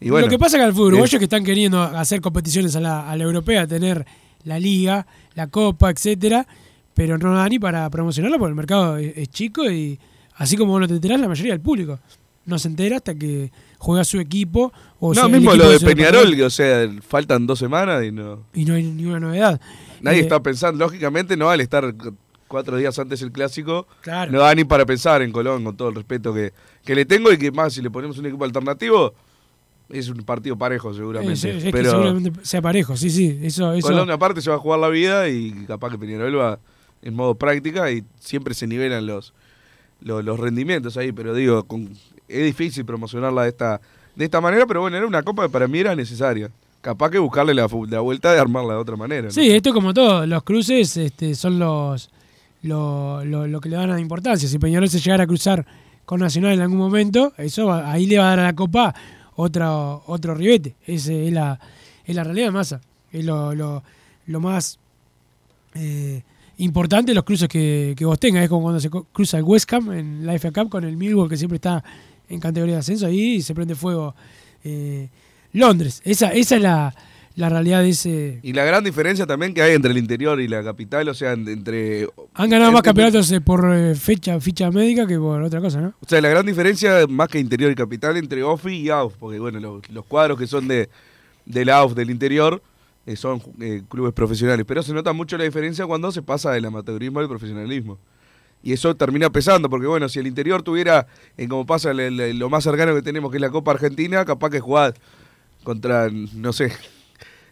Y 0.00 0.10
bueno, 0.10 0.26
Lo 0.26 0.30
que 0.30 0.38
pasa 0.38 0.56
es 0.56 0.60
que 0.60 0.64
al 0.66 0.72
fútbol 0.72 0.86
eh, 0.86 0.88
uruguayo 0.94 1.18
que 1.18 1.24
están 1.24 1.44
queriendo 1.44 1.80
hacer 1.82 2.20
competiciones 2.20 2.76
a 2.76 2.80
la, 2.80 3.10
a 3.10 3.16
la 3.16 3.24
europea, 3.24 3.66
tener 3.66 4.04
la 4.44 4.58
liga, 4.60 5.06
la 5.34 5.46
copa, 5.48 5.90
etcétera, 5.90 6.46
pero 6.94 7.18
no 7.18 7.34
da 7.34 7.48
ni 7.48 7.58
para 7.58 7.88
promocionarla 7.90 8.38
porque 8.38 8.50
el 8.50 8.56
mercado 8.56 8.96
es, 8.96 9.16
es 9.16 9.28
chico 9.28 9.70
y 9.70 9.98
así 10.36 10.56
como 10.56 10.72
vos 10.72 10.80
no 10.80 10.88
te 10.88 10.94
enterás, 10.94 11.20
la 11.20 11.28
mayoría 11.28 11.52
del 11.52 11.60
público 11.60 11.98
no 12.46 12.58
se 12.58 12.68
entera 12.68 12.96
hasta 12.96 13.14
que 13.14 13.50
juega 13.78 14.04
su 14.04 14.18
equipo 14.20 14.72
o 15.00 15.08
no, 15.14 15.14
sea, 15.14 15.28
mismo 15.28 15.54
lo 15.54 15.68
de 15.70 15.80
Peñarol, 15.80 16.34
que, 16.36 16.44
o 16.44 16.50
sea, 16.50 16.88
faltan 17.06 17.46
dos 17.46 17.58
semanas 17.58 18.04
y 18.04 18.12
no. 18.12 18.44
y 18.54 18.64
no 18.64 18.74
hay 18.74 18.82
ninguna 18.84 19.18
novedad. 19.20 19.60
Nadie 20.02 20.18
Eh, 20.18 20.22
está 20.22 20.42
pensando, 20.42 20.84
lógicamente 20.84 21.36
no 21.36 21.46
vale 21.46 21.62
estar 21.62 21.94
cuatro 22.46 22.76
días 22.76 22.98
antes 22.98 23.20
del 23.20 23.32
clásico, 23.32 23.86
Claro. 24.02 24.30
no 24.30 24.40
da 24.40 24.54
ni 24.54 24.64
para 24.64 24.84
pensar 24.84 25.22
en 25.22 25.32
Colón, 25.32 25.64
con 25.64 25.76
todo 25.76 25.88
el 25.88 25.94
respeto 25.94 26.34
que, 26.34 26.52
que 26.84 26.94
le 26.94 27.04
tengo 27.06 27.32
y 27.32 27.38
que 27.38 27.50
más 27.50 27.72
si 27.72 27.80
le 27.82 27.90
ponemos 27.90 28.18
un 28.18 28.26
equipo 28.26 28.44
alternativo, 28.44 29.14
es 29.88 30.08
un 30.10 30.18
partido 30.18 30.56
parejo 30.56 30.92
seguramente. 30.92 31.32
Es, 31.34 31.44
es 31.44 31.64
que 31.64 31.70
pero 31.70 31.90
seguramente 31.92 32.32
sea 32.44 32.60
parejo, 32.62 32.96
sí, 32.96 33.08
sí. 33.10 33.38
Eso, 33.42 33.72
eso. 33.72 33.88
Colón 33.88 34.10
aparte 34.10 34.40
se 34.42 34.50
va 34.50 34.56
a 34.56 34.58
jugar 34.58 34.78
la 34.80 34.88
vida 34.88 35.28
y 35.30 35.50
capaz 35.66 35.90
que 35.90 35.98
Peñarol 35.98 36.38
va 36.38 36.58
en 37.04 37.14
modo 37.14 37.36
práctica 37.36 37.88
y 37.92 38.02
siempre 38.18 38.54
se 38.54 38.66
nivelan 38.66 39.06
los, 39.06 39.32
los, 40.00 40.24
los 40.24 40.40
rendimientos 40.40 40.96
ahí, 40.96 41.12
pero 41.12 41.32
digo, 41.34 41.62
con- 41.64 41.90
es 42.26 42.44
difícil 42.44 42.84
promocionarla 42.84 43.42
de 43.44 43.48
esta, 43.50 43.80
de 44.16 44.24
esta 44.24 44.40
manera, 44.40 44.66
pero 44.66 44.80
bueno, 44.80 44.96
era 44.96 45.06
una 45.06 45.22
copa 45.22 45.44
que 45.44 45.50
para 45.50 45.68
mí 45.68 45.78
era 45.78 45.94
necesaria. 45.94 46.50
Capaz 46.80 47.10
que 47.10 47.18
buscarle 47.18 47.54
la, 47.54 47.66
la 47.88 48.00
vuelta 48.00 48.32
de 48.32 48.38
armarla 48.40 48.74
de 48.74 48.78
otra 48.80 48.96
manera. 48.96 49.22
¿no? 49.28 49.30
Sí, 49.30 49.50
esto 49.50 49.72
como 49.72 49.94
todo, 49.94 50.26
los 50.26 50.42
cruces 50.42 50.96
este, 50.96 51.34
son 51.34 51.58
los 51.58 52.10
lo, 52.62 53.24
lo- 53.24 53.60
que 53.60 53.68
le 53.68 53.76
dan 53.76 53.90
a 53.90 54.00
importancia. 54.00 54.48
Si 54.48 54.58
Peñarol 54.58 54.88
se 54.88 54.98
llegara 54.98 55.24
a 55.24 55.26
cruzar 55.26 55.64
con 56.06 56.20
Nacional 56.20 56.52
en 56.54 56.60
algún 56.62 56.78
momento, 56.78 57.32
eso 57.38 57.66
va- 57.66 57.90
ahí 57.92 58.06
le 58.06 58.18
va 58.18 58.26
a 58.26 58.30
dar 58.30 58.40
a 58.40 58.42
la 58.44 58.54
Copa 58.54 58.94
otro, 59.36 60.02
otro 60.06 60.34
ribete. 60.34 60.74
Ese 60.86 61.26
es 61.28 61.32
la, 61.32 61.58
es 62.04 62.14
la 62.16 62.24
realidad 62.24 62.46
de 62.46 62.50
masa. 62.52 62.80
Es 63.12 63.24
lo, 63.24 63.54
lo, 63.54 63.82
lo 64.26 64.40
más 64.40 64.78
eh, 65.74 66.22
importante 66.58 67.14
los 67.14 67.24
cruces 67.24 67.48
que, 67.48 67.94
que 67.96 68.04
vos 68.04 68.18
tengas. 68.18 68.42
Es 68.44 68.48
como 68.48 68.62
cuando 68.62 68.80
se 68.80 68.90
cruza 68.90 69.38
el 69.38 69.44
West 69.44 69.72
Ham 69.72 69.92
en 69.92 70.26
la 70.26 70.38
FA 70.38 70.50
Cup 70.52 70.68
con 70.70 70.84
el 70.84 70.96
Millwall 70.96 71.28
que 71.28 71.36
siempre 71.36 71.56
está 71.56 71.82
en 72.28 72.40
categoría 72.40 72.74
de 72.74 72.80
ascenso. 72.80 73.06
Ahí 73.06 73.42
se 73.42 73.54
prende 73.54 73.74
fuego 73.74 74.14
eh, 74.64 75.08
Londres. 75.52 76.00
Esa, 76.04 76.32
esa 76.32 76.56
es 76.56 76.62
la, 76.62 76.94
la 77.36 77.48
realidad 77.48 77.82
de 77.82 77.88
ese... 77.90 78.38
Y 78.42 78.52
la 78.52 78.64
gran 78.64 78.82
diferencia 78.84 79.26
también 79.26 79.54
que 79.54 79.62
hay 79.62 79.74
entre 79.74 79.90
el 79.90 79.98
interior 79.98 80.40
y 80.40 80.48
la 80.48 80.62
capital, 80.62 81.08
o 81.08 81.14
sea, 81.14 81.32
en- 81.32 81.48
entre... 81.48 82.08
Han 82.34 82.48
ganado 82.50 82.72
más 82.72 82.82
campeonatos 82.82 83.30
eh, 83.32 83.40
por 83.40 83.72
eh, 83.74 83.94
fecha, 83.94 84.40
ficha 84.40 84.70
médica 84.70 85.06
que 85.06 85.18
por 85.18 85.42
otra 85.42 85.60
cosa, 85.60 85.80
¿no? 85.80 85.88
O 86.00 86.08
sea, 86.08 86.20
la 86.20 86.28
gran 86.28 86.46
diferencia, 86.46 87.06
más 87.08 87.28
que 87.28 87.38
interior 87.40 87.70
y 87.70 87.74
capital, 87.74 88.16
entre 88.16 88.42
OFI 88.42 88.74
y 88.76 88.88
AUF, 88.90 89.14
porque 89.18 89.38
bueno, 89.38 89.58
los, 89.60 89.88
los 89.90 90.04
cuadros 90.06 90.38
que 90.38 90.46
son 90.46 90.66
de, 90.68 90.88
de 91.44 91.64
la 91.64 91.78
AUF 91.78 91.94
del 91.94 92.10
interior 92.10 92.62
eh, 93.06 93.16
son 93.16 93.42
eh, 93.60 93.82
clubes 93.88 94.12
profesionales, 94.12 94.64
pero 94.66 94.82
se 94.82 94.92
nota 94.92 95.12
mucho 95.12 95.36
la 95.36 95.44
diferencia 95.44 95.86
cuando 95.86 96.10
se 96.12 96.22
pasa 96.22 96.52
del 96.52 96.64
amateurismo 96.64 97.20
al 97.20 97.28
profesionalismo. 97.28 97.98
Y 98.62 98.72
eso 98.72 98.94
termina 98.96 99.28
pesando, 99.30 99.68
porque 99.68 99.86
bueno, 99.86 100.08
si 100.08 100.18
el 100.20 100.26
interior 100.26 100.62
tuviera, 100.62 101.06
eh, 101.36 101.46
como 101.48 101.66
pasa 101.66 101.90
el- 101.90 102.38
lo 102.38 102.48
más 102.48 102.64
cercano 102.64 102.94
que 102.94 103.02
tenemos, 103.02 103.30
que 103.30 103.36
es 103.36 103.40
la 103.42 103.50
Copa 103.50 103.72
Argentina, 103.72 104.24
capaz 104.24 104.48
que 104.50 104.60
jugás 104.60 104.94
contra, 105.64 106.08
no 106.10 106.52
sé, 106.52 106.72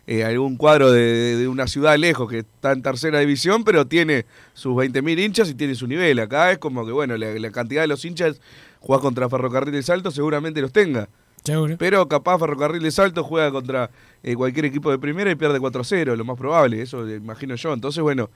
eh, 0.06 0.24
algún 0.24 0.56
cuadro 0.56 0.90
de, 0.90 1.46
una 1.48 1.66
ciudad 1.66 1.96
lejos 1.96 2.28
que 2.30 2.38
está 2.40 2.72
en 2.72 2.82
tercera 2.82 3.20
división, 3.20 3.62
pero 3.62 3.86
tiene 3.86 4.26
sus 4.54 4.74
20.000 4.74 5.18
hinchas 5.18 5.48
y 5.50 5.54
tiene 5.54 5.74
su 5.74 5.86
nivel. 5.86 6.18
Acá 6.18 6.50
es 6.50 6.58
como 6.58 6.84
que, 6.86 6.92
bueno, 6.92 7.16
la, 7.16 7.34
la 7.38 7.50
cantidad 7.50 7.82
de 7.82 7.88
los 7.88 8.04
hinchas, 8.04 8.40
jugás 8.80 9.00
contra 9.02 9.28
Ferrocarril 9.28 9.72
de 9.72 9.82
Salto, 9.82 10.10
seguramente 10.10 10.60
los 10.60 10.72
tenga. 10.72 11.08
Seguro. 11.44 11.76
Pero 11.78 12.06
capaz 12.08 12.38
Ferrocarril 12.38 12.82
de 12.82 12.90
Salto 12.90 13.24
juega 13.24 13.50
contra 13.50 13.90
eh, 14.22 14.34
cualquier 14.34 14.66
equipo 14.66 14.90
de 14.90 14.98
primera 14.98 15.30
y 15.30 15.34
pierde 15.34 15.58
4 15.58 15.80
a 15.80 15.84
0, 15.84 16.16
lo 16.16 16.24
más 16.24 16.38
probable, 16.38 16.80
eso 16.82 17.08
imagino 17.08 17.56
yo. 17.56 17.72
Entonces, 17.72 18.02
bueno, 18.02 18.30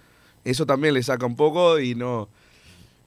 eso 0.44 0.66
también 0.66 0.94
le 0.94 1.02
saca 1.02 1.26
un 1.26 1.36
poco 1.36 1.78
y 1.78 1.94
no, 1.94 2.28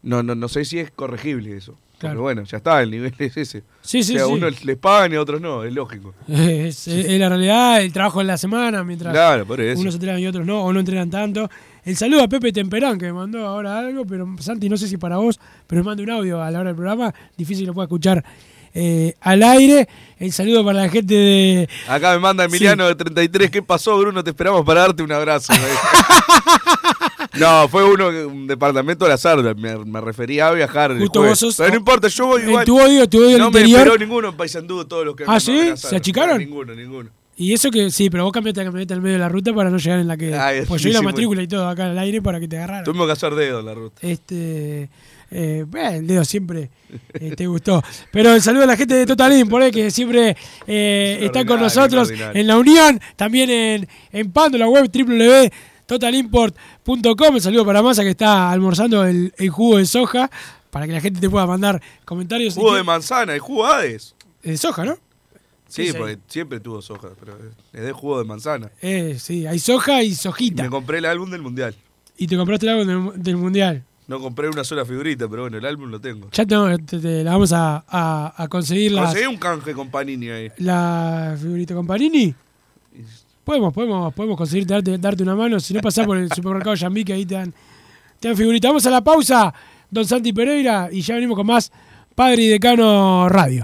no, 0.03 0.23
no, 0.23 0.35
no 0.35 0.47
sé 0.47 0.65
si 0.65 0.79
es 0.79 0.91
corregible 0.91 1.55
eso. 1.55 1.75
Claro. 1.97 2.13
Pero 2.13 2.21
bueno, 2.21 2.43
ya 2.45 2.57
está, 2.57 2.81
el 2.81 2.91
nivel 2.91 3.13
es 3.19 3.35
ese. 3.35 3.63
Sí, 3.81 4.03
sí, 4.03 4.15
o 4.15 4.19
sea, 4.19 4.27
sí. 4.27 4.31
unos 4.31 4.63
les 4.63 4.77
pagan 4.77 5.11
y 5.11 5.15
a 5.17 5.21
otros 5.21 5.41
no, 5.41 5.65
es 5.65 5.73
lógico. 5.73 6.13
Es 6.27 6.87
la 6.87 7.27
realidad, 7.27 7.81
el 7.81 7.91
trabajo 7.91 8.21
en 8.21 8.27
la 8.27 8.37
semana, 8.37 8.85
mientras 8.85 9.11
Claro, 9.11 9.45
por 9.45 9.59
eso. 9.59 9.81
unos 9.81 9.95
entrenan 9.95 10.21
y 10.21 10.27
otros 10.27 10.45
no, 10.45 10.63
o 10.63 10.71
no 10.71 10.79
entrenan 10.79 11.09
tanto. 11.09 11.49
El 11.83 11.97
saludo 11.97 12.23
a 12.23 12.27
Pepe 12.29 12.53
Temperán, 12.53 12.97
que 12.97 13.07
me 13.07 13.13
mandó 13.13 13.45
ahora 13.45 13.79
algo, 13.79 14.05
pero 14.05 14.25
Santi, 14.39 14.69
no 14.69 14.77
sé 14.77 14.87
si 14.87 14.95
para 14.95 15.17
vos, 15.17 15.39
pero 15.67 15.81
me 15.83 15.87
manda 15.87 16.03
un 16.03 16.09
audio 16.11 16.41
a 16.41 16.49
la 16.51 16.59
hora 16.59 16.69
del 16.69 16.75
programa, 16.75 17.13
difícil 17.37 17.65
lo 17.67 17.73
pueda 17.73 17.85
escuchar 17.85 18.23
eh, 18.73 19.13
al 19.21 19.43
aire. 19.43 19.87
El 20.19 20.33
saludo 20.33 20.65
para 20.65 20.81
la 20.81 20.89
gente 20.89 21.13
de... 21.13 21.69
Acá 21.87 22.11
me 22.11 22.19
manda 22.19 22.43
Emiliano 22.43 22.85
de 22.87 22.95
33. 22.95 23.49
¿Qué 23.49 23.61
pasó, 23.61 23.97
Bruno? 23.97 24.21
Te 24.21 24.31
esperamos 24.31 24.65
para 24.65 24.81
darte 24.81 25.01
un 25.01 25.11
abrazo. 25.13 25.53
no, 27.39 27.67
fue 27.69 27.83
uno, 27.85 28.09
un 28.09 28.47
departamento 28.47 29.05
al 29.05 29.13
azar. 29.13 29.55
Me, 29.55 29.77
me 29.77 30.01
refería 30.01 30.47
a 30.47 30.51
viajar. 30.51 30.97
Justo 30.97 31.23
vos 31.23 31.39
sos- 31.39 31.55
Pero 31.57 31.69
no 31.69 31.77
importa, 31.77 32.07
yo 32.09 32.27
voy 32.27 32.41
igual. 32.43 32.65
tu 32.65 32.79
odio, 32.81 33.07
tu 33.07 33.19
odio 33.23 33.37
no 33.37 33.47
interior. 33.47 33.77
me 33.79 33.83
esperó 33.85 33.97
ninguno 33.97 34.29
en 34.29 34.35
Paysandú, 34.35 34.83
todos 34.85 35.05
los 35.05 35.15
que 35.15 35.23
¿Ah, 35.27 35.39
sí? 35.39 35.71
¿Se 35.75 35.95
achicaron? 35.95 36.37
Ninguno, 36.37 36.75
ninguno. 36.75 37.09
Y 37.37 37.53
eso 37.53 37.71
que, 37.71 37.89
sí, 37.89 38.09
pero 38.09 38.25
vos 38.25 38.33
cambiaste 38.33 38.59
la 38.59 38.65
camioneta 38.65 38.95
en 38.95 39.01
medio 39.01 39.13
de 39.13 39.19
la 39.19 39.29
ruta 39.29 39.53
para 39.53 39.69
no 39.69 39.77
llegar 39.77 39.99
en 39.99 40.07
la 40.09 40.17
que... 40.17 40.35
Ay, 40.35 40.63
pues 40.67 40.81
yo 40.81 40.89
y 40.89 40.91
la 40.91 40.99
sí, 40.99 41.05
matrícula 41.05 41.41
y 41.41 41.47
todo 41.47 41.69
acá 41.69 41.85
al 41.85 41.97
aire 41.97 42.21
para 42.21 42.37
que 42.41 42.49
te 42.49 42.57
agarraran. 42.57 42.83
Tuvimos 42.83 43.05
que 43.07 43.13
hacer 43.13 43.33
dedo 43.33 43.61
en 43.61 43.65
la 43.65 43.73
ruta. 43.73 43.95
Este, 44.05 44.89
eh, 45.31 45.65
el 45.93 46.07
dedo 46.07 46.25
siempre 46.25 46.69
eh, 47.13 47.35
te 47.35 47.47
gustó. 47.47 47.83
Pero 48.11 48.33
el 48.33 48.41
saludo 48.41 48.63
a 48.63 48.67
la 48.67 48.77
gente 48.77 48.95
de 48.95 49.05
Total 49.05 49.31
Import, 49.37 49.65
eh, 49.65 49.71
que 49.71 49.91
siempre 49.91 50.35
eh, 50.67 51.19
está 51.21 51.45
con 51.45 51.59
nosotros 51.59 52.09
en 52.11 52.47
la 52.47 52.57
Unión, 52.57 52.99
también 53.15 53.49
en, 53.49 53.87
en 54.11 54.31
Pando, 54.31 54.57
la 54.57 54.67
web 54.67 54.89
www.totalimport.com. 54.91 57.35
El 57.35 57.41
saludo 57.41 57.65
para 57.65 57.81
Massa 57.81 58.03
que 58.03 58.09
está 58.09 58.51
almorzando 58.51 59.05
el, 59.05 59.33
el 59.37 59.49
jugo 59.49 59.77
de 59.77 59.85
soja, 59.85 60.29
para 60.69 60.85
que 60.87 60.93
la 60.93 61.01
gente 61.01 61.19
te 61.19 61.29
pueda 61.29 61.45
mandar 61.45 61.81
comentarios. 62.05 62.55
Jugo 62.55 62.73
¿Y 62.73 62.77
de 62.77 62.83
manzana 62.83 63.35
y 63.35 63.39
jugo 63.39 63.65
Hades. 63.65 64.15
de 64.43 64.57
soja, 64.57 64.85
¿no? 64.85 64.97
Sí, 65.67 65.91
porque 65.95 66.17
siempre 66.27 66.59
tuvo 66.59 66.81
soja, 66.81 67.09
pero 67.19 67.37
es 67.73 67.81
de 67.83 67.91
jugo 67.91 68.17
de 68.17 68.25
manzana. 68.25 68.71
Eh, 68.81 69.17
sí, 69.19 69.45
hay 69.45 69.59
soja 69.59 70.01
y 70.01 70.07
Y 70.07 70.15
sojita. 70.15 70.63
me 70.63 70.69
compré 70.69 70.97
el 70.97 71.05
álbum 71.05 71.29
del 71.29 71.41
mundial. 71.43 71.75
Y 72.17 72.25
te 72.27 72.35
compraste 72.35 72.65
el 72.65 72.71
álbum 72.73 73.11
del, 73.13 73.23
del 73.23 73.37
Mundial. 73.37 73.83
No 74.09 74.19
compré 74.19 74.49
una 74.49 74.63
sola 74.63 74.83
figurita, 74.85 75.27
pero 75.29 75.43
bueno, 75.43 75.57
el 75.57 75.65
álbum 75.65 75.89
lo 75.89 76.01
tengo. 76.01 76.29
Ya 76.31 76.43
te, 76.45 76.55
te- 76.79 76.99
te 76.99 77.23
la 77.23 77.31
vamos 77.33 77.53
a, 77.53 77.85
a- 77.87 78.33
a 78.35 78.47
conseguir 78.47 78.91
las, 78.91 79.05
Conseguí 79.05 79.27
un 79.27 79.37
canje 79.37 79.73
con 79.73 79.89
Panini 79.89 80.29
ahí. 80.29 80.49
la 80.57 81.37
figurita 81.39 81.75
con 81.75 81.85
Panini. 81.87 82.33
Podemos, 83.43 83.73
podemos, 83.73 84.13
podemos 84.13 84.37
conseguir 84.37 84.65
darte, 84.67 84.97
darte 84.97 85.23
una 85.23 85.35
mano. 85.35 85.59
Si 85.59 85.73
no 85.73 85.81
pasás 85.81 86.05
por 86.05 86.17
el 86.17 86.31
supermercado 86.33 86.75
Yambí, 86.75 87.03
que 87.05 87.13
ahí 87.13 87.25
te 87.25 87.35
dan, 87.35 87.53
te 88.19 88.27
dan 88.27 88.35
figurita. 88.37 88.67
Vamos 88.67 88.85
a 88.85 88.89
la 88.89 89.01
pausa, 89.03 89.53
don 89.89 90.05
Santi 90.05 90.33
Pereira, 90.33 90.89
y 90.91 91.01
ya 91.01 91.15
venimos 91.15 91.35
con 91.37 91.47
más 91.47 91.71
Padre 92.15 92.43
y 92.43 92.47
Decano 92.47 93.29
Radio. 93.29 93.63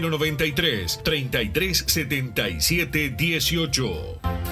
093 0.00 0.98
3377 1.04 3.16
18. 3.16 4.51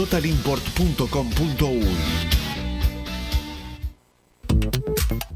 www.totalimport.com.uy. 0.00 2.49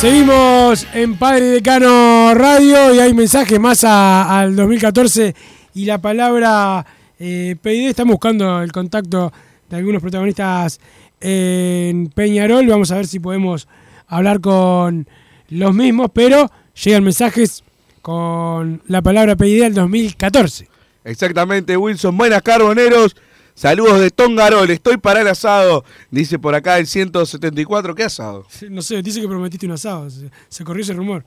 Seguimos 0.00 0.86
en 0.94 1.18
Padre 1.18 1.44
Decano 1.44 2.32
Radio 2.32 2.94
y 2.94 3.00
hay 3.00 3.12
mensajes 3.12 3.60
más 3.60 3.84
al 3.84 4.56
2014 4.56 5.34
y 5.74 5.84
la 5.84 6.00
palabra 6.00 6.86
eh, 7.18 7.54
PID. 7.60 7.90
Estamos 7.90 8.14
buscando 8.14 8.62
el 8.62 8.72
contacto 8.72 9.30
de 9.68 9.76
algunos 9.76 10.00
protagonistas 10.00 10.80
en 11.20 12.06
Peñarol. 12.14 12.66
Vamos 12.66 12.90
a 12.92 12.96
ver 12.96 13.08
si 13.08 13.20
podemos 13.20 13.68
hablar 14.06 14.40
con 14.40 15.06
los 15.50 15.74
mismos, 15.74 16.10
pero 16.14 16.50
llegan 16.82 17.04
mensajes 17.04 17.62
con 18.00 18.80
la 18.86 19.02
palabra 19.02 19.36
PID 19.36 19.64
al 19.64 19.74
2014. 19.74 20.66
Exactamente, 21.04 21.76
Wilson. 21.76 22.16
Buenas 22.16 22.40
carboneros. 22.40 23.14
Saludos 23.54 24.00
de 24.00 24.10
Tongarol. 24.10 24.70
Estoy 24.70 24.96
para 24.96 25.20
el 25.20 25.28
asado. 25.28 25.84
Dice 26.10 26.38
por 26.38 26.54
acá 26.54 26.78
el 26.78 26.86
174. 26.86 27.94
¿Qué 27.94 28.04
asado? 28.04 28.46
No 28.70 28.80
sé, 28.82 29.02
dice 29.02 29.20
que 29.20 29.28
prometiste 29.28 29.66
un 29.66 29.72
asado. 29.72 30.08
Se, 30.10 30.30
se 30.48 30.64
corrió 30.64 30.82
ese 30.82 30.94
rumor. 30.94 31.24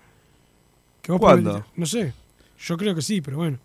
Que 1.02 1.12
vos 1.12 1.20
¿Cuándo? 1.22 1.52
prometiste. 1.52 1.80
No 1.80 1.86
sé. 1.86 2.14
Yo 2.66 2.78
creo 2.78 2.96
que 2.96 3.02
sí, 3.02 3.22
pero 3.22 3.38
bueno. 3.38 3.60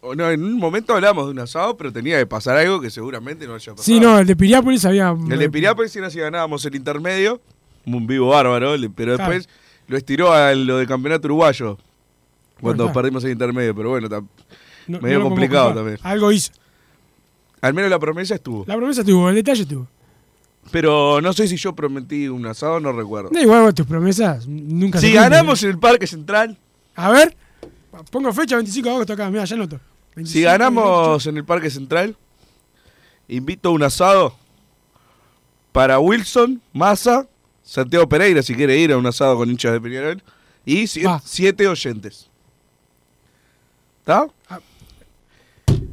O 0.00 0.14
no, 0.16 0.28
en 0.30 0.42
un 0.42 0.54
momento 0.58 0.94
hablamos 0.94 1.26
de 1.26 1.30
un 1.32 1.38
asado, 1.38 1.76
pero 1.76 1.92
tenía 1.92 2.18
que 2.18 2.26
pasar 2.26 2.56
algo 2.56 2.80
que 2.80 2.90
seguramente 2.90 3.46
no 3.46 3.54
haya 3.54 3.72
pasado. 3.72 3.84
Sí, 3.84 4.00
no, 4.00 4.18
el 4.18 4.26
de 4.26 4.34
Piriápolis 4.34 4.84
había. 4.84 5.10
El 5.30 5.38
de 5.38 5.48
Piriápolis 5.50 5.94
era 5.94 6.10
si 6.10 6.18
ganábamos 6.18 6.64
el 6.64 6.74
intermedio. 6.74 7.40
Un 7.86 8.06
vivo 8.06 8.28
bárbaro, 8.28 8.74
pero 8.96 9.16
Claro. 9.16 9.32
después 9.32 9.48
lo 9.86 9.96
estiró 9.96 10.32
a 10.32 10.54
lo 10.54 10.78
de 10.78 10.86
campeonato 10.86 11.26
uruguayo. 11.28 11.78
Cuando 12.60 12.84
Bueno, 12.84 12.94
perdimos 12.94 13.24
el 13.24 13.32
intermedio, 13.32 13.74
pero 13.74 13.90
bueno, 13.90 14.08
No- 14.88 15.00
medio 15.00 15.18
no 15.18 15.24
complicado 15.26 15.74
también. 15.74 15.98
Algo 16.02 16.32
hizo. 16.32 16.52
Al 17.62 17.72
menos 17.74 17.90
la 17.90 17.98
promesa 17.98 18.34
estuvo. 18.34 18.64
La 18.66 18.76
promesa 18.76 19.02
tuvo, 19.02 19.28
el 19.30 19.36
detalle 19.36 19.64
tuvo. 19.64 19.86
Pero 20.70 21.20
no 21.20 21.32
sé 21.32 21.48
si 21.48 21.56
yo 21.56 21.74
prometí 21.74 22.28
un 22.28 22.44
asado, 22.46 22.78
no 22.80 22.92
recuerdo. 22.92 23.30
Da 23.32 23.40
igual 23.40 23.72
tus 23.74 23.86
promesas 23.86 24.46
nunca 24.46 25.00
Si 25.00 25.08
se 25.08 25.12
ganamos 25.14 25.62
en 25.62 25.70
el 25.70 25.78
Parque 25.78 26.06
Central, 26.06 26.58
A 26.94 27.10
ver, 27.10 27.34
pongo 28.10 28.32
fecha 28.32 28.56
25 28.56 28.86
de 28.88 28.94
agosto 28.94 29.12
acá, 29.14 29.30
mira, 29.30 29.44
ya 29.44 29.56
noto. 29.56 29.80
si 30.24 30.42
ganamos 30.42 31.26
en 31.26 31.36
el 31.38 31.44
Parque 31.44 31.70
Central, 31.70 32.16
invito 33.28 33.70
a 33.70 33.72
un 33.72 33.82
asado 33.82 34.36
para 35.72 35.98
Wilson, 35.98 36.60
Massa, 36.74 37.26
Santiago 37.62 38.08
Pereira, 38.08 38.42
si 38.42 38.54
quiere 38.54 38.76
ir 38.76 38.92
a 38.92 38.98
un 38.98 39.06
asado 39.06 39.36
con 39.36 39.48
hinchas 39.50 39.72
de 39.72 39.80
Peñarol, 39.80 40.22
y 40.66 40.82
sie- 40.86 41.06
Va. 41.06 41.20
siete 41.24 41.66
oyentes. 41.66 42.28
¿Está? 44.00 44.26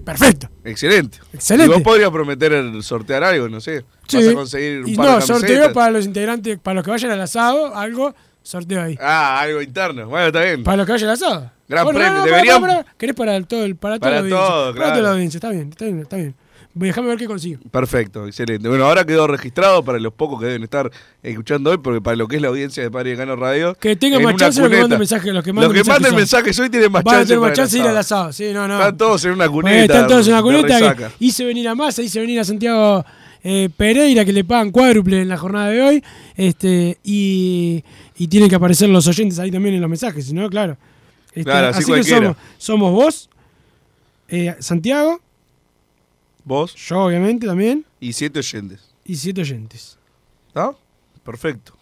Perfecto. 0.04 0.50
Excelente. 0.64 1.20
Excelente. 1.34 1.72
Y 1.72 1.74
vos 1.76 1.84
podrías 1.84 2.10
prometer 2.10 2.54
el 2.54 2.82
sortear 2.84 3.24
algo, 3.24 3.48
no 3.50 3.62
sé. 3.62 3.84
Sí. 4.08 4.18
Vas 4.18 4.28
a 4.28 4.34
conseguir 4.34 4.82
un 4.84 4.90
Y 4.90 4.96
par 4.96 5.06
no, 5.08 5.16
de 5.18 5.22
sorteo 5.22 5.74
para 5.74 5.92
los 5.92 6.06
integrantes, 6.06 6.58
para 6.60 6.76
los 6.76 6.84
que 6.86 6.92
vayan 6.92 7.12
al 7.12 7.22
asado, 7.22 7.76
algo, 7.76 8.16
sorteo 8.42 8.82
ahí. 8.82 8.98
Ah, 9.00 9.40
algo 9.42 9.62
interno. 9.62 10.08
Bueno, 10.08 10.28
está 10.28 10.42
bien. 10.44 10.64
Para 10.64 10.78
los 10.78 10.86
que 10.86 10.92
vayan 10.94 11.10
al 11.10 11.14
asado. 11.16 11.52
Gran 11.68 11.84
Bueno, 11.84 12.00
premio. 12.00 12.14
no, 12.14 12.20
no, 12.20 12.26
Deberían- 12.26 12.62
para, 12.62 12.74
para, 12.74 12.84
para. 12.86 12.96
¿Querés 12.98 13.16
para 13.16 13.42
todo 13.44 13.66
el, 13.66 13.76
para, 13.76 14.00
Para 14.00 14.18
todo, 14.22 14.30
Para 14.30 14.74
toda 14.74 14.74
claro. 14.74 15.02
la 15.04 15.12
audiencia, 15.12 15.38
está 15.38 15.50
bien, 15.52 15.70
está 15.70 15.86
bien, 15.86 16.00
está 16.00 16.16
bien. 16.18 16.36
Déjame 16.80 17.08
ver 17.10 17.18
qué 17.18 17.26
consigo. 17.28 17.60
Perfecto, 17.72 18.26
excelente. 18.26 18.68
Bueno, 18.70 18.86
ahora 18.86 19.04
quedó 19.06 19.28
registrado 19.28 19.84
para 19.84 20.00
los 20.00 20.14
pocos 20.14 20.40
que 20.40 20.46
deben 20.48 20.64
estar 20.64 20.90
escuchando 21.22 21.72
hoy, 21.72 21.78
porque 21.78 22.02
para 22.02 22.16
lo 22.16 22.28
que 22.28 22.38
es 22.38 22.42
la 22.42 22.48
audiencia 22.48 22.82
de 22.82 22.90
Padre 22.90 23.12
de 23.12 23.18
Cano 23.18 23.36
Radio. 23.36 23.76
Que 23.76 23.96
tengan 23.96 24.22
en 24.22 24.26
más 24.28 24.36
chance 24.38 24.62
los 24.62 24.70
que 24.70 24.80
manden 24.80 25.00
mensajes. 25.00 25.34
Los 25.34 25.44
que 25.44 25.54
manden 25.54 25.64
Los 25.68 25.74
que 25.74 25.80
mensajes 25.80 26.02
manden 26.02 26.16
mensajes 26.18 26.60
hoy 26.60 26.70
tienen 26.70 26.92
más 26.92 27.04
Van 27.04 27.16
a 27.16 27.18
chance. 27.20 27.28
tener 27.34 27.40
más 27.50 27.54
chance 27.58 27.78
de 27.78 27.84
ir 27.84 27.90
al 27.90 27.98
asado. 27.98 28.22
asado. 28.30 28.34
Sí, 28.34 28.54
no, 28.54 28.68
no. 28.68 28.78
Están 28.80 28.98
todos 28.98 29.26
en 29.26 29.32
una 29.32 29.48
Bueno, 29.48 29.62
cuneta. 29.70 29.94
están 29.94 30.08
todos 30.08 30.28
en 30.28 30.34
una 30.34 30.42
cuneta. 30.42 30.96
que 30.96 31.08
hice 31.20 31.44
venir 31.46 31.68
a 31.68 31.76
Massa, 31.76 32.02
hice 32.02 32.20
venir 32.22 32.40
a 32.40 32.44
Santiago 32.46 33.06
eh, 33.44 33.70
Pereira, 33.76 34.24
que 34.26 34.34
le 34.34 34.44
pagan 34.44 34.72
cuádruple 34.72 35.22
en 35.22 35.28
la 35.30 35.38
jornada 35.38 35.70
de 35.70 35.82
hoy. 35.82 36.04
este 36.38 36.98
Y, 37.04 37.84
y 38.18 38.28
tienen 38.28 38.50
que 38.50 38.56
aparecer 38.56 38.90
los 38.90 39.06
oyentes 39.08 39.38
ahí 39.40 39.52
también 39.52 39.76
en 39.76 39.82
los 39.82 39.90
mensajes, 39.90 40.26
si 40.26 40.34
no, 40.34 40.50
claro. 40.50 40.78
Este, 41.30 41.44
Claro, 41.44 41.68
así 41.68 41.80
que 41.80 41.86
cualquiera. 41.86 42.20
somos, 42.20 42.38
somos 42.58 42.92
vos, 42.94 43.30
eh, 44.30 44.56
Santiago, 44.60 45.22
Vos 46.50 46.74
yo 46.74 47.04
obviamente 47.04 47.46
también, 47.46 47.86
y 48.00 48.12
siete 48.14 48.40
oyentes. 48.40 48.82
y 49.06 49.16
siete 49.18 49.42
oyentes. 49.42 50.00
¿Está? 50.48 50.72
Perfecto. 51.24 51.74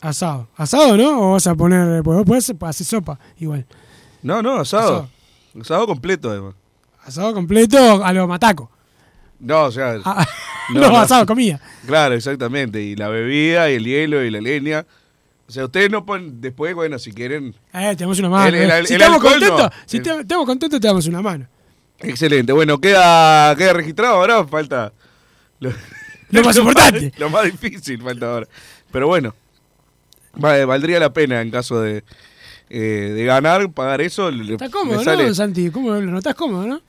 Asado. 0.00 0.46
¿Asado, 0.56 0.96
no? 0.96 1.18
¿O 1.20 1.32
vas 1.32 1.46
a 1.48 1.54
poner, 1.56 2.00
pues 2.04 2.16
vos 2.18 2.24
podés 2.24 2.50
hacer 2.62 2.86
sopa 2.86 3.18
igual? 3.40 3.66
No, 4.22 4.40
no, 4.40 4.58
asado. 4.58 5.08
Asado. 5.52 5.60
Asado, 5.60 5.86
completo, 5.88 6.30
además. 6.30 6.54
Asado 7.04 7.34
completo 7.34 8.04
a 8.04 8.12
lo 8.12 8.28
mataco. 8.28 8.70
No, 9.40 9.64
o 9.64 9.72
sea. 9.72 9.96
Ah, 10.04 10.24
no, 10.72 10.96
asado, 10.98 11.26
comida. 11.26 11.60
Claro, 11.84 12.14
exactamente. 12.14 12.80
Y 12.80 12.94
la 12.94 13.08
bebida, 13.08 13.68
y 13.68 13.74
el 13.74 13.84
hielo, 13.84 14.22
y 14.22 14.30
la 14.30 14.40
leña. 14.40 14.86
O 15.48 15.50
sea, 15.50 15.64
ustedes 15.64 15.90
no 15.90 16.06
ponen. 16.06 16.40
Después, 16.40 16.72
bueno, 16.76 17.00
si 17.00 17.10
quieren. 17.12 17.52
Eh, 17.74 17.94
te 17.96 18.04
damos 18.04 18.20
una 18.20 18.28
mano. 18.28 18.46
El- 18.46 18.54
el- 18.62 18.70
eh. 18.70 18.78
el 18.78 18.86
si 18.86 18.94
estamos 18.94 19.20
contentos, 19.20 19.60
no. 19.60 19.70
si 19.86 19.98
te- 20.00 20.20
estamos 20.20 20.46
contentos, 20.46 20.80
te 20.80 20.86
damos 20.86 21.06
una 21.08 21.20
mano. 21.20 21.46
Excelente. 22.02 22.52
Bueno, 22.52 22.78
queda, 22.80 23.54
queda 23.56 23.72
registrado 23.72 24.14
ahora. 24.16 24.44
Falta. 24.46 24.92
Lo, 25.60 25.72
Lo 26.30 26.42
más 26.42 26.56
importante. 26.56 27.12
Lo 27.18 27.30
más 27.30 27.44
difícil 27.44 28.00
falta 28.02 28.26
ahora. 28.32 28.48
Pero 28.90 29.06
bueno. 29.08 29.34
va- 30.42 30.64
valdría 30.66 30.98
la 31.00 31.12
pena 31.12 31.40
en 31.40 31.50
caso 31.50 31.80
de, 31.80 32.04
eh, 32.70 32.78
de 33.14 33.24
ganar, 33.24 33.70
pagar 33.72 34.00
eso. 34.00 34.28
Está 34.28 34.68
cómodo, 34.70 35.02
sale- 35.04 35.26
¿no, 35.28 35.34
Santi? 35.34 35.70
¿Cómo 35.70 35.90
lo 35.92 36.00
notás 36.02 36.34
cómodo, 36.34 36.66
no? 36.66 36.80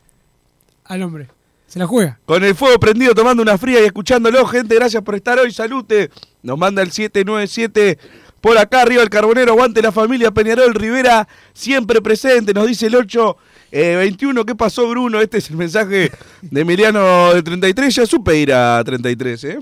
Al 0.86 1.02
hombre. 1.04 1.28
Se 1.68 1.80
la 1.80 1.88
juega. 1.88 2.20
Con 2.26 2.44
el 2.44 2.54
fuego 2.56 2.80
prendido, 2.80 3.16
tomando 3.16 3.42
una 3.42 3.58
fría 3.58 3.82
y 3.82 3.86
escuchándolo, 3.86 4.46
gente, 4.46 4.76
gracias 4.76 5.02
por 5.02 5.16
estar 5.16 5.40
hoy, 5.40 5.52
salute. 5.52 6.12
Nos 6.44 6.58
manda 6.58 6.82
el 6.84 6.92
797 6.92 7.98
por 8.44 8.58
acá, 8.58 8.82
arriba 8.82 9.02
el 9.02 9.10
carbonero, 9.10 9.54
aguante 9.54 9.82
la 9.82 9.94
familia 9.94 10.30
Peñarol 10.30 10.74
Rivera, 10.76 11.26
siempre 11.54 12.02
presente, 12.02 12.54
nos 12.54 12.68
dice 12.68 12.88
el 12.88 12.96
821, 12.96 14.46
¿qué 14.46 14.54
pasó 14.54 14.86
Bruno? 14.90 15.22
Este 15.22 15.38
es 15.38 15.50
el 15.50 15.56
mensaje 15.56 16.12
de 16.42 16.62
Emiliano 16.62 17.34
de 17.34 17.42
33, 17.42 17.96
ya 17.96 18.06
supe 18.06 18.36
ir 18.38 18.52
a 18.54 18.84
33, 18.84 19.44
¿eh? 19.46 19.60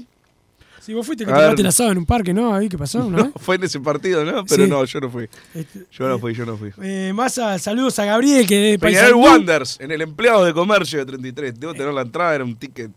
Si 0.80 0.96
vos 0.96 1.06
fuiste 1.06 1.28
que 1.28 1.32
A 1.32 1.54
te 1.54 1.62
el 1.62 1.68
asado 1.68 1.92
en 1.92 2.00
un 2.00 2.08
parque, 2.08 2.34
¿no? 2.34 2.56
Ahí, 2.56 2.68
¿qué 2.68 2.76
pasó? 2.76 3.08
¿no? 3.08 3.18
No, 3.18 3.32
fue 3.40 3.56
en 3.58 3.66
ese 3.66 3.80
partido, 3.80 4.26
¿no? 4.26 4.44
Pero 4.46 4.64
Sí. 4.64 4.70
no, 4.72 4.84
yo 4.84 5.00
no 5.00 5.12
fui. 5.12 5.30
Este, 5.54 5.86
Yo 5.92 6.08
no 6.10 6.18
fui, 6.18 6.34
yo 6.34 6.44
no 6.44 6.58
fui. 6.58 6.72
eh, 6.82 7.12
Massa, 7.14 7.60
saludos 7.60 8.00
a 8.00 8.06
Gabriel, 8.06 8.48
que 8.48 8.56
de 8.58 8.80
Peñarol. 8.80 9.14
Wonders, 9.14 9.78
en 9.80 9.92
el 9.92 10.02
empleado 10.02 10.44
de 10.44 10.54
comercio 10.54 10.98
de 10.98 11.06
33. 11.06 11.60
Debo 11.60 11.74
tener 11.76 11.94
la 11.94 12.02
entrada, 12.02 12.34
era 12.34 12.44
un 12.44 12.56
ticket 12.56 12.90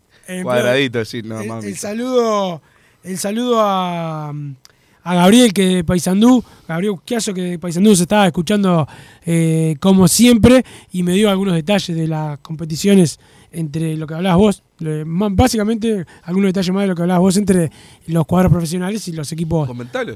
cuadradito, 0.42 1.00
así, 1.00 1.20
no, 1.22 1.38
el, 1.42 1.46
mami. 1.46 1.66
el 1.68 1.76
saludo, 1.76 2.62
el 3.02 3.18
saludo 3.18 3.60
a, 3.60 4.32
a 5.04 5.14
Gabriel 5.14 5.52
que 5.52 5.66
de 5.66 5.84
Paysandú, 5.84 6.42
Gabriel 6.66 6.92
Usquiazo 6.92 7.32
que 7.34 7.42
de 7.42 7.58
Paysandú 7.58 7.94
se 7.94 8.02
estaba 8.02 8.26
escuchando 8.26 8.88
eh, 9.26 9.76
como 9.80 10.08
siempre 10.08 10.64
y 10.92 11.02
me 11.02 11.12
dio 11.12 11.30
algunos 11.30 11.54
detalles 11.54 11.94
de 11.96 12.08
las 12.08 12.38
competiciones 12.38 13.20
entre 13.52 13.96
lo 13.96 14.06
que 14.06 14.14
hablabas 14.14 14.38
vos, 14.38 14.62
básicamente 15.32 16.04
algunos 16.24 16.48
detalles 16.48 16.72
más 16.74 16.82
de 16.82 16.88
lo 16.88 16.94
que 16.94 17.02
hablabas 17.02 17.20
vos 17.20 17.36
entre 17.36 17.70
los 18.06 18.26
cuadros 18.26 18.50
profesionales 18.50 19.06
y 19.08 19.12
los 19.12 19.30
equipos 19.32 19.68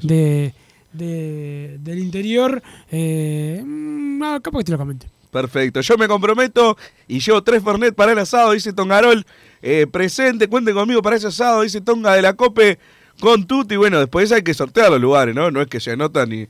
de, 0.02 0.54
de- 0.92 1.78
del 1.80 1.98
interior. 1.98 2.62
Eh, 2.90 3.62
mm, 3.64 4.18
no, 4.18 4.40
capaz 4.42 4.58
que 4.58 4.64
te 4.64 4.72
lo 4.72 4.78
comente. 4.78 5.06
Perfecto, 5.30 5.82
yo 5.82 5.98
me 5.98 6.08
comprometo 6.08 6.76
y 7.06 7.20
llevo 7.20 7.42
tres 7.42 7.62
Fernet 7.62 7.94
para 7.94 8.12
el 8.12 8.18
asado, 8.18 8.52
dice 8.52 8.72
Tongarol. 8.72 9.24
Eh, 9.60 9.86
presente, 9.86 10.48
cuenten 10.48 10.74
conmigo 10.74 11.02
para 11.02 11.16
ese 11.16 11.26
asado, 11.26 11.60
dice 11.62 11.80
Tonga 11.82 12.14
de 12.14 12.22
la 12.22 12.32
Cope 12.32 12.78
con 13.20 13.46
Tuti. 13.46 13.76
Bueno, 13.76 13.98
después 13.98 14.32
hay 14.32 14.42
que 14.42 14.54
sortear 14.54 14.90
los 14.90 15.00
lugares, 15.00 15.34
¿no? 15.34 15.50
No 15.50 15.60
es 15.60 15.68
que 15.68 15.80
se 15.80 15.92
anotan 15.92 16.32
y. 16.32 16.48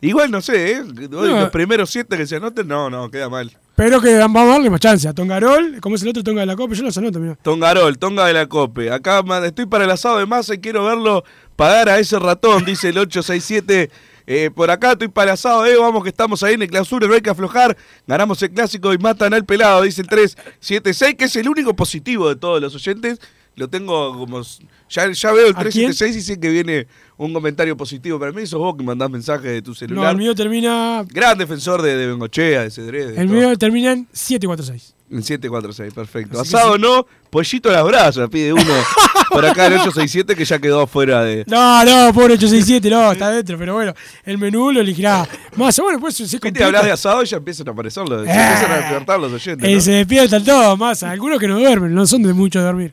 Igual 0.00 0.30
no 0.30 0.40
sé, 0.40 0.72
¿eh? 0.72 0.84
No. 1.10 1.22
Los 1.22 1.50
primeros 1.50 1.90
siete 1.90 2.16
que 2.16 2.26
se 2.26 2.36
anoten, 2.36 2.68
no, 2.68 2.88
no, 2.88 3.10
queda 3.10 3.28
mal. 3.28 3.50
Pero 3.74 4.00
que 4.00 4.16
vamos 4.16 4.42
a 4.42 4.46
darle 4.46 4.70
más 4.70 4.80
chance 4.80 5.08
a 5.08 5.12
Tongarol, 5.12 5.80
como 5.80 5.96
es 5.96 6.02
el 6.02 6.08
otro 6.08 6.22
Tonga 6.22 6.40
de 6.40 6.46
la 6.46 6.56
Copa, 6.56 6.74
yo 6.74 6.84
los 6.84 6.96
anoto, 6.98 7.18
mira. 7.18 7.36
Tongarol, 7.42 7.98
Tonga 7.98 8.26
de 8.26 8.32
la 8.32 8.46
Cope. 8.46 8.92
Acá 8.92 9.24
estoy 9.44 9.66
para 9.66 9.84
el 9.84 9.90
asado 9.90 10.18
de 10.18 10.26
masa 10.26 10.54
y 10.54 10.58
quiero 10.58 10.84
verlo 10.84 11.24
pagar 11.56 11.88
a 11.88 11.98
ese 11.98 12.18
ratón, 12.18 12.64
dice 12.64 12.90
el 12.90 12.98
867. 12.98 13.90
Eh, 14.30 14.50
por 14.54 14.70
acá 14.70 14.92
estoy 14.92 15.08
para 15.08 15.30
el 15.30 15.34
asado, 15.34 15.64
eh, 15.64 15.76
vamos 15.76 16.02
que 16.02 16.10
estamos 16.10 16.42
ahí 16.42 16.54
en 16.54 16.62
el 16.62 16.68
clausura, 16.68 17.08
no 17.08 17.14
hay 17.14 17.20
que 17.20 17.30
aflojar. 17.30 17.76
Ganamos 18.06 18.42
el 18.42 18.50
clásico 18.50 18.92
y 18.92 18.98
matan 18.98 19.32
al 19.32 19.44
pelado, 19.44 19.82
dice 19.82 20.02
el 20.02 20.08
376, 20.08 21.14
que 21.16 21.24
es 21.24 21.36
el 21.36 21.48
único 21.48 21.74
positivo 21.74 22.28
de 22.28 22.36
todos 22.36 22.60
los 22.60 22.74
oyentes. 22.74 23.20
Lo 23.58 23.68
tengo 23.68 24.16
como. 24.18 24.40
Ya, 24.88 25.10
ya 25.12 25.32
veo 25.32 25.48
el 25.48 25.56
¿A 25.56 25.64
quién? 25.64 25.90
376 25.92 26.12
y 26.12 26.14
dice 26.18 26.40
que 26.40 26.48
viene 26.48 26.86
un 27.16 27.32
comentario 27.34 27.76
positivo 27.76 28.18
para 28.18 28.32
mí. 28.32 28.46
Sos 28.46 28.60
vos 28.60 28.76
que 28.76 28.84
mandás 28.84 29.10
mensajes 29.10 29.42
de 29.50 29.60
tu 29.62 29.70
No, 29.72 29.74
celular. 29.76 30.10
el 30.12 30.16
mío 30.16 30.34
termina. 30.34 31.04
Gran 31.08 31.36
defensor 31.36 31.82
de, 31.82 31.96
de 31.96 32.06
Bengochea, 32.06 32.62
de 32.62 32.70
Cedrés. 32.70 33.08
de 33.14 33.20
El 33.20 33.26
todo. 33.28 33.36
mío 33.36 33.58
termina 33.58 33.92
en 33.92 34.06
746. 34.12 34.94
En 35.10 35.22
746, 35.22 35.94
perfecto. 35.94 36.40
Así 36.40 36.54
Asado 36.54 36.76
sí. 36.76 36.82
no, 36.82 37.06
pollito 37.30 37.70
a 37.70 37.72
las 37.72 37.84
brasas, 37.84 38.28
pide 38.28 38.52
uno 38.52 38.62
por 39.30 39.44
acá 39.44 39.66
el 39.66 39.72
867 39.74 40.36
que 40.36 40.44
ya 40.44 40.58
quedó 40.58 40.86
fuera 40.86 41.24
de. 41.24 41.44
No, 41.46 41.82
no, 41.84 42.12
pobre 42.12 42.34
867, 42.34 42.90
no, 42.90 43.12
está 43.12 43.30
dentro, 43.30 43.56
pero 43.58 43.72
bueno, 43.74 43.94
el 44.24 44.36
menú 44.38 44.70
lo 44.70 44.80
elegirá. 44.82 45.26
Más, 45.56 45.78
bueno, 45.80 45.98
pues 45.98 46.14
se 46.16 46.38
complica. 46.38 46.66
hablas 46.66 46.84
de 46.84 46.92
asado 46.92 47.22
y 47.22 47.26
ya 47.26 47.38
empiezan 47.38 47.66
a 47.68 47.72
aparecer 47.72 48.06
los, 48.06 48.22
se 48.26 48.30
Eh. 48.30 48.34
empiezan 48.34 48.70
a 48.70 48.76
despertar 48.76 49.18
los 49.20 49.32
oyentes. 49.32 49.66
Eh, 49.68 49.74
¿no? 49.74 49.80
Se 49.80 49.90
despiertan 49.92 50.44
todos, 50.44 50.78
más. 50.78 51.02
Algunos 51.02 51.38
que 51.40 51.48
no 51.48 51.58
duermen, 51.58 51.94
no 51.94 52.06
son 52.06 52.22
de 52.22 52.34
mucho 52.34 52.60
dormir. 52.62 52.92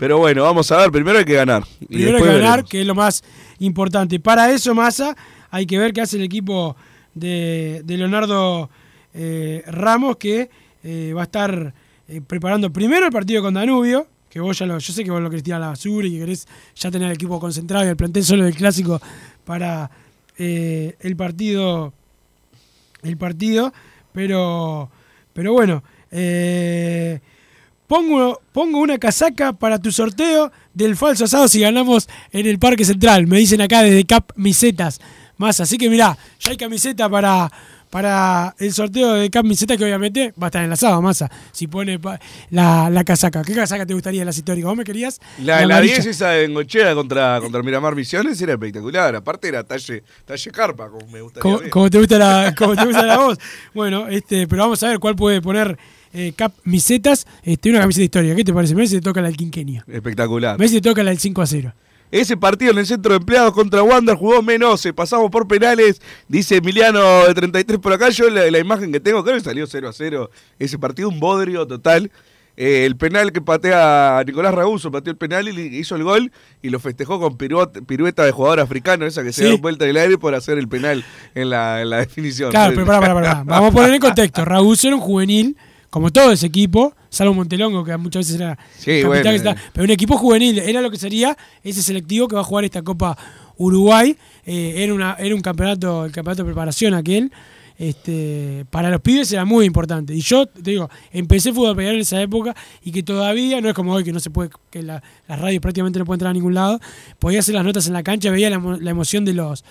Pero 0.00 0.16
bueno, 0.16 0.44
vamos 0.44 0.72
a 0.72 0.78
ver, 0.78 0.90
primero 0.90 1.18
hay 1.18 1.26
que 1.26 1.34
ganar. 1.34 1.62
y 1.78 1.86
Primero 1.88 2.16
hay 2.16 2.22
que 2.22 2.28
ganar, 2.30 2.50
veremos. 2.52 2.70
que 2.70 2.80
es 2.80 2.86
lo 2.86 2.94
más 2.94 3.22
importante. 3.58 4.18
Para 4.18 4.50
eso, 4.50 4.74
Massa, 4.74 5.14
hay 5.50 5.66
que 5.66 5.78
ver 5.78 5.92
qué 5.92 6.00
hace 6.00 6.16
el 6.16 6.22
equipo 6.22 6.74
de, 7.12 7.82
de 7.84 7.96
Leonardo 7.98 8.70
eh, 9.12 9.62
Ramos, 9.66 10.16
que 10.16 10.48
eh, 10.82 11.12
va 11.14 11.20
a 11.20 11.24
estar 11.24 11.74
eh, 12.08 12.22
preparando 12.26 12.72
primero 12.72 13.04
el 13.04 13.12
partido 13.12 13.42
con 13.42 13.52
Danubio, 13.52 14.06
que 14.30 14.40
vos 14.40 14.58
ya 14.58 14.64
lo, 14.64 14.78
yo 14.78 14.90
sé 14.90 15.04
que 15.04 15.10
vos 15.10 15.20
lo 15.20 15.28
querés 15.28 15.42
tirar 15.42 15.58
a 15.60 15.64
la 15.66 15.68
basura 15.72 16.06
y 16.06 16.12
que 16.12 16.18
querés 16.20 16.48
ya 16.76 16.90
tener 16.90 17.08
el 17.08 17.14
equipo 17.14 17.38
concentrado 17.38 17.84
y 17.84 17.88
el 17.88 17.96
plantel 17.96 18.24
solo 18.24 18.44
del 18.44 18.54
clásico 18.54 19.02
para 19.44 19.90
el 20.38 21.14
partido. 21.14 21.92
El 23.02 23.18
partido, 23.18 23.70
pero, 24.14 24.90
pero 25.34 25.52
bueno. 25.52 25.82
eh, 26.10 27.20
Pongo, 27.90 28.40
pongo 28.52 28.78
una 28.78 28.98
casaca 28.98 29.52
para 29.52 29.80
tu 29.80 29.90
sorteo 29.90 30.52
del 30.72 30.94
falso 30.94 31.24
asado 31.24 31.48
si 31.48 31.58
ganamos 31.58 32.08
en 32.30 32.46
el 32.46 32.60
Parque 32.60 32.84
Central. 32.84 33.26
Me 33.26 33.38
dicen 33.38 33.60
acá 33.60 33.82
desde 33.82 34.06
Cap 34.06 34.30
Misetas. 34.36 35.00
Más, 35.38 35.58
así 35.58 35.76
que 35.76 35.90
mirá, 35.90 36.16
ya 36.38 36.52
hay 36.52 36.56
camiseta 36.56 37.08
para, 37.08 37.50
para 37.90 38.54
el 38.60 38.72
sorteo 38.72 39.14
de 39.14 39.28
camiseta 39.28 39.76
que 39.76 39.82
obviamente 39.82 40.32
va 40.40 40.46
a 40.46 40.50
estar 40.50 40.62
enlazado, 40.62 41.02
Massa. 41.02 41.28
Si 41.50 41.66
pone 41.66 41.98
la, 42.50 42.90
la 42.90 43.02
casaca. 43.02 43.42
¿Qué 43.42 43.56
casaca 43.56 43.84
te 43.84 43.94
gustaría 43.94 44.20
de 44.20 44.26
las 44.26 44.38
históricas? 44.38 44.68
¿Vos 44.68 44.76
me 44.76 44.84
querías? 44.84 45.20
La, 45.38 45.56
la 45.66 45.74
amarilla. 45.74 45.94
10 45.94 46.06
esa 46.06 46.28
de 46.28 46.44
Engochea 46.44 46.94
contra, 46.94 47.40
contra 47.40 47.60
Miramar 47.60 47.96
Misiones 47.96 48.40
era 48.40 48.52
espectacular. 48.52 49.16
Aparte 49.16 49.48
era 49.48 49.64
talle, 49.64 50.04
talle 50.24 50.50
carpa, 50.52 50.88
como 50.88 51.08
me 51.08 51.22
gustaría. 51.22 51.68
Como, 51.70 51.90
te 51.90 51.98
gusta 51.98 52.18
la, 52.18 52.54
como 52.56 52.76
te 52.76 52.84
gusta 52.84 53.04
la 53.04 53.18
voz. 53.18 53.36
Bueno, 53.74 54.06
este, 54.06 54.46
pero 54.46 54.62
vamos 54.62 54.80
a 54.84 54.90
ver 54.90 55.00
cuál 55.00 55.16
puede 55.16 55.42
poner 55.42 55.76
eh, 56.12 56.32
Cap 56.36 56.52
Misetas. 56.64 57.26
Este, 57.42 57.70
una 57.70 57.80
camiseta 57.80 58.04
histórica. 58.04 58.34
¿Qué 58.36 58.44
te 58.44 58.52
parece? 58.52 58.74
Me 58.74 58.78
parece 58.80 58.96
que 58.96 59.00
te 59.00 59.04
toca 59.04 59.20
la 59.20 59.28
del 59.28 59.36
quinquenio. 59.36 59.84
Espectacular. 59.86 60.54
Me 60.54 60.58
parece 60.58 60.76
que 60.76 60.80
te 60.82 60.88
toca 60.90 61.02
la 61.02 61.10
del 61.10 61.18
5 61.18 61.42
a 61.42 61.46
0. 61.46 61.72
Ese 62.12 62.36
partido 62.36 62.72
en 62.72 62.78
el 62.78 62.86
centro 62.86 63.12
de 63.12 63.18
empleados 63.18 63.52
contra 63.54 63.84
Wander 63.84 64.16
jugó 64.16 64.42
menos, 64.42 64.80
se 64.80 64.92
pasamos 64.92 65.30
por 65.30 65.46
penales, 65.46 66.02
dice 66.26 66.56
Emiliano 66.56 67.24
de 67.28 67.34
33 67.34 67.78
por 67.78 67.92
acá, 67.92 68.08
yo 68.10 68.28
la, 68.28 68.50
la 68.50 68.58
imagen 68.58 68.90
que 68.90 68.98
tengo, 68.98 69.22
creo 69.22 69.36
que 69.36 69.44
salió 69.44 69.64
0 69.64 69.88
a 69.88 69.92
0, 69.92 70.28
ese 70.58 70.76
partido 70.76 71.08
un 71.08 71.20
bodrio 71.20 71.68
total. 71.68 72.10
Eh, 72.56 72.84
el 72.84 72.96
penal 72.96 73.30
que 73.32 73.40
patea 73.40 74.22
Nicolás 74.26 74.52
Raguso, 74.52 74.90
pateó 74.90 75.12
el 75.12 75.16
penal 75.16 75.48
y 75.48 75.52
le 75.52 75.62
hizo 75.78 75.94
el 75.94 76.02
gol 76.02 76.32
y 76.62 76.70
lo 76.70 76.80
festejó 76.80 77.20
con 77.20 77.36
pirueta 77.38 78.24
de 78.24 78.32
jugador 78.32 78.58
africano, 78.58 79.06
esa 79.06 79.22
que 79.22 79.32
se 79.32 79.44
Sí. 79.44 79.50
da 79.52 79.56
vuelta 79.58 79.84
en 79.84 79.90
el 79.90 79.96
aire 79.98 80.18
por 80.18 80.34
hacer 80.34 80.58
el 80.58 80.66
penal 80.66 81.04
en 81.36 81.48
la, 81.48 81.80
en 81.80 81.90
la 81.90 81.98
definición. 81.98 82.50
Claro, 82.50 82.72
pero 82.74 82.86
pará, 82.86 83.00
pará, 83.00 83.14
pará. 83.14 83.42
Vamos 83.46 83.70
a 83.70 83.72
poner 83.72 83.94
en 83.94 84.00
contexto. 84.00 84.44
Raúl 84.44 84.76
era 84.82 84.96
un 84.96 85.00
juvenil, 85.00 85.56
como 85.90 86.10
todo 86.12 86.30
ese 86.32 86.46
equipo, 86.46 86.94
salvo 87.08 87.34
Montelongo, 87.34 87.84
que 87.84 87.96
muchas 87.96 88.20
veces 88.26 88.36
era 88.40 88.56
Sí, 88.78 89.02
bueno, 89.04 89.22
que 89.22 89.34
está- 89.34 89.50
eh. 89.52 89.56
pero 89.72 89.84
un 89.84 89.90
equipo 89.90 90.16
juvenil, 90.16 90.58
era 90.60 90.80
lo 90.80 90.90
que 90.90 90.96
sería 90.96 91.36
ese 91.64 91.82
selectivo 91.82 92.28
que 92.28 92.36
va 92.36 92.40
a 92.42 92.44
jugar 92.44 92.64
esta 92.64 92.82
Copa 92.82 93.18
Uruguay. 93.58 94.16
Eh, 94.46 94.74
era, 94.78 94.94
una, 94.94 95.16
era 95.18 95.34
un 95.34 95.40
campeonato, 95.42 96.04
el 96.04 96.12
campeonato 96.12 96.44
de 96.44 96.46
preparación 96.46 96.94
aquel. 96.94 97.30
Este, 97.76 98.66
para 98.70 98.90
los 98.90 99.00
pibes 99.00 99.32
era 99.32 99.46
muy 99.46 99.64
importante. 99.64 100.14
Y 100.14 100.20
yo, 100.20 100.46
te 100.46 100.70
digo, 100.72 100.90
empecé 101.12 101.50
fútbol 101.52 101.70
a 101.70 101.74
pegar 101.74 101.94
en 101.94 102.00
esa 102.00 102.20
época 102.20 102.54
y 102.84 102.92
que 102.92 103.02
todavía, 103.02 103.60
no 103.62 103.68
es 103.70 103.74
como 103.74 103.94
hoy 103.94 104.04
que 104.04 104.12
no 104.12 104.20
se 104.20 104.28
puede, 104.28 104.50
que 104.70 104.82
la, 104.82 105.02
las 105.26 105.38
radios 105.40 105.62
prácticamente 105.62 105.98
no 105.98 106.04
pueden 106.04 106.18
entrar 106.18 106.30
a 106.30 106.34
ningún 106.34 106.52
lado, 106.52 106.78
podía 107.18 107.38
hacer 107.40 107.54
las 107.54 107.64
notas 107.64 107.86
en 107.86 107.94
la 107.94 108.02
cancha, 108.02 108.30
veía 108.30 108.50
la, 108.50 108.58
la 108.80 108.90
emoción 108.90 109.24
de 109.24 109.32
los 109.32 109.64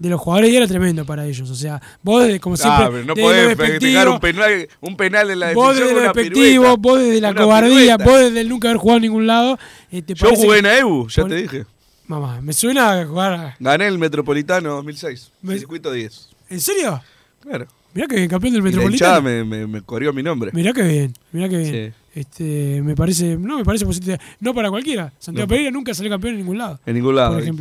de 0.00 0.08
los 0.08 0.20
jugadores 0.20 0.50
y 0.50 0.56
era 0.56 0.66
tremendo 0.66 1.04
para 1.04 1.24
ellos. 1.26 1.48
O 1.48 1.54
sea, 1.54 1.80
vos 2.02 2.24
desde, 2.24 2.40
como 2.40 2.56
siempre, 2.56 2.84
Ah, 2.86 2.88
pero 2.90 3.04
no 3.04 3.14
podés 3.14 3.56
festejar 3.56 4.08
un 4.08 4.18
penal, 4.18 4.68
un 4.80 4.96
penal 4.96 5.30
en 5.30 5.38
la 5.38 5.52
Vos 5.52 5.76
desde 5.78 5.92
lo 5.92 6.00
despectivo, 6.00 6.76
vos 6.78 6.98
desde 6.98 7.20
la 7.20 7.34
cobardía, 7.34 7.96
pirueta. 7.96 8.04
vos 8.04 8.18
desde 8.18 8.40
el 8.40 8.48
nunca 8.48 8.68
haber 8.68 8.78
jugado 8.78 8.96
en 8.96 9.02
ningún 9.02 9.26
lado. 9.28 9.58
eh, 9.92 10.02
¿te 10.02 10.14
Yo 10.14 10.34
jugué 10.34 10.58
en 10.58 10.66
AEBU, 10.66 11.08
ya 11.08 11.24
te 11.26 11.34
dije. 11.36 11.66
Mamá, 12.08 12.40
me 12.40 12.52
suena 12.52 12.98
a 13.00 13.06
jugar. 13.06 13.32
a- 13.34 13.56
Gané 13.60 13.86
el 13.86 13.98
Metropolitano 13.98 14.70
2006, 14.70 15.30
Me- 15.42 15.56
circuito 15.58 15.92
10. 15.92 16.30
¿En 16.48 16.60
serio? 16.60 17.00
Claro. 17.40 17.66
Mirá 17.94 18.06
que 18.08 18.16
bien, 18.16 18.28
campeón 18.28 18.54
del 18.54 18.62
Y 18.62 18.64
la 18.64 18.70
Metropolitano. 18.70 19.22
me, 19.22 19.44
me, 19.44 19.66
me 19.66 19.82
corrió 19.82 20.12
mi 20.12 20.22
nombre. 20.22 20.50
Mirá 20.54 20.72
que 20.72 20.82
bien, 20.82 21.12
mirá 21.32 21.48
que 21.48 21.56
bien. 21.58 21.94
Este, 22.14 22.80
me 22.82 22.96
parece, 22.96 23.36
no 23.36 23.58
me 23.58 23.64
parece 23.64 23.84
positivo. 23.86 24.16
No 24.40 24.52
para 24.54 24.70
cualquiera. 24.70 25.12
Santiago 25.18 25.46
No. 25.46 25.48
Pereira 25.48 25.70
nunca 25.70 25.92
salió 25.94 26.10
campeón 26.10 26.32
en 26.34 26.38
ningún 26.40 26.58
lado. 26.58 26.80
En 26.86 26.94
ningún 26.94 27.14
lado. 27.14 27.34
Por 27.34 27.42
eh. 27.42 27.52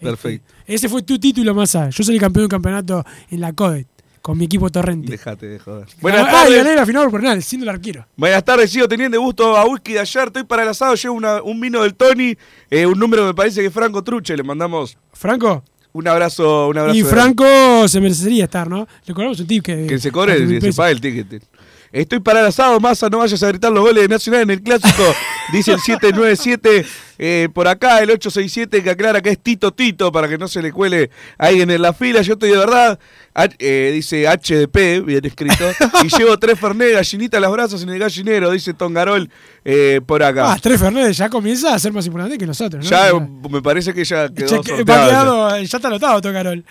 Ejemplo. 0.00 0.16
Perfecto. 0.16 0.54
Ese 0.66 0.88
fue 0.88 1.02
tu 1.02 1.18
título 1.18 1.60
allá. 1.60 1.90
Yo 1.90 2.04
salí 2.04 2.18
campeón 2.18 2.42
de 2.42 2.46
un 2.46 2.50
campeonato 2.50 3.04
en 3.30 3.40
la 3.40 3.52
CODET 3.52 3.86
con 4.20 4.36
mi 4.36 4.44
equipo 4.44 4.68
Torrente. 4.70 5.10
Déjate 5.10 5.46
de 5.46 5.58
joder. 5.58 5.86
Buenas 6.00 6.24
ah, 6.26 6.28
y 6.28 6.32
tardes. 6.32 6.64
gané 6.64 6.74
la 6.76 6.84
final 6.86 7.10
por 7.10 7.20
penal, 7.20 7.42
siendo 7.42 7.64
el 7.64 7.70
arquero. 7.70 8.06
Buenas 8.16 8.44
tardes, 8.44 8.70
sigo 8.70 8.86
teniendo 8.88 9.18
gusto 9.20 9.56
a 9.56 9.64
whisky 9.64 9.94
de 9.94 10.00
ayer. 10.00 10.26
Estoy 10.26 10.44
para 10.44 10.62
el 10.64 10.68
asado, 10.68 10.94
llevo 10.94 11.14
una- 11.14 11.42
un 11.42 11.58
vino 11.60 11.82
del 11.82 11.94
Tony, 11.94 12.36
eh, 12.70 12.84
un 12.84 12.98
número 12.98 13.24
me 13.24 13.32
parece 13.34 13.60
que 13.60 13.68
es 13.68 13.72
Franco 13.72 14.02
Truche. 14.04 14.36
Le 14.36 14.42
mandamos 14.42 14.98
Franco. 15.12 15.62
un 15.92 16.06
abrazo, 16.06 16.68
un 16.68 16.76
abrazo. 16.78 16.98
Y 16.98 17.02
Franco 17.04 17.88
se 17.88 18.00
merecería 18.00 18.44
estar, 18.44 18.68
¿no? 18.68 18.86
Le 19.06 19.14
cobramos 19.14 19.40
un 19.40 19.46
tip 19.46 19.64
que. 19.64 19.86
Que 19.86 19.98
se 19.98 20.12
cobre, 20.12 20.46
que 20.46 20.60
se 20.60 20.72
pague 20.76 20.92
el 20.92 21.00
ticket. 21.00 21.42
Estoy 21.90 22.20
para 22.20 22.40
el 22.40 22.46
asado, 22.46 22.78
Massa, 22.80 23.08
no 23.08 23.18
vayas 23.18 23.42
a 23.42 23.48
gritar 23.48 23.72
los 23.72 23.82
goles 23.82 24.02
de 24.02 24.08
Nacional 24.08 24.42
en 24.42 24.50
el 24.50 24.62
clásico. 24.62 25.02
Dice 25.52 25.72
el 25.72 25.80
797. 25.80 26.84
eh, 27.20 27.48
por 27.54 27.66
acá 27.66 28.00
el 28.00 28.10
867 28.10 28.82
que 28.82 28.90
aclara 28.90 29.22
que 29.22 29.30
es 29.30 29.38
Tito 29.38 29.72
Tito 29.72 30.12
para 30.12 30.28
que 30.28 30.36
no 30.36 30.46
se 30.46 30.60
le 30.60 30.70
cuele 30.72 31.10
ahí 31.38 31.62
en 31.62 31.80
la 31.80 31.92
fila. 31.94 32.20
Yo 32.22 32.34
estoy 32.34 32.50
de 32.50 32.58
verdad. 32.58 32.98
H- 33.34 33.56
eh, 33.58 33.90
dice 33.94 34.26
HDP, 34.28 35.04
bien 35.06 35.24
escrito. 35.24 35.64
y 36.04 36.08
llevo 36.16 36.38
tres 36.38 36.58
Fernet, 36.60 36.92
gallinita 36.92 37.38
a 37.38 37.40
las 37.40 37.50
brasas 37.50 37.82
en 37.82 37.88
el 37.88 37.98
gallinero, 37.98 38.50
dice 38.50 38.74
Tongarol 38.74 39.30
eh, 39.64 40.00
por 40.04 40.22
acá. 40.22 40.52
Ah, 40.52 40.58
Tres 40.60 40.78
Fernández 40.80 41.16
ya 41.16 41.30
comienza 41.30 41.74
a 41.74 41.78
ser 41.78 41.92
más 41.92 42.04
importante 42.06 42.36
que 42.36 42.46
nosotros, 42.46 42.84
¿no? 42.84 42.90
ya 42.90 43.08
eh, 43.08 43.28
me 43.50 43.62
parece 43.62 43.94
que 43.94 44.04
ya 44.04 44.28
quedó 44.28 44.62
ya 44.62 44.76
sorteado 44.76 45.50
ya. 45.50 45.62
ya 45.62 45.76
está 45.78 45.88
anotado, 45.88 46.20
Tocarol. 46.20 46.64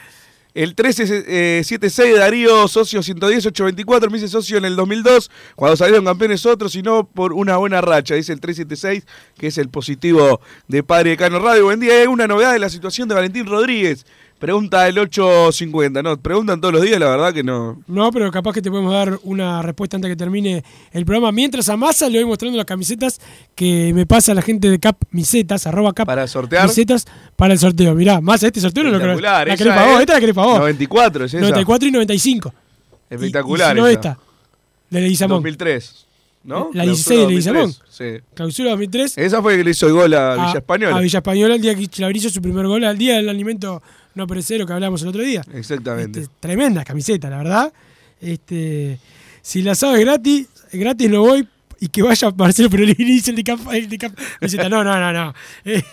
El 0.58 0.70
1376 0.70 2.18
Darío, 2.18 2.68
socio 2.68 3.02
110-824, 3.02 4.10
me 4.10 4.18
hice 4.18 4.28
socio 4.28 4.58
en 4.58 4.66
el 4.66 4.76
2002, 4.76 5.30
cuando 5.56 5.78
salieron 5.78 6.04
campeones 6.04 6.48
otros, 6.48 6.74
y 6.74 6.82
no 6.82 7.08
por 7.08 7.34
una 7.34 7.58
buena 7.58 7.80
racha, 7.80 8.16
dice 8.16 8.34
el 8.34 8.40
376, 8.40 9.06
que 9.38 9.46
es 9.46 9.60
el 9.60 9.70
positivo 9.70 10.42
de 10.68 10.82
Padre 10.82 11.12
de 11.12 11.18
Cano 11.18 11.38
Radio. 11.38 11.66
Buen 11.66 11.80
día, 11.80 11.94
hay 12.02 12.08
una 12.08 12.26
novedad 12.26 12.54
de 12.54 12.58
la 12.58 12.70
situación 12.70 13.08
de 13.08 13.14
Valentín 13.14 13.46
Rodríguez. 13.46 14.08
Pregunta 14.40 14.88
el 14.88 15.00
850, 15.00 16.04
no, 16.04 16.16
preguntan 16.18 16.62
todos 16.62 16.72
los 16.72 16.84
días, 16.84 17.00
la 17.00 17.10
verdad 17.10 17.34
que 17.34 17.42
no. 17.44 17.82
No, 17.88 18.12
pero 18.12 18.30
capaz 18.32 18.54
que 18.54 18.62
te 18.62 18.70
podemos 18.70 18.94
dar 18.94 19.18
una 19.24 19.64
respuesta 19.64 19.98
antes 19.98 20.10
que 20.12 20.16
termine 20.16 20.64
el 20.92 21.06
programa. 21.06 21.32
Mientras 21.32 21.68
a 21.70 21.76
Massa 21.78 22.08
le 22.08 22.20
voy 22.20 22.28
mostrando 22.30 22.56
las 22.56 22.68
camisetas 22.68 23.20
que 23.56 23.92
me 23.96 24.06
pasa 24.06 24.36
la 24.36 24.44
gente 24.44 24.70
de 24.70 24.78
Cap 24.80 24.96
Misetas, 25.10 25.66
arroba 25.66 25.92
Cap 25.92 26.06
Para 26.06 26.28
sortear. 26.28 26.68
Misetas 26.68 27.08
para 27.36 27.54
el 27.54 27.60
sorteo. 27.60 27.96
Mirá, 27.96 28.22
Massa, 28.22 28.46
este 28.46 28.62
sorteo 28.62 28.84
no 28.84 28.92
lo. 28.92 28.98
Espectacular, 28.98 29.48
La 29.48 29.58
querés 29.58 29.74
para 29.74 29.86
vos, 29.88 29.96
es 29.96 30.00
esta 30.02 30.14
la 30.14 30.20
querés 30.20 30.36
para 30.36 30.48
vos. 30.48 30.60
94 30.60 31.26
es 31.26 31.34
esa. 31.34 31.42
94 31.42 31.88
y 31.88 31.92
95. 31.92 32.54
Espectacular 33.10 33.70
Y, 33.70 33.72
y 33.72 33.74
si 33.74 33.82
no 33.82 33.88
esa. 33.88 33.94
esta, 34.00 34.20
de 34.92 35.02
Leguizamón. 35.02 35.38
2003, 35.38 36.06
¿no? 36.44 36.70
La 36.74 36.84
Clausura 36.84 36.86
16 36.86 37.10
de 37.10 37.24
2003, 37.24 37.54
Leguizamón. 37.56 37.76
Sí. 37.90 38.24
Clausura 38.36 38.70
2003. 38.70 39.18
Esa 39.18 39.42
fue 39.42 39.58
que 39.58 39.64
le 39.64 39.72
hizo 39.72 39.88
el 39.88 39.94
gol 39.94 40.14
a 40.14 40.34
a- 40.34 40.46
Villa 40.48 40.60
Española. 40.60 40.96
A 40.98 41.00
Villa 41.00 41.18
Española, 41.20 41.56
el 41.56 41.62
día 41.62 41.74
que 41.74 41.88
Chilaver 41.88 42.18
hizo 42.18 42.30
su 42.30 42.40
primer 42.40 42.68
gol, 42.68 42.84
al 42.84 42.98
día 43.00 43.16
del 43.16 43.30
alimento 43.30 43.82
no 44.18 44.28
perecero 44.28 44.66
que 44.66 44.74
hablamos 44.74 45.02
el 45.04 45.10
otro 45.10 45.22
día. 45.22 45.42
Exactamente. 45.54 46.22
Este, 46.22 46.34
tremenda 46.40 46.84
camiseta, 46.84 47.30
la 47.30 47.38
verdad. 47.38 47.74
Este, 48.20 49.00
si 49.42 49.62
la 49.62 49.76
sabes 49.76 50.02
gratis, 50.02 50.48
gratis 50.74 51.10
lo 51.10 51.22
voy 51.22 51.48
y 51.80 51.88
que 51.90 52.02
vaya 52.02 52.32
Marcelo 52.32 52.70
Perolini 52.70 53.06
dice 53.06 53.32
el 53.32 53.44
de 53.44 53.58
el 53.74 53.90
de 53.90 53.98
camiseta. 53.98 54.70
No, 54.70 54.84
no, 54.84 55.00
no, 55.00 55.14
no. 55.14 55.34
Eh, 55.66 55.84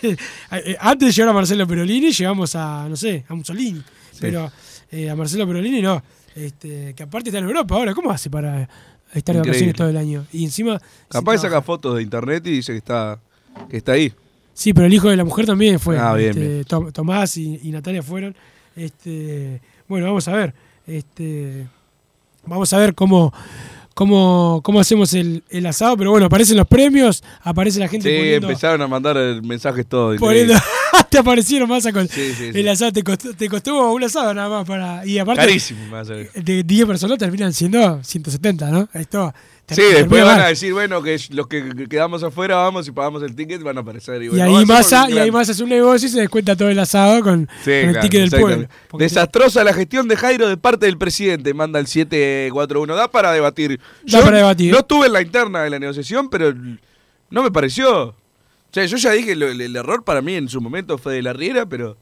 eh, 0.51 0.77
antes 0.79 1.07
de 1.07 1.11
llegar 1.11 1.29
a 1.29 1.33
Marcelo 1.33 1.67
Perolini, 1.67 2.11
llegamos 2.11 2.55
a, 2.55 2.87
no 2.89 2.95
sé, 2.95 3.23
a 3.27 3.35
Mussolini. 3.35 3.83
Pero 4.19 4.51
eh, 4.91 5.09
a 5.09 5.15
Marcelo 5.15 5.45
Perolini 5.45 5.81
no. 5.81 6.01
Este, 6.35 6.93
que 6.93 7.03
aparte 7.03 7.29
está 7.29 7.39
en 7.39 7.45
Europa 7.45 7.75
ahora. 7.75 7.93
¿Cómo 7.93 8.11
hace 8.11 8.29
para 8.29 8.67
estar 9.13 9.35
de 9.35 9.41
vacaciones 9.41 9.75
todo 9.75 9.89
el 9.89 9.97
año? 9.97 10.25
Y 10.31 10.43
encima. 10.43 10.81
Capaz 11.07 11.39
saca 11.39 11.61
fotos 11.61 11.95
de 11.95 12.01
internet 12.03 12.45
y 12.47 12.51
dice 12.51 12.71
que 12.71 12.79
está, 12.79 13.19
que 13.69 13.77
está 13.77 13.93
ahí. 13.93 14.11
Sí, 14.57 14.73
pero 14.73 14.87
el 14.87 14.93
hijo 14.93 15.09
de 15.09 15.17
la 15.17 15.25
mujer 15.25 15.45
también 15.45 15.79
fue. 15.79 15.99
Ah, 15.99 16.13
bien, 16.13 16.29
Este, 16.29 16.39
bien. 16.47 16.63
Tom- 16.63 16.91
Tomás 16.91 17.35
y, 17.37 17.59
y 17.61 17.71
Natalia 17.71 18.01
fueron. 18.01 18.35
Este, 18.75 19.61
bueno, 19.87 20.07
vamos 20.07 20.27
a 20.29 20.33
ver. 20.33 20.53
Este, 20.87 21.67
vamos 22.45 22.71
a 22.71 22.77
ver 22.77 22.95
cómo, 22.95 23.33
cómo, 23.93 24.61
cómo 24.63 24.79
hacemos 24.79 25.13
el, 25.13 25.43
el 25.49 25.65
asado. 25.65 25.97
Pero 25.97 26.11
bueno, 26.11 26.27
aparecen 26.27 26.55
los 26.57 26.67
premios, 26.67 27.21
aparece 27.41 27.79
la 27.79 27.87
gente 27.89 28.09
Sí, 28.09 28.15
poniendo. 28.17 28.47
empezaron 28.47 28.81
a 28.81 28.87
mandar 28.87 29.17
mensajes 29.43 29.85
todo. 29.85 30.15
poniendo- 30.17 30.53
increíble. 30.53 30.55
te 31.09 31.17
aparecieron 31.17 31.69
más 31.69 31.85
con 31.91 32.07
Sí, 32.07 32.33
sí, 32.33 32.51
sí. 32.51 32.59
el 32.59 32.67
asado. 32.67 32.91
Te 32.91 33.03
costó, 33.03 33.33
te 33.33 33.49
costó 33.49 33.91
un 33.93 34.03
asado 34.03 34.33
nada 34.33 34.49
más 34.49 34.67
para. 34.67 35.05
Y 35.05 35.17
aparte. 35.17 35.41
Carísimo, 35.41 35.95
a 35.95 36.05
salir. 36.05 36.31
De 36.33 36.63
10 36.63 36.85
personas 36.85 37.17
terminan 37.17 37.53
siendo 37.53 38.03
170, 38.03 38.69
¿no? 38.69 38.89
Esto. 38.93 39.33
Sí, 39.67 39.81
después 39.81 40.23
van 40.23 40.41
a 40.41 40.47
decir, 40.47 40.73
bueno, 40.73 41.01
que 41.01 41.19
los 41.31 41.47
que 41.47 41.87
quedamos 41.89 42.21
afuera 42.21 42.57
vamos 42.57 42.87
y 42.87 42.91
pagamos 42.91 43.23
el 43.23 43.35
ticket 43.35 43.63
van 43.63 43.77
a 43.77 43.81
aparecer. 43.81 44.21
Y, 44.21 44.27
Y 44.27 44.39
ahí, 44.39 44.55
a 44.55 44.65
Massa, 44.65 45.09
y 45.09 45.17
ahí 45.17 45.31
Massa 45.31 45.53
hace 45.53 45.63
un 45.63 45.69
negocio 45.69 46.07
y 46.07 46.11
se 46.11 46.19
descuenta 46.19 46.55
todo 46.55 46.69
el 46.69 46.77
asado 46.77 47.23
con, 47.23 47.49
Sí, 47.63 47.71
con 47.71 47.73
el 47.73 47.91
claro, 47.91 48.01
ticket 48.01 48.29
del 48.29 48.39
pueblo. 48.39 48.67
Desastrosa 48.93 49.63
la 49.63 49.73
gestión 49.73 50.07
de 50.07 50.17
Jairo 50.17 50.47
de 50.47 50.57
parte 50.57 50.85
del 50.85 50.99
presidente, 50.99 51.51
manda 51.55 51.79
el 51.79 51.87
741. 51.87 52.95
Da 52.95 53.07
para 53.09 53.31
debatir. 53.31 53.79
Da 54.05 54.21
para 54.21 54.37
debatir. 54.37 54.71
No 54.71 54.79
estuve 54.79 55.07
en 55.07 55.13
la 55.13 55.21
interna 55.23 55.63
de 55.63 55.71
la 55.71 55.79
negociación, 55.79 56.29
pero 56.29 56.53
no 57.31 57.41
me 57.43 57.49
pareció. 57.49 58.13
O 58.75 58.77
sea, 58.77 58.85
yo 58.87 58.97
ya 58.97 59.11
dije, 59.13 59.35
lo- 59.37 59.47
el, 59.47 59.61
el 59.61 59.73
error 59.77 60.03
para 60.03 60.21
mí 60.21 60.33
en 60.35 60.49
su 60.49 60.59
momento 60.59 60.97
fue 60.97 61.13
de 61.13 61.21
la 61.21 61.31
Riera, 61.31 61.65
pero 61.65 61.95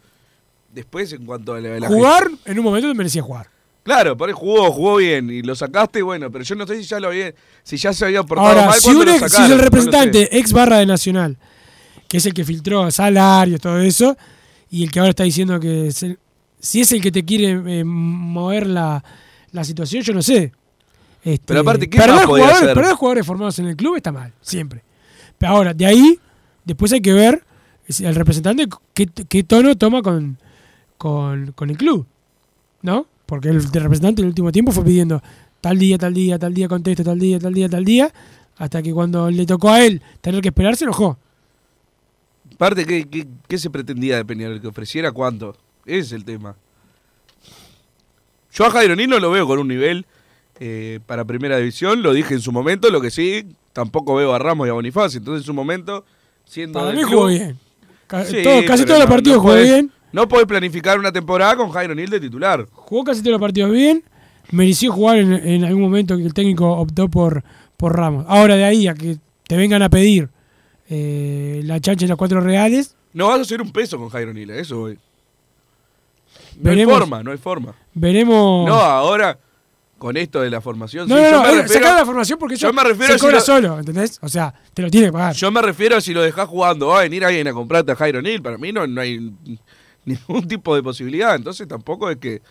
después 0.74 1.14
en 1.14 1.24
cuanto 1.24 1.54
a 1.54 1.60
la, 1.60 1.80
la 1.80 1.88
Jugar, 1.88 2.32
en 2.46 2.58
un 2.58 2.64
momento 2.66 2.88
te 2.88 2.96
merecía 2.96 3.22
jugar. 3.22 3.48
Claro, 3.84 4.18
por 4.18 4.28
ahí 4.28 4.34
jugó, 4.36 4.72
jugó 4.72 4.96
bien 4.96 5.30
y 5.30 5.44
lo 5.44 5.54
sacaste, 5.54 6.02
bueno, 6.02 6.32
pero 6.32 6.44
yo 6.44 6.56
no 6.56 6.66
sé 6.66 6.78
si 6.78 6.84
ya 6.84 7.00
lo 7.00 7.10
había, 7.10 7.32
si 7.62 7.78
ya 7.78 7.94
se 7.94 8.06
había 8.06 8.24
portado 8.24 8.48
Ahora, 8.50 8.66
mal 8.66 8.74
si, 8.80 8.86
cuando 8.86 9.02
un 9.02 9.06
lo 9.06 9.12
ex- 9.14 9.22
si 9.24 9.30
sacaron, 9.30 9.46
es 9.46 9.52
el 9.52 9.58
no 9.58 9.58
lo 9.58 9.62
sé. 9.62 9.66
representante 9.70 10.38
ex 10.40 10.52
barra 10.54 10.78
de 10.80 10.86
Nacional, 10.88 11.38
que 12.08 12.18
es 12.18 12.26
el 12.26 12.34
que 12.34 12.44
filtró 12.44 12.90
salarios, 12.90 13.62
todo 13.62 13.80
eso, 13.80 14.18
y 14.72 14.84
el 14.84 14.90
que 14.92 15.00
ahora 15.00 15.12
está 15.12 15.26
diciendo 15.26 15.60
que 15.60 15.88
es 15.90 16.02
el- 16.02 16.18
si 16.60 16.82
es 16.82 16.92
el 16.92 17.02
que 17.02 17.12
te 17.12 17.24
quiere 17.24 17.52
eh, 17.82 17.84
mover 17.84 18.66
la, 18.66 19.04
la 19.52 19.64
situación, 19.64 20.02
yo 20.02 20.14
no 20.14 20.24
sé. 20.24 20.52
Este, 21.24 21.44
Pero 21.46 21.60
aparte, 21.60 21.88
¿qué 21.88 21.98
perder 22.00 22.16
más 22.16 22.26
podía 22.26 22.46
jugadores, 22.46 22.64
hacer? 22.64 22.74
perder 22.76 22.94
jugadores 22.96 23.26
formados 23.28 23.60
en 23.60 23.68
el 23.68 23.76
club 23.76 23.96
está 23.98 24.12
mal, 24.12 24.34
siempre. 24.42 24.82
Pero 25.38 25.52
ahora, 25.52 25.74
de 25.74 25.86
ahí, 25.86 26.20
después 26.66 26.92
hay 26.94 27.02
que 27.02 27.14
ver 27.14 27.44
el 28.00 28.16
representante 28.16 28.68
qué, 28.94 29.44
tono 29.44 29.76
toma 29.76 30.02
con, 30.02 30.38
con, 30.98 31.52
con 31.54 31.70
el 31.70 31.78
club. 31.78 32.06
¿No? 32.82 33.08
Porque 33.26 33.50
el 33.50 33.64
representante 33.64 34.22
en 34.22 34.26
el 34.26 34.30
último 34.30 34.52
tiempo 34.52 34.72
fue 34.72 34.84
pidiendo 34.84 35.22
tal 35.62 35.80
día, 35.80 35.98
tal 35.98 36.14
día, 36.14 36.38
tal 36.38 36.54
día 36.54 36.68
contesto, 36.68 37.04
tal 37.04 37.20
día, 37.20 37.40
tal 37.40 37.54
día, 37.54 37.70
tal 37.70 37.86
día, 37.86 38.14
hasta 38.58 38.82
que 38.82 38.92
cuando 38.92 39.32
le 39.32 39.46
tocó 39.46 39.70
a 39.70 39.84
él 39.84 40.02
tener 40.20 40.42
que 40.42 40.50
esperar 40.50 40.76
se 40.76 40.84
enojó. 40.84 41.18
Aparte, 42.54 42.86
¿qué, 42.86 43.08
qué, 43.08 43.28
qué 43.48 43.58
se 43.58 43.70
pretendía 43.70 44.18
de 44.18 44.26
Peñarol? 44.26 44.62
¿Que 44.62 44.68
ofreciera 44.68 45.12
cuánto? 45.12 45.56
Ese 45.86 46.00
es 46.00 46.12
el 46.12 46.26
tema. 46.26 46.56
Yo 48.54 48.66
a 48.66 48.72
Jairo 48.72 48.96
Nil 48.96 49.10
no 49.10 49.20
lo 49.20 49.32
veo 49.32 49.48
con 49.48 49.58
un 49.60 49.68
nivel 49.68 50.06
eh, 50.60 51.00
para 51.08 51.26
primera 51.26 51.58
división, 51.58 52.04
lo 52.04 52.14
dije 52.14 52.36
en 52.36 52.42
su 52.42 52.52
momento, 52.52 52.90
lo 52.92 53.02
que 53.02 53.10
sí, 53.10 53.48
tampoco 53.74 54.16
veo 54.16 54.34
a 54.34 54.40
Ramos 54.40 54.68
y 54.68 54.70
a 54.70 54.74
Bonifacio. 54.74 55.18
Entonces 55.18 55.42
en 55.42 55.46
su 55.48 55.54
momento, 55.54 56.06
siendo... 56.46 56.80
Para 56.80 56.92
mí 56.96 57.04
jugó 57.04 57.28
bien. 57.28 57.58
Sí, 58.28 58.44
todo- 58.44 58.64
casi 58.66 58.86
todos 58.86 59.00
los 59.00 59.10
partidos 59.10 59.38
no 59.38 59.42
jugó 59.42 59.54
podés- 59.56 59.64
bien. 59.64 59.92
No 60.12 60.28
podés 60.28 60.46
planificar 60.46 61.00
una 61.00 61.12
temporada 61.12 61.56
con 61.56 61.72
Jairo 61.72 61.96
Nil 61.96 62.10
de 62.10 62.20
titular. 62.20 62.68
Jugó 62.72 63.04
casi 63.04 63.22
todos 63.22 63.32
los 63.32 63.42
partidos 63.42 63.72
bien. 63.72 64.04
Mereció 64.52 64.92
jugar 64.92 65.18
en, 65.18 65.34
en 65.34 65.64
algún 65.64 65.82
momento 65.82 66.16
que 66.18 66.24
el 66.24 66.34
técnico 66.34 66.70
optó 66.72 67.10
por, 67.10 67.44
por 67.78 67.96
Ramos. 67.96 68.26
Ahora 68.28 68.56
de 68.56 68.64
ahí 68.64 68.88
a 68.88 68.94
que 68.94 69.18
te 69.48 69.58
vengan 69.58 69.82
a 69.82 69.90
pedir 69.90 70.30
eh, 70.90 71.62
la 71.64 71.80
chancha 71.80 72.06
y 72.06 72.08
los 72.08 72.18
cuatro 72.18 72.42
reales, 72.42 72.96
No 73.14 73.28
vas 73.30 73.40
a 73.40 73.42
hacer 73.42 73.62
un 73.62 73.72
peso 73.72 73.98
con 73.98 74.10
Jairo 74.10 74.32
a 74.32 74.56
eso 74.58 74.78
voy. 74.78 74.96
No 76.58 76.64
Veremos. 76.70 76.94
hay 76.94 77.00
forma, 77.00 77.24
no 77.24 77.32
hay 77.32 77.38
forma. 77.38 77.76
veremos. 77.94 78.68
No, 78.68 78.76
ahora, 78.76 79.40
con 80.04 80.18
esto 80.18 80.42
de 80.42 80.50
la 80.50 80.60
formación... 80.60 81.08
No, 81.08 81.16
sí, 81.16 81.22
no, 81.24 81.30
yo 81.30 81.38
no, 81.38 81.44
me 81.44 81.50
eh, 81.54 81.62
refiero- 81.62 81.86
la 81.96 82.06
formación 82.06 82.38
porque 82.38 82.58
yo 82.58 82.74
me 82.74 82.84
refiero 82.84 83.14
se 83.14 83.20
si 83.20 83.32
lo- 83.32 83.40
solo, 83.40 83.80
¿entendés? 83.80 84.20
O 84.22 84.28
sea, 84.28 84.54
te 84.74 84.82
lo 84.82 84.92
tiene 84.92 85.08
que 85.08 85.14
pagar. 85.14 85.34
Yo 85.34 85.50
me 85.50 85.62
refiero 85.62 85.96
a 85.96 86.02
si 86.02 86.14
lo 86.14 86.22
dejás 86.22 86.46
jugando, 86.50 86.88
va 86.88 87.00
a 87.00 87.04
venir 87.04 87.24
alguien 87.24 87.48
a 87.48 87.54
comprarte 87.54 87.94
a 87.94 87.96
Jairo 87.96 88.22
Nil. 88.22 88.42
Para 88.42 88.58
mí 88.58 88.74
no, 88.74 88.86
no 88.86 89.00
hay 89.00 89.32
ningún 90.06 90.46
tipo 90.46 90.76
de 90.76 90.84
posibilidad. 90.84 91.36
Entonces 91.36 91.70
tampoco 91.70 92.10
es 92.10 92.18
que 92.18 92.42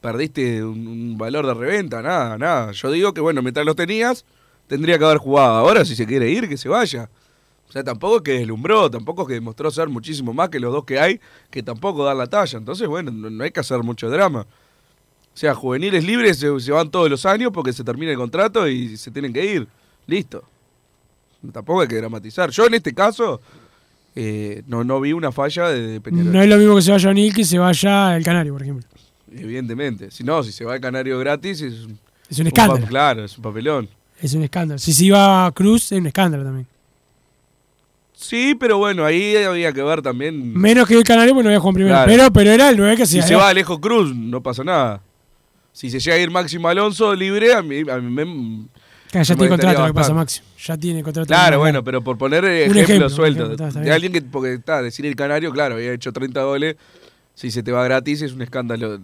perdiste 0.00 0.64
un, 0.64 0.86
un 0.86 1.18
valor 1.18 1.46
de 1.46 1.52
reventa, 1.52 2.00
nada, 2.00 2.38
nada. 2.38 2.72
Yo 2.72 2.90
digo 2.90 3.12
que, 3.12 3.20
bueno, 3.20 3.42
mientras 3.42 3.66
los 3.66 3.76
tenías, 3.76 4.24
tendría 4.66 4.98
que 4.98 5.04
haber 5.04 5.18
jugado. 5.18 5.56
Ahora, 5.56 5.84
si 5.84 5.94
se 5.94 6.06
quiere 6.06 6.30
ir, 6.30 6.48
que 6.48 6.56
se 6.56 6.70
vaya. 6.70 7.10
O 7.68 7.72
sea, 7.72 7.84
tampoco 7.84 8.16
es 8.16 8.22
que 8.22 8.32
deslumbró, 8.32 8.90
tampoco 8.90 9.22
es 9.22 9.28
que 9.28 9.34
demostró 9.34 9.70
ser 9.70 9.88
muchísimo 9.90 10.32
más 10.32 10.48
que 10.48 10.58
los 10.58 10.72
dos 10.72 10.84
que 10.86 10.98
hay, 10.98 11.20
que 11.50 11.62
tampoco 11.62 12.02
dan 12.02 12.16
la 12.16 12.26
talla. 12.28 12.56
Entonces, 12.58 12.88
bueno, 12.88 13.10
no, 13.10 13.28
no 13.28 13.44
hay 13.44 13.50
que 13.50 13.60
hacer 13.60 13.82
mucho 13.82 14.08
drama. 14.08 14.46
O 15.38 15.40
sea, 15.40 15.54
juveniles 15.54 16.02
libres 16.02 16.36
se, 16.36 16.58
se 16.58 16.72
van 16.72 16.90
todos 16.90 17.08
los 17.08 17.24
años 17.24 17.52
porque 17.54 17.72
se 17.72 17.84
termina 17.84 18.10
el 18.10 18.18
contrato 18.18 18.66
y 18.66 18.96
se 18.96 19.12
tienen 19.12 19.32
que 19.32 19.44
ir. 19.44 19.68
Listo. 20.08 20.42
Tampoco 21.52 21.82
hay 21.82 21.86
que 21.86 21.94
dramatizar. 21.94 22.50
Yo 22.50 22.66
en 22.66 22.74
este 22.74 22.92
caso 22.92 23.40
eh, 24.16 24.64
no, 24.66 24.82
no 24.82 25.00
vi 25.00 25.12
una 25.12 25.30
falla 25.30 25.68
de, 25.68 26.00
Peñarol. 26.00 26.32
No 26.32 26.42
es 26.42 26.48
lo 26.48 26.56
mismo 26.56 26.74
que 26.74 26.82
se 26.82 26.90
vaya 26.90 27.10
O'Neill 27.10 27.32
que 27.32 27.44
se 27.44 27.56
vaya 27.56 28.16
el 28.16 28.24
Canario, 28.24 28.52
por 28.52 28.62
ejemplo. 28.64 28.88
Evidentemente. 29.32 30.10
Si 30.10 30.24
no, 30.24 30.42
si 30.42 30.50
se 30.50 30.64
va 30.64 30.74
el 30.74 30.80
Canario 30.80 31.16
gratis 31.20 31.62
es, 31.62 31.86
Es 32.28 32.38
un 32.40 32.48
escándalo. 32.48 32.84
claro, 32.88 33.24
es 33.24 33.38
un 33.38 33.44
papelón. 33.44 33.88
Es 34.20 34.34
un 34.34 34.42
escándalo. 34.42 34.80
Si 34.80 34.92
se 34.92 35.04
iba 35.04 35.52
Cruz, 35.52 35.92
es 35.92 36.00
un 36.00 36.08
escándalo 36.08 36.42
también. 36.42 36.66
Sí, 38.12 38.56
pero 38.58 38.78
bueno, 38.78 39.04
ahí 39.04 39.36
había 39.36 39.72
que 39.72 39.84
ver 39.84 40.02
también. 40.02 40.52
Menos 40.58 40.88
que 40.88 40.94
el 40.94 41.04
Canario, 41.04 41.32
pues 41.32 41.44
no 41.44 41.50
había 41.50 41.60
jugado 41.60 41.74
primero. 41.74 41.94
Claro. 41.94 42.10
Pero, 42.10 42.32
pero 42.32 42.50
era 42.50 42.70
el 42.70 42.76
9 42.76 42.96
que 42.96 43.06
si 43.06 43.22
se 43.22 43.28
se 43.28 43.34
va 43.36 43.50
Alejo 43.50 43.80
Cruz, 43.80 44.12
no 44.16 44.42
pasa 44.42 44.64
nada. 44.64 45.00
Si 45.78 45.90
se 45.90 46.00
llega 46.00 46.16
a 46.16 46.18
ir 46.18 46.28
Máximo 46.28 46.66
Alonso 46.66 47.14
libre, 47.14 47.54
a 47.54 47.62
mí, 47.62 47.88
a 47.88 47.98
mí 47.98 48.10
me. 48.10 48.66
Ya 49.12 49.22
tiene 49.22 49.48
contrato, 49.48 49.80
lo 49.82 49.86
que 49.86 49.94
pasa. 49.94 50.12
Maxi. 50.12 50.40
Ya 50.66 50.76
tiene 50.76 51.04
contrato. 51.04 51.28
Claro, 51.28 51.60
bueno, 51.60 51.84
pero 51.84 52.02
por 52.02 52.18
poner 52.18 52.44
ejemplos 52.44 52.82
ejemplo, 52.82 53.08
sueltos. 53.08 53.44
ejemplo, 53.44 53.66
está, 53.66 53.68
está 53.68 53.80
de 53.82 53.92
alguien 53.92 54.12
que, 54.12 54.22
porque 54.22 54.54
está, 54.54 54.82
decir 54.82 55.06
el 55.06 55.14
Canario, 55.14 55.52
claro, 55.52 55.76
había 55.76 55.92
hecho 55.92 56.12
30 56.12 56.42
goles. 56.42 56.74
Si 57.32 57.52
se 57.52 57.62
te 57.62 57.70
va 57.70 57.84
gratis 57.84 58.22
es 58.22 58.32
un 58.32 58.42
escándalo 58.42 58.98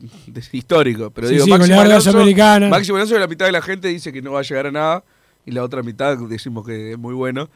histórico. 0.51 1.13
Pero 1.13 1.29
Sí, 1.29 1.35
digo, 1.35 1.45
sí, 1.45 1.51
Máximo 1.53 1.81
Alonso. 1.81 2.69
Máximo 2.69 2.97
Alonso, 2.97 3.19
la 3.21 3.29
mitad 3.29 3.47
de 3.47 3.53
la 3.53 3.63
gente 3.63 3.87
dice 3.87 4.13
que 4.13 4.21
no 4.21 4.33
va 4.33 4.41
a 4.41 4.43
llegar 4.43 4.67
a 4.67 4.73
nada. 4.73 5.05
Y 5.47 5.53
la 5.53 5.63
otra 5.63 5.85
mitad 5.85 6.19
decimos 6.29 6.67
que 6.67 6.91
es 6.91 6.99
muy 6.99 7.15
bueno. 7.15 7.49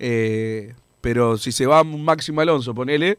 Eh, 0.00 0.74
pero 1.00 1.38
si 1.38 1.52
se 1.52 1.66
va 1.66 1.84
Máximo 1.84 2.40
Alonso, 2.40 2.74
ponele, 2.74 3.18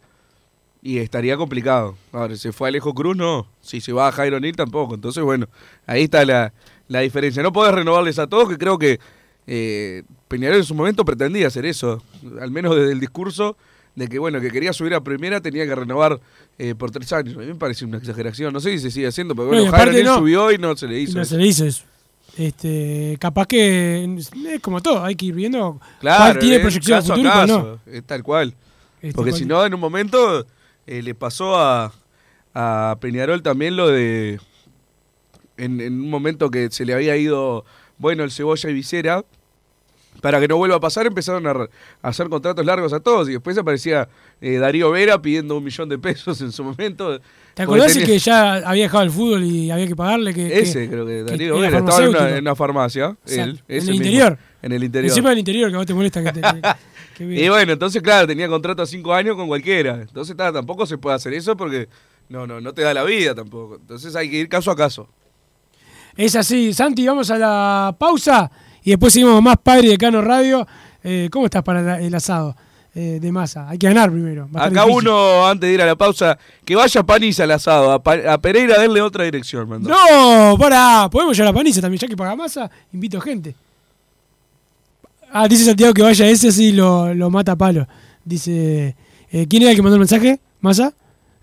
y 0.88 1.00
estaría 1.00 1.36
complicado. 1.36 1.96
Ahora, 2.12 2.36
si 2.36 2.42
se 2.42 2.52
fue 2.54 2.68
Alejo 2.68 2.94
Cruz, 2.94 3.18
no. 3.18 3.48
Si 3.60 3.82
se 3.82 3.92
va 3.92 4.08
a 4.08 4.12
Jairo 4.12 4.40
Nil, 4.40 4.56
tampoco. 4.56 4.94
Entonces, 4.94 5.24
bueno, 5.24 5.48
ahí 5.88 6.04
está 6.04 6.24
la, 6.26 6.54
la 6.88 7.00
diferencia. 7.00 7.42
No 7.42 7.52
podés 7.52 7.74
renovarles 7.74 8.20
a 8.20 8.28
todos, 8.28 8.48
que 8.48 8.58
creo 8.60 8.78
que 8.78 9.00
eh, 9.48 10.04
Peñarol 10.28 10.58
en 10.58 10.64
su 10.64 10.76
momento 10.76 11.04
pretendía 11.04 11.48
hacer 11.48 11.66
eso. 11.66 12.04
Al 12.40 12.52
menos 12.52 12.76
desde 12.76 12.92
el 12.92 13.00
discurso 13.00 13.58
de 13.96 14.08
que, 14.08 14.20
bueno, 14.20 14.40
que 14.40 14.52
quería 14.52 14.74
subir 14.74 14.94
a 14.94 15.02
primera, 15.02 15.42
tenía 15.42 15.66
que 15.66 15.74
renovar 15.74 16.20
eh, 16.60 16.76
por 16.76 16.92
tres 16.92 17.12
años. 17.14 17.36
A 17.36 17.40
mí 17.40 17.48
me 17.48 17.56
parece 17.56 17.84
una 17.84 17.98
exageración. 17.98 18.54
No 18.54 18.60
sé 18.60 18.70
si 18.74 18.78
se 18.78 18.92
sigue 18.92 19.08
haciendo, 19.08 19.34
pero 19.34 19.46
No, 19.48 19.54
bueno, 19.54 19.70
aparte 19.70 19.92
Jairo 19.94 20.12
no. 20.12 20.18
subió 20.20 20.52
y 20.52 20.60
no 20.60 20.78
se 20.78 20.88
le 20.88 21.00
hizo. 21.00 21.18
no 21.18 21.26
se 21.26 21.36
le 21.38 21.48
hizo 21.48 21.66
eso. 21.66 21.84
Este, 22.38 23.18
capaz 23.20 23.48
que 23.48 24.04
es 24.54 24.60
como 24.62 24.82
todo, 24.82 25.04
hay 25.04 25.16
que 25.16 25.26
ir 25.28 25.34
viendo 25.34 25.80
Claro, 26.00 26.20
cuál 26.26 26.40
tiene 26.40 26.60
proyección 26.60 27.00
caso 27.00 27.14
a 27.14 27.16
futuro 27.16 27.34
caso, 27.34 27.80
no. 27.88 27.92
es 27.92 28.04
tal 28.04 28.22
cual. 28.22 28.54
Este, 29.02 29.16
Porque 29.16 29.32
si 29.32 29.46
no, 29.46 29.66
en 29.66 29.74
un 29.74 29.80
momento 29.80 30.46
eh, 30.88 31.02
le 31.02 31.16
pasó 31.16 31.58
a, 31.58 31.92
a 32.54 32.98
Peñarol 33.00 33.42
también 33.44 33.76
lo 33.76 33.88
de. 33.90 34.40
En, 35.58 35.80
en 35.80 35.94
un 36.02 36.10
momento 36.10 36.52
que 36.52 36.70
se 36.70 36.86
le 36.86 36.94
había 36.94 37.16
ido, 37.16 37.64
bueno, 37.98 38.24
el 38.24 38.32
Cebolla 38.32 38.70
y 38.70 38.74
Visera. 38.74 39.24
Para 40.22 40.40
que 40.40 40.48
no 40.48 40.56
vuelva 40.56 40.78
a 40.78 40.80
pasar, 40.80 41.06
empezaron 41.06 41.46
a, 41.46 41.68
hacer 42.02 42.30
contratos 42.30 42.66
largos 42.66 42.94
a 42.94 43.02
todos. 43.02 43.28
Y 43.28 43.34
después 43.34 43.58
aparecía 43.58 44.08
eh, 44.40 44.58
Darío 44.58 44.90
Vera 44.90 45.22
pidiendo 45.22 45.58
un 45.58 45.64
millón 45.64 45.90
de 45.90 45.98
pesos 46.00 46.40
en 46.40 46.54
su 46.54 46.64
momento. 46.64 47.20
¿Te 47.54 47.64
acordás 47.64 47.92
tenía- 47.92 48.08
que 48.08 48.20
ya 48.20 48.54
había 48.56 48.84
dejado 48.84 49.04
el 49.04 49.12
fútbol 49.12 49.44
y 49.44 49.70
había 49.72 49.88
que 49.88 49.96
pagarle? 49.96 50.34
Que, 50.34 50.58
Ese, 50.58 50.90
creo 50.90 51.06
que 51.06 51.24
Darío 51.24 51.58
era 51.58 51.68
Vera 51.68 51.80
estaba 51.80 52.04
en 52.04 52.10
una, 52.10 52.18
farmacéutico. 52.18 52.38
en 52.38 52.42
una 52.42 52.56
farmacia. 52.56 53.18
Él, 53.28 53.34
en 53.38 53.42
el 53.68 53.82
mismo, 53.82 53.94
interior. 53.94 54.38
En 54.62 54.72
el 54.72 54.84
interior. 54.86 55.10
Encima 55.12 55.30
del 55.30 55.40
interior, 55.40 55.70
que 55.70 55.76
a 55.76 55.78
vos 55.80 55.86
te 55.86 55.94
molesta 55.94 56.24
que 56.24 56.32
te. 56.32 56.42
Y 57.20 57.50
bueno, 57.50 57.74
entonces, 57.74 58.02
claro, 58.02 58.28
tenía 58.28 58.48
contrato 58.48 58.82
a 58.82 58.86
cinco 58.86 59.14
años 59.14 59.36
con 59.36 59.48
cualquiera. 59.48 60.02
Entonces, 60.02 60.36
ta, 60.36 60.52
tampoco 60.52 60.86
se 60.86 60.98
puede 60.98 61.16
hacer 61.16 61.34
eso 61.34 61.56
porque 61.56 61.88
no, 62.30 62.46
no, 62.48 62.60
no 62.62 62.74
te 62.74 62.82
da 62.82 62.94
la 62.94 63.04
vida 63.04 63.34
tampoco. 63.36 63.76
Entonces 63.76 64.16
hay 64.16 64.30
que 64.30 64.38
ir 64.38 64.50
caso 64.50 64.72
a 64.72 64.76
caso. 64.76 65.08
Es 66.18 66.36
así. 66.36 66.74
Santi, 66.74 67.06
vamos 67.08 67.30
a 67.32 67.38
la 67.38 67.96
pausa 67.98 68.50
y 68.84 68.92
después 68.92 69.14
seguimos 69.14 69.42
más 69.42 69.58
Padre 69.62 69.90
de 69.90 69.98
Cano 69.98 70.22
Radio. 70.22 70.66
Eh, 71.04 71.30
¿Cómo 71.32 71.46
estás 71.46 71.62
para 71.64 71.82
la- 71.82 72.00
el 72.02 72.14
asado 72.16 72.56
eh, 72.96 73.20
de 73.22 73.32
masa? 73.32 73.70
Hay 73.70 73.78
que 73.78 73.88
ganar 73.88 74.10
primero. 74.12 74.48
Acá 74.56 74.86
uno, 74.86 75.46
antes 75.46 75.68
de 75.70 75.74
ir 75.74 75.82
a 75.82 75.86
la 75.86 75.96
pausa, 75.96 76.38
que 76.64 76.76
vaya 76.76 77.02
a 77.02 77.06
Panis 77.06 77.40
al 77.42 77.52
asado. 77.52 77.92
A, 77.92 78.02
Pa- 78.02 78.32
a 78.34 78.38
Pereira 78.38 78.80
denle 78.80 79.02
otra 79.02 79.26
dirección, 79.26 79.68
mandó. 79.68 79.90
No, 79.90 80.58
pará. 80.58 81.10
Podemos 81.12 81.36
llevar 81.38 81.52
a 81.52 81.56
Paniza 81.56 81.82
también, 81.82 82.00
ya 82.00 82.08
que 82.08 82.16
paga 82.18 82.36
masa, 82.36 82.72
invito 82.94 83.20
gente. 83.20 83.54
Ah, 85.38 85.50
dice 85.50 85.66
Santiago 85.66 85.94
que 85.94 86.02
vaya 86.02 86.30
ese, 86.30 86.50
sí 86.50 86.72
lo, 86.72 87.14
lo 87.14 87.30
mata 87.30 87.52
a 87.52 87.56
palo. 87.58 87.86
Dice, 88.24 88.96
eh, 89.30 89.46
¿quién 89.50 89.64
era 89.64 89.72
el 89.72 89.76
que 89.76 89.82
mandó 89.82 89.96
el 89.98 90.00
mensaje? 90.00 90.40
¿Masa? 90.62 90.94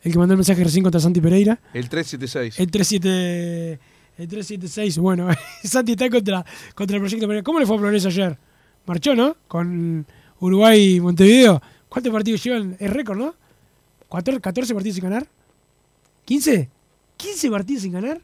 El 0.00 0.12
que 0.12 0.18
mandó 0.18 0.32
el 0.32 0.38
mensaje 0.38 0.64
recién 0.64 0.82
contra 0.82 0.98
Santi 0.98 1.20
Pereira. 1.20 1.60
El 1.74 1.90
376. 1.90 2.58
El 2.58 2.70
37, 2.70 3.72
el 4.16 4.28
376, 4.28 4.96
bueno, 4.96 5.28
Santi 5.64 5.92
está 5.92 6.08
contra, 6.08 6.42
contra 6.74 6.96
el 6.96 7.02
proyecto 7.02 7.26
Pereira. 7.26 7.44
¿Cómo 7.44 7.60
le 7.60 7.66
fue 7.66 7.76
a 7.76 7.80
Progreso 7.80 8.08
ayer? 8.08 8.38
Marchó, 8.86 9.14
¿no? 9.14 9.36
Con 9.46 10.06
Uruguay 10.40 10.94
y 10.94 11.00
Montevideo. 11.02 11.60
¿Cuántos 11.90 12.10
partidos 12.14 12.42
llevan? 12.42 12.74
Es 12.80 12.90
récord, 12.90 13.18
¿no? 13.18 13.34
¿14, 14.08 14.40
14 14.40 14.72
partidos 14.72 14.94
sin 14.94 15.04
ganar? 15.04 15.26
¿15? 16.26 16.66
¿15 17.18 17.50
partidos 17.50 17.82
sin 17.82 17.92
ganar? 17.92 18.22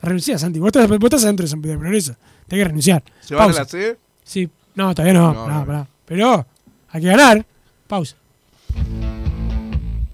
Renuncia, 0.00 0.38
Santi. 0.38 0.58
Vos 0.58 0.68
estás, 0.68 0.88
vos 0.88 0.98
estás 1.02 1.24
adentro 1.24 1.44
de 1.44 1.50
San 1.50 1.60
Pedro 1.60 1.74
de 1.74 1.80
Progreso. 1.80 2.16
Tenés 2.46 2.64
que 2.64 2.68
renunciar. 2.68 3.02
¿Se 3.20 3.34
van 3.34 3.50
a 3.50 3.52
la 3.52 3.64
C? 3.64 3.98
Sí. 4.24 4.48
No, 4.74 4.94
todavía 4.94 5.14
no. 5.14 5.32
No, 5.32 5.48
no. 5.48 5.66
pará. 5.66 5.88
Pero 6.04 6.46
hay 6.88 7.00
que 7.00 7.06
ganar. 7.08 7.44
Pausa. 7.86 8.16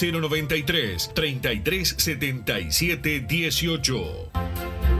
093 0.00 1.10
33 1.12 1.94
77 1.98 3.26
18. 3.28 4.99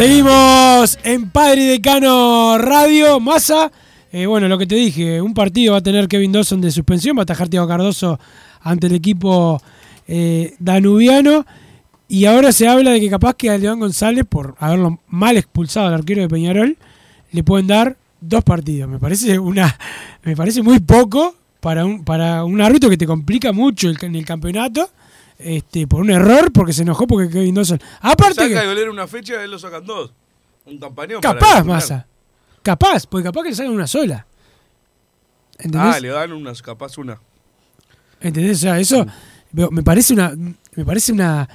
Seguimos 0.00 0.98
en 1.02 1.28
Padre 1.28 1.64
Decano 1.64 2.56
Radio, 2.56 3.20
Massa. 3.20 3.70
Eh, 4.12 4.26
bueno, 4.26 4.48
lo 4.48 4.58
que 4.58 4.66
te 4.66 4.74
dije, 4.74 5.20
un 5.22 5.34
partido 5.34 5.72
va 5.72 5.78
a 5.78 5.82
tener 5.82 6.08
Kevin 6.08 6.32
Dawson 6.32 6.60
de 6.60 6.70
suspensión, 6.70 7.16
va 7.16 7.20
a 7.20 7.22
atajar 7.22 7.48
Tiago 7.48 7.68
Cardoso 7.68 8.18
ante 8.60 8.88
el 8.88 8.94
equipo 8.94 9.62
eh, 10.08 10.54
danubiano. 10.58 11.46
Y 12.08 12.24
ahora 12.24 12.50
se 12.50 12.66
habla 12.66 12.90
de 12.90 13.00
que 13.00 13.08
capaz 13.08 13.34
que 13.34 13.50
a 13.50 13.56
León 13.58 13.78
González, 13.78 14.24
por 14.28 14.56
haberlo 14.58 14.98
mal 15.06 15.36
expulsado 15.36 15.86
al 15.86 15.94
arquero 15.94 16.22
de 16.22 16.28
Peñarol, 16.28 16.76
le 17.30 17.44
pueden 17.44 17.68
dar 17.68 17.96
dos 18.20 18.42
partidos. 18.42 18.90
Me 18.90 18.98
parece 18.98 19.38
una, 19.38 19.78
me 20.24 20.34
parece 20.34 20.60
muy 20.62 20.80
poco 20.80 21.36
para 21.60 21.84
un, 21.84 22.04
para 22.04 22.42
un 22.44 22.60
árbitro 22.60 22.90
que 22.90 22.96
te 22.96 23.06
complica 23.06 23.52
mucho 23.52 23.88
el- 23.88 23.98
en 24.02 24.16
el 24.16 24.24
campeonato. 24.26 24.90
Este, 25.38 25.86
por 25.86 26.02
un 26.02 26.10
error, 26.10 26.52
porque 26.52 26.72
se 26.74 26.82
enojó 26.82 27.06
porque 27.06 27.30
Kevin 27.30 27.54
Dawson. 27.54 27.80
Aparte 28.00 28.34
Saca 28.48 28.60
que, 28.62 28.74
de 28.74 28.90
una 28.90 29.06
fecha, 29.06 29.42
él 29.42 29.50
lo 29.52 29.58
sacan 29.58 29.86
dos. 29.86 30.12
Un 30.66 30.78
campañón. 30.78 31.20
capaz. 31.22 31.64
Massa. 31.64 32.06
Capaz, 32.62 33.06
porque 33.06 33.24
capaz 33.24 33.42
que 33.42 33.48
le 33.50 33.54
salgan 33.54 33.74
una 33.74 33.86
sola. 33.86 34.26
¿Entendés? 35.58 35.94
Ah, 35.96 36.00
le 36.00 36.08
dan 36.08 36.32
unas, 36.32 36.62
capaz 36.62 36.96
una. 36.98 37.18
¿Entendés? 38.20 38.58
O 38.58 38.60
sea, 38.60 38.78
eso 38.78 39.06
veo, 39.52 39.70
me 39.70 39.82
parece 39.82 40.12
una. 40.14 40.32
Me 40.74 40.84
parece 40.84 41.12
una. 41.12 41.48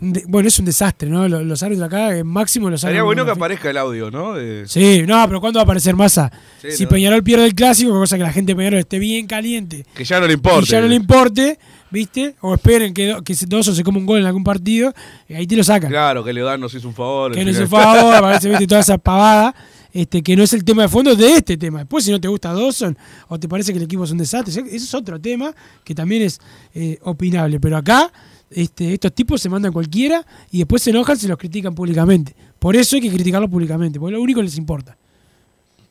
de- 0.00 0.24
bueno, 0.28 0.48
es 0.48 0.58
un 0.58 0.64
desastre, 0.64 1.08
¿no? 1.08 1.26
Los, 1.28 1.44
los 1.44 1.62
árbitros 1.62 1.86
acá, 1.86 2.16
en 2.16 2.26
máximo 2.26 2.70
los 2.70 2.80
Sería 2.80 2.96
sacan 2.96 3.04
bueno 3.06 3.24
que 3.24 3.30
aparezca 3.32 3.70
el 3.70 3.76
audio, 3.78 4.10
¿no? 4.10 4.34
De- 4.34 4.64
Sí, 4.68 5.02
no, 5.06 5.24
pero 5.26 5.40
¿cuándo 5.40 5.58
va 5.58 5.62
a 5.62 5.64
aparecer 5.64 5.96
Massa? 5.96 6.30
Sí, 6.62 6.72
si 6.72 6.82
no. 6.84 6.88
Peñarol 6.90 7.22
pierde 7.22 7.44
el 7.46 7.54
clásico, 7.54 7.90
cosa 7.92 8.16
que 8.16 8.22
la 8.22 8.32
gente 8.32 8.52
de 8.52 8.56
Peñarol 8.56 8.78
esté 8.80 8.98
bien 8.98 9.26
caliente. 9.26 9.84
Que 9.94 10.04
ya 10.04 10.20
no 10.20 10.26
le 10.26 10.34
importa. 10.34 10.60
Y 10.60 10.64
ya 10.66 10.80
no 10.80 10.86
le 10.88 10.94
importe, 10.94 11.58
¿viste? 11.90 12.36
O 12.40 12.54
esperen 12.54 12.92
que, 12.94 13.06
do- 13.08 13.22
que 13.22 13.34
se- 13.34 13.46
Dawson 13.46 13.74
se 13.74 13.82
come 13.82 13.98
un 13.98 14.06
gol 14.06 14.20
en 14.20 14.26
algún 14.26 14.44
partido, 14.44 14.92
y 15.28 15.34
ahí 15.34 15.46
te 15.46 15.56
lo 15.56 15.64
sacan. 15.64 15.90
Claro, 15.90 16.22
que 16.22 16.32
le 16.32 16.42
dan 16.42 16.60
nos 16.60 16.72
hizo 16.74 16.86
un 16.88 16.94
favor. 16.94 17.32
que 17.32 17.40
al 17.40 17.46
no 17.46 17.52
es 17.52 17.58
un 17.58 17.68
favor, 17.68 18.14
aparece 18.14 18.48
¿viste? 18.50 18.66
toda 18.66 18.80
esa 18.82 18.98
pavada, 18.98 19.54
este, 19.92 20.22
que 20.22 20.36
no 20.36 20.42
es 20.42 20.52
el 20.52 20.64
tema 20.64 20.82
de 20.82 20.88
fondo 20.88 21.14
de 21.16 21.32
este 21.34 21.56
tema. 21.56 21.80
Después, 21.80 22.04
si 22.04 22.10
no 22.10 22.20
te 22.20 22.28
gusta 22.28 22.52
Dawson 22.52 22.96
o 23.28 23.38
te 23.38 23.48
parece 23.48 23.72
que 23.72 23.78
el 23.78 23.84
equipo 23.84 24.04
es 24.04 24.10
un 24.10 24.18
desastre, 24.18 24.50
ese 24.52 24.76
es 24.76 24.94
otro 24.94 25.20
tema 25.20 25.54
que 25.84 25.94
también 25.94 26.22
es 26.22 26.40
eh, 26.74 26.98
opinable. 27.02 27.58
Pero 27.60 27.76
acá, 27.76 28.12
este, 28.50 28.94
estos 28.94 29.12
tipos 29.14 29.40
se 29.40 29.48
mandan 29.48 29.72
cualquiera 29.72 30.24
y 30.50 30.58
después 30.58 30.82
se 30.82 30.90
enojan 30.90 31.16
si 31.16 31.26
los 31.28 31.38
critican 31.38 31.74
públicamente. 31.74 32.34
Por 32.58 32.76
eso 32.76 32.96
hay 32.96 33.02
que 33.02 33.10
criticarlos 33.10 33.50
públicamente, 33.50 33.98
porque 34.00 34.12
lo 34.16 34.22
único 34.22 34.40
que 34.40 34.44
les 34.44 34.56
importa. 34.58 34.96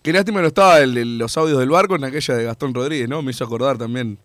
Qué 0.01 0.13
lástima 0.13 0.41
no 0.41 0.47
estaba 0.47 0.79
el, 0.79 0.97
el- 0.97 1.17
los 1.17 1.35
audios 1.37 1.59
del 1.59 1.69
barco 1.69 1.95
en 1.95 2.03
aquella 2.05 2.35
de 2.35 2.43
Gastón 2.45 2.73
Rodríguez, 2.73 3.09
¿no? 3.09 3.21
Me 3.21 3.31
hizo 3.31 3.43
acordar 3.43 3.77
también. 3.77 4.17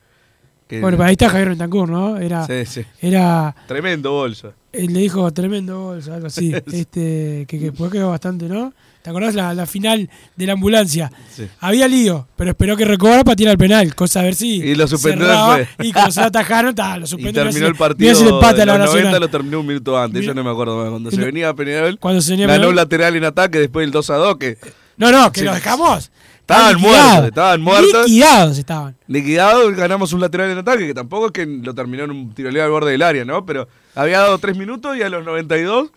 que- 0.68 0.80
Bueno, 0.80 0.96
pero 0.96 1.08
ahí 1.08 1.12
está 1.12 1.28
Javier 1.28 1.48
Bentancur, 1.50 1.88
¿no? 1.90 2.18
Era, 2.18 2.46
Sí, 2.46 2.64
sí. 2.66 2.82
era 3.00 3.54
Tremendo 3.66 4.12
bolsa. 4.12 4.52
Él 4.72 4.92
le 4.92 5.00
dijo 5.00 5.30
tremendo 5.32 5.80
bolso, 5.80 6.14
algo 6.14 6.28
así. 6.28 6.52
este, 6.72 7.44
que, 7.48 7.58
que 7.58 7.64
después 7.70 7.90
quedó 7.90 8.10
bastante, 8.10 8.48
¿no? 8.48 8.72
¿Te 9.02 9.10
acordás 9.10 9.34
la, 9.34 9.52
la 9.52 9.66
final 9.66 10.08
de 10.36 10.46
la 10.46 10.52
ambulancia? 10.52 11.10
Sí. 11.34 11.48
Había 11.58 11.88
lío, 11.88 12.28
pero 12.36 12.50
esperó 12.50 12.76
que 12.76 12.84
recobrara 12.84 13.24
para 13.24 13.34
tirar 13.34 13.52
el 13.52 13.58
penal, 13.58 13.94
cosa 13.96 14.20
a 14.20 14.22
ver 14.22 14.34
si. 14.36 14.62
Y 14.62 14.74
lo 14.76 14.86
suspendió 14.86 15.26
después. 15.26 15.68
Y 15.80 15.92
como 15.92 16.10
se 16.12 16.20
lo 16.20 16.26
atajaron, 16.26 16.74
ta, 16.74 16.96
lo 16.98 17.04
Y 17.04 17.08
suspendió. 17.08 17.42
terminó 17.42 17.66
el 17.66 17.74
partido 17.74 18.14
si 18.14 18.22
le 18.24 18.30
empata 18.30 18.54
de 18.58 18.66
la 18.66 18.78
los 18.78 18.86
90 18.86 18.98
Nacional. 19.02 19.20
lo 19.20 19.28
terminó 19.28 19.60
un 19.60 19.66
minuto 19.66 19.98
antes, 19.98 20.24
yo 20.24 20.32
no 20.34 20.44
me 20.44 20.50
acuerdo 20.50 20.76
más. 20.78 20.90
Cuando 20.90 21.08
Y 21.08 21.12
se 21.12 21.18
no- 21.18 21.26
venía 21.26 21.52
Peñarol, 21.52 21.98
Cuando 21.98 22.20
se 22.22 22.30
venía 22.30 22.46
ganó 22.46 22.68
un 22.68 22.76
lateral 22.76 23.16
en 23.16 23.24
ataque, 23.24 23.58
después 23.58 23.84
el 23.84 23.90
2 23.90 24.08
a 24.10 24.14
2 24.16 24.36
que 24.36 24.56
No, 24.96 25.10
no, 25.10 25.32
que 25.32 25.40
Sí. 25.40 25.46
lo 25.46 25.54
dejamos. 25.54 26.12
Estaban 26.42 26.74
liquidados. 26.74 27.06
muertos, 27.06 27.28
estaban 27.28 27.60
muertos. 27.62 28.06
Liquidados 28.06 28.58
estaban. 28.58 28.96
liquidado, 29.08 29.72
ganamos 29.74 30.12
un 30.12 30.20
lateral 30.20 30.50
en 30.50 30.58
ataque, 30.58 30.86
que 30.86 30.94
tampoco 30.94 31.26
es 31.26 31.32
que 31.32 31.46
lo 31.46 31.74
terminó 31.74 32.04
en 32.04 32.10
un 32.10 32.34
tiroleo 32.34 32.64
al 32.64 32.70
borde 32.70 32.90
del 32.92 33.02
área, 33.02 33.24
¿no? 33.24 33.46
Pero 33.46 33.68
había 33.94 34.18
dado 34.20 34.38
3 34.38 34.56
minutos 34.56 34.96
y 34.96 35.02
a 35.02 35.08
los 35.08 35.24
92 35.24 35.90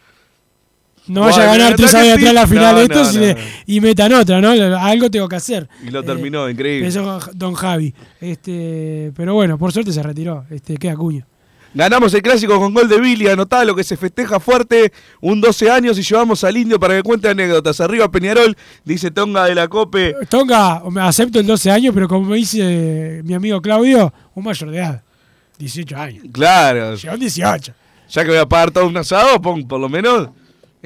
No 1.07 1.21
vaya 1.21 1.43
a 1.43 1.45
ganar 1.57 1.75
tres 1.75 1.93
años 1.93 2.17
atrás 2.17 2.33
la 2.33 2.47
final 2.47 2.75
de 2.75 2.83
estos 2.83 3.15
y, 3.15 3.19
le- 3.19 3.33
no. 3.35 3.39
y 3.67 3.81
metan 3.81 4.13
otra, 4.13 4.41
¿no? 4.41 4.49
Algo 4.79 5.09
tengo 5.11 5.27
que 5.29 5.35
hacer. 5.35 5.67
y 5.85 5.91
lo 5.91 5.99
Eh, 5.99 6.03
terminó, 6.03 6.49
increíble. 6.49 6.85
Pensó 6.85 7.19
Don 7.33 7.53
Javi. 7.53 7.93
Este, 8.19 9.11
pero 9.15 9.33
bueno, 9.33 9.57
por 9.57 9.71
suerte 9.71 9.91
se 9.91 10.01
retiró. 10.03 10.45
Este, 10.49 10.77
queda 10.77 10.95
cuño. 10.95 11.25
Ganamos 11.73 12.13
el 12.13 12.21
clásico 12.21 12.57
con 12.57 12.73
gol 12.73 12.87
de 12.87 12.99
Billy, 13.01 13.27
anotá 13.27 13.65
lo 13.65 13.75
que 13.75 13.83
se 13.83 13.97
festeja 13.97 14.39
fuerte, 14.39 14.93
un 15.19 15.41
12 15.41 15.69
años 15.69 15.99
y 15.99 16.03
llevamos 16.03 16.41
al 16.45 16.55
indio 16.55 16.79
para 16.79 16.95
que 16.95 17.03
cuente 17.03 17.27
anécdotas. 17.27 17.81
Arriba 17.81 18.09
Peñarol, 18.09 18.55
dice 18.85 19.11
Tonga 19.11 19.43
de 19.43 19.55
la 19.55 19.67
Cope. 19.67 20.15
Tonga, 20.29 20.81
me 20.89 21.01
acepto 21.01 21.37
el 21.39 21.45
12 21.45 21.69
años, 21.69 21.93
pero 21.93 22.07
como 22.07 22.29
me 22.29 22.37
dice 22.37 23.21
mi 23.25 23.33
amigo 23.33 23.61
Claudio, 23.61 24.13
un 24.35 24.43
mayor 24.45 24.71
de 24.71 24.77
edad. 24.77 25.03
18 25.59 25.97
años. 25.97 26.23
Claro, 26.31 26.95
Llegó 26.95 27.17
18. 27.17 27.73
ya 28.09 28.23
que 28.23 28.29
voy 28.29 28.37
a 28.39 28.45
pagar 28.47 28.71
todo 28.71 28.87
un 28.87 28.95
asado, 28.95 29.41
pon, 29.41 29.67
por 29.67 29.79
lo 29.79 29.89
menos 29.89 30.29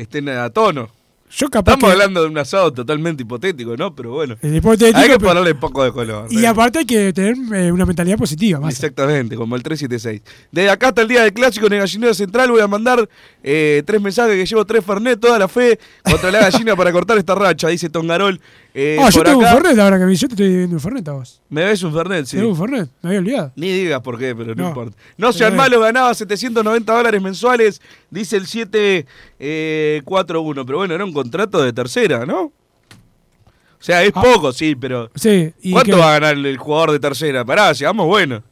estén 0.02 0.30
a 0.30 0.50
tono. 0.50 0.90
Yo 1.32 1.48
capaz 1.48 1.74
Estamos 1.74 1.90
que- 1.90 2.02
hablando 2.02 2.24
de 2.24 2.28
un 2.28 2.38
asado 2.40 2.74
totalmente 2.74 3.22
hipotético, 3.22 3.78
¿no? 3.78 3.96
Pero 3.96 4.14
bueno, 4.14 4.36
hipotético, 4.42 4.98
hay 4.98 5.10
que 5.10 5.20
ponerle 5.20 5.52
un 5.52 5.60
poco 5.60 5.84
de 5.84 5.92
color. 5.92 6.26
Y 6.32 6.44
aparte 6.44 6.80
hay 6.80 6.86
que 6.86 7.14
tener 7.14 7.36
eh, 7.54 7.72
una 7.72 7.86
mentalidad 7.86 8.18
positiva. 8.18 8.60
Más. 8.60 8.74
Exactamente, 8.74 9.36
como 9.36 9.56
el 9.56 9.62
376. 9.62 10.24
Desde 10.52 10.72
acá 10.72 10.88
hasta 10.88 11.04
el 11.04 11.08
día 11.08 11.22
del 11.22 11.32
clásico 11.34 11.68
en 11.68 11.74
el 11.74 11.80
gallinero 11.82 12.16
central 12.16 12.50
voy 12.50 12.62
a 12.62 12.68
mandar 12.68 13.08
eh, 13.44 13.84
tres 13.86 14.02
mensajes 14.02 14.36
que 14.38 14.46
llevo 14.48 14.66
tres 14.66 14.84
Fernet, 14.84 15.20
toda 15.20 15.38
la 15.38 15.48
fe 15.48 15.78
contra 16.04 16.32
la 16.32 16.40
gallina 16.50 16.76
para 16.76 16.92
cortar 16.92 17.16
esta 17.20 17.36
racha, 17.36 17.68
dice 17.68 17.90
Tongarol. 17.92 18.42
Eh, 18.82 18.98
Ah, 19.02 19.10
yo 19.10 19.24
tengo 19.24 19.42
acá. 19.42 19.56
un 19.56 19.62
Fernet 19.62 19.80
ahora 19.80 20.00
que. 20.00 20.16
Yo 20.16 20.28
te 20.30 20.34
estoy 20.36 20.56
viendo 20.56 20.76
un 20.76 20.80
Fernet 20.80 21.06
a 21.10 21.14
vos. 21.14 21.42
Me 21.50 21.66
ves 21.66 21.84
un 21.84 21.92
Fernet, 21.94 22.26
sí. 22.26 22.38
¿Tengo 22.38 22.50
un 22.52 22.56
Fernet? 22.56 22.90
Me 23.02 23.10
había 23.10 23.20
olvidado. 23.20 23.52
Ni 23.58 23.72
digas 23.74 24.00
por 24.02 24.18
qué, 24.18 24.34
pero 24.36 24.56
no, 24.56 24.64
No. 24.64 24.70
importa. 24.70 24.96
No 25.18 25.34
sean 25.34 25.54
Eh. 25.54 25.58
malos, 25.58 25.82
ganaba 25.82 26.14
790 26.14 26.94
dólares 26.96 27.22
mensuales, 27.22 27.82
dice 28.10 28.38
el 28.38 28.48
741. 28.48 30.66
pero 30.66 30.78
bueno, 30.78 30.94
era 30.94 31.04
un 31.04 31.12
contrato 31.14 31.62
de 31.62 31.74
tercera, 31.74 32.26
¿no? 32.26 32.44
O 32.44 33.82
sea, 33.82 34.04
es 34.04 34.12
poco, 34.12 34.52
sí, 34.54 34.76
pero. 34.76 35.06
Ah. 35.14 35.16
Sí. 35.16 35.54
¿y 35.62 35.72
¿Cuánto 35.74 35.98
va 35.98 36.10
a 36.10 36.14
ganar 36.20 36.36
el 36.38 36.58
jugador 36.58 36.92
de 36.92 37.00
tercera? 37.00 37.44
Pará, 37.46 37.74
sigamos 37.74 38.06
bueno. 38.08 38.44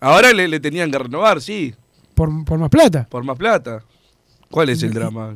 Ahora 0.00 0.32
le, 0.32 0.48
le 0.48 0.60
tenían 0.60 0.90
que 0.90 0.98
renovar, 0.98 1.40
sí, 1.40 1.74
Por, 2.14 2.44
por 2.44 2.58
más 2.58 2.70
plata. 2.70 3.06
por 3.08 3.22
más 3.24 3.38
plata. 3.38 3.82
¿Cuál 4.50 4.68
es 4.68 4.82
el 4.82 4.92
drama? 4.92 5.34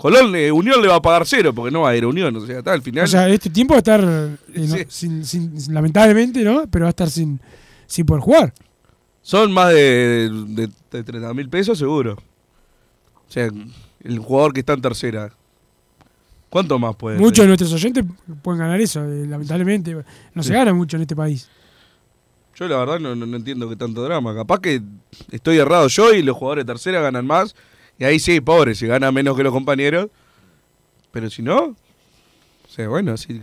Colón, 0.00 0.34
eh, 0.34 0.50
Unión 0.50 0.80
le 0.80 0.88
va 0.88 0.94
a 0.96 1.02
pagar 1.02 1.26
cero 1.26 1.52
porque 1.54 1.70
no 1.70 1.82
va 1.82 1.90
a 1.90 1.96
ir 1.96 2.04
a 2.04 2.08
Unión. 2.08 2.34
O 2.34 2.40
sea, 2.46 2.60
está 2.60 2.72
al 2.72 2.80
final. 2.80 3.04
O 3.04 3.06
sea, 3.06 3.28
este 3.28 3.50
tiempo 3.50 3.74
va 3.74 3.78
a 3.78 3.80
estar, 3.80 4.00
eh, 4.02 4.38
no, 4.66 4.76
sin, 4.88 5.24
sin- 5.26 5.52
lamentablemente, 5.74 6.42
¿no? 6.42 6.66
Pero 6.70 6.84
va 6.84 6.88
a 6.88 6.90
estar 6.90 7.10
sin, 7.10 7.38
sin 7.86 8.06
poder 8.06 8.22
jugar. 8.22 8.54
Son 9.20 9.52
más 9.52 9.68
de, 9.74 10.30
de, 10.46 10.70
de 10.90 11.02
30 11.04 11.34
mil 11.34 11.50
pesos 11.50 11.76
seguro. 11.78 12.14
O 13.28 13.30
sea, 13.30 13.50
el 14.02 14.18
jugador 14.18 14.54
que 14.54 14.60
está 14.60 14.72
en 14.72 14.80
tercera. 14.80 15.32
¿Cuánto 16.48 16.78
más 16.78 16.96
puede 16.96 17.18
Muchos 17.18 17.36
ser? 17.36 17.44
de 17.44 17.48
nuestros 17.48 17.72
oyentes 17.74 18.04
pueden 18.42 18.58
ganar 18.58 18.80
eso, 18.80 19.04
eh, 19.04 19.26
lamentablemente. 19.26 19.94
No 20.34 20.42
se 20.42 20.52
gana 20.54 20.72
mucho 20.72 20.96
en 20.96 21.02
este 21.02 21.14
país. 21.14 21.48
Yo 22.56 22.66
la 22.68 22.78
verdad 22.78 22.98
no, 22.98 23.14
no, 23.14 23.26
no 23.26 23.36
entiendo 23.36 23.68
qué 23.68 23.76
tanto 23.76 24.02
drama. 24.02 24.34
Capaz 24.34 24.60
que 24.60 24.82
estoy 25.30 25.58
errado 25.58 25.86
yo 25.88 26.12
y 26.14 26.22
los 26.22 26.36
jugadores 26.36 26.64
de 26.66 26.72
tercera 26.72 27.00
ganan 27.02 27.26
más. 27.26 27.54
Y 28.00 28.04
ahí 28.04 28.18
sí, 28.18 28.40
pobre, 28.40 28.74
si 28.74 28.86
gana 28.86 29.12
menos 29.12 29.36
que 29.36 29.42
los 29.44 29.52
compañeros. 29.52 30.08
Pero 31.12 31.28
si 31.28 31.42
no, 31.42 31.64
o 31.64 31.76
sea, 32.68 32.88
bueno, 32.88 33.16
sí. 33.16 33.38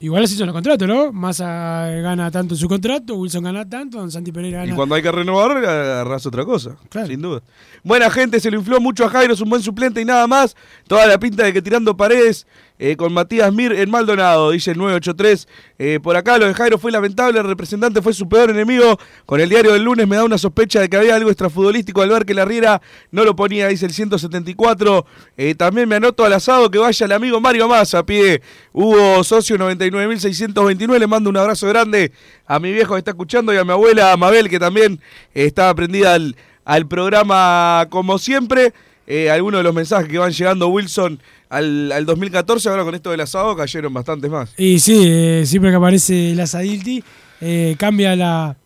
Igual 0.00 0.24
así 0.24 0.34
son 0.36 0.46
los 0.46 0.54
contratos, 0.54 0.88
¿no? 0.88 1.12
Massa 1.12 1.86
gana 2.02 2.30
tanto 2.30 2.54
en 2.54 2.58
su 2.58 2.68
contrato, 2.68 3.14
Wilson 3.14 3.44
gana 3.44 3.68
tanto, 3.68 3.98
Don 3.98 4.10
Santi 4.10 4.32
Pereira 4.32 4.64
Y 4.64 4.66
gana. 4.66 4.76
cuando 4.76 4.96
hay 4.96 5.02
que 5.02 5.12
renovar, 5.12 5.52
agarras 5.56 6.26
otra 6.26 6.44
cosa. 6.44 6.76
Sin 7.06 7.22
duda. 7.22 7.42
Buena 7.84 8.10
gente, 8.10 8.40
se 8.40 8.50
lo 8.50 8.58
infló 8.58 8.80
mucho 8.80 9.04
a 9.04 9.08
Jairo, 9.08 9.34
es 9.34 9.40
un 9.40 9.48
buen 9.48 9.62
suplente 9.62 10.00
y 10.00 10.04
nada 10.04 10.26
más. 10.26 10.56
Toda 10.88 11.06
la 11.06 11.18
pinta 11.18 11.44
de 11.44 11.52
que 11.52 11.62
tirando 11.62 11.96
paredes 11.96 12.46
eh, 12.76 12.96
con 12.96 13.12
Matías 13.12 13.52
Mir 13.52 13.72
en 13.72 13.88
Maldonado, 13.88 14.50
dice 14.50 14.72
el 14.72 14.78
983. 14.78 15.48
Eh, 15.78 16.00
por 16.02 16.16
acá 16.16 16.38
lo 16.38 16.46
de 16.46 16.54
Jairo 16.54 16.76
fue 16.76 16.90
lamentable, 16.90 17.38
el 17.38 17.46
representante 17.46 18.02
fue 18.02 18.12
su 18.12 18.28
peor 18.28 18.50
enemigo. 18.50 18.98
Con 19.26 19.40
el 19.40 19.48
diario 19.48 19.72
del 19.72 19.82
lunes 19.82 20.08
me 20.08 20.16
da 20.16 20.24
una 20.24 20.38
sospecha 20.38 20.80
de 20.80 20.88
que 20.88 20.96
había 20.96 21.14
algo 21.14 21.30
extrafutbolístico 21.30 22.02
al 22.02 22.08
ver 22.10 22.24
que 22.24 22.34
la 22.34 22.44
Riera 22.44 22.82
no 23.12 23.24
lo 23.24 23.36
ponía, 23.36 23.68
dice 23.68 23.86
el 23.86 23.92
174. 23.92 25.06
Eh, 25.36 25.54
también 25.54 25.88
me 25.88 25.96
anoto 25.96 26.24
al 26.24 26.32
asado 26.32 26.68
que 26.70 26.78
vaya 26.78 27.06
el 27.06 27.12
amigo 27.12 27.40
Mario 27.40 27.68
Massa, 27.68 28.04
pide 28.04 28.42
Hugo 28.72 29.22
Socio 29.22 29.56
99.629. 29.56 30.98
Le 30.98 31.06
mando 31.06 31.30
un 31.30 31.36
abrazo 31.36 31.68
grande 31.68 32.10
a 32.46 32.58
mi 32.58 32.72
viejo 32.72 32.94
que 32.94 32.98
está 32.98 33.12
escuchando 33.12 33.54
y 33.54 33.56
a 33.56 33.64
mi 33.64 33.70
abuela 33.70 34.16
Mabel 34.16 34.48
que 34.48 34.58
también 34.58 35.00
está 35.32 35.72
prendida 35.74 36.14
al, 36.14 36.36
al 36.64 36.88
programa 36.88 37.86
como 37.88 38.18
siempre. 38.18 38.74
Eh, 39.06 39.30
algunos 39.30 39.60
de 39.60 39.64
los 39.64 39.74
mensajes 39.74 40.08
que 40.08 40.18
van 40.18 40.32
llegando 40.32 40.68
Wilson 40.68 41.20
al, 41.48 41.92
al 41.92 42.06
2014, 42.06 42.68
ahora 42.68 42.84
con 42.84 42.94
esto 42.94 43.10
del 43.10 43.20
asado 43.20 43.54
cayeron 43.56 43.92
bastantes 43.92 44.30
más. 44.30 44.54
Y 44.56 44.78
sí, 44.78 45.02
eh, 45.04 45.42
siempre 45.46 45.70
que 45.70 45.76
aparece 45.76 46.32
el 46.32 46.40
Asadilti, 46.40 47.04
eh, 47.40 47.76
cambia 47.78 48.16
la, 48.16 48.56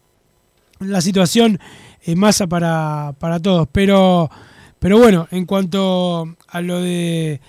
la 0.80 1.00
situación 1.00 1.58
en 2.04 2.18
masa 2.18 2.46
para, 2.46 3.14
para 3.18 3.40
todos. 3.40 3.68
Pero, 3.72 4.30
pero 4.78 4.98
bueno, 4.98 5.26
en 5.30 5.44
cuanto 5.44 6.36
a 6.46 6.60
lo 6.60 6.80
de 6.80 7.40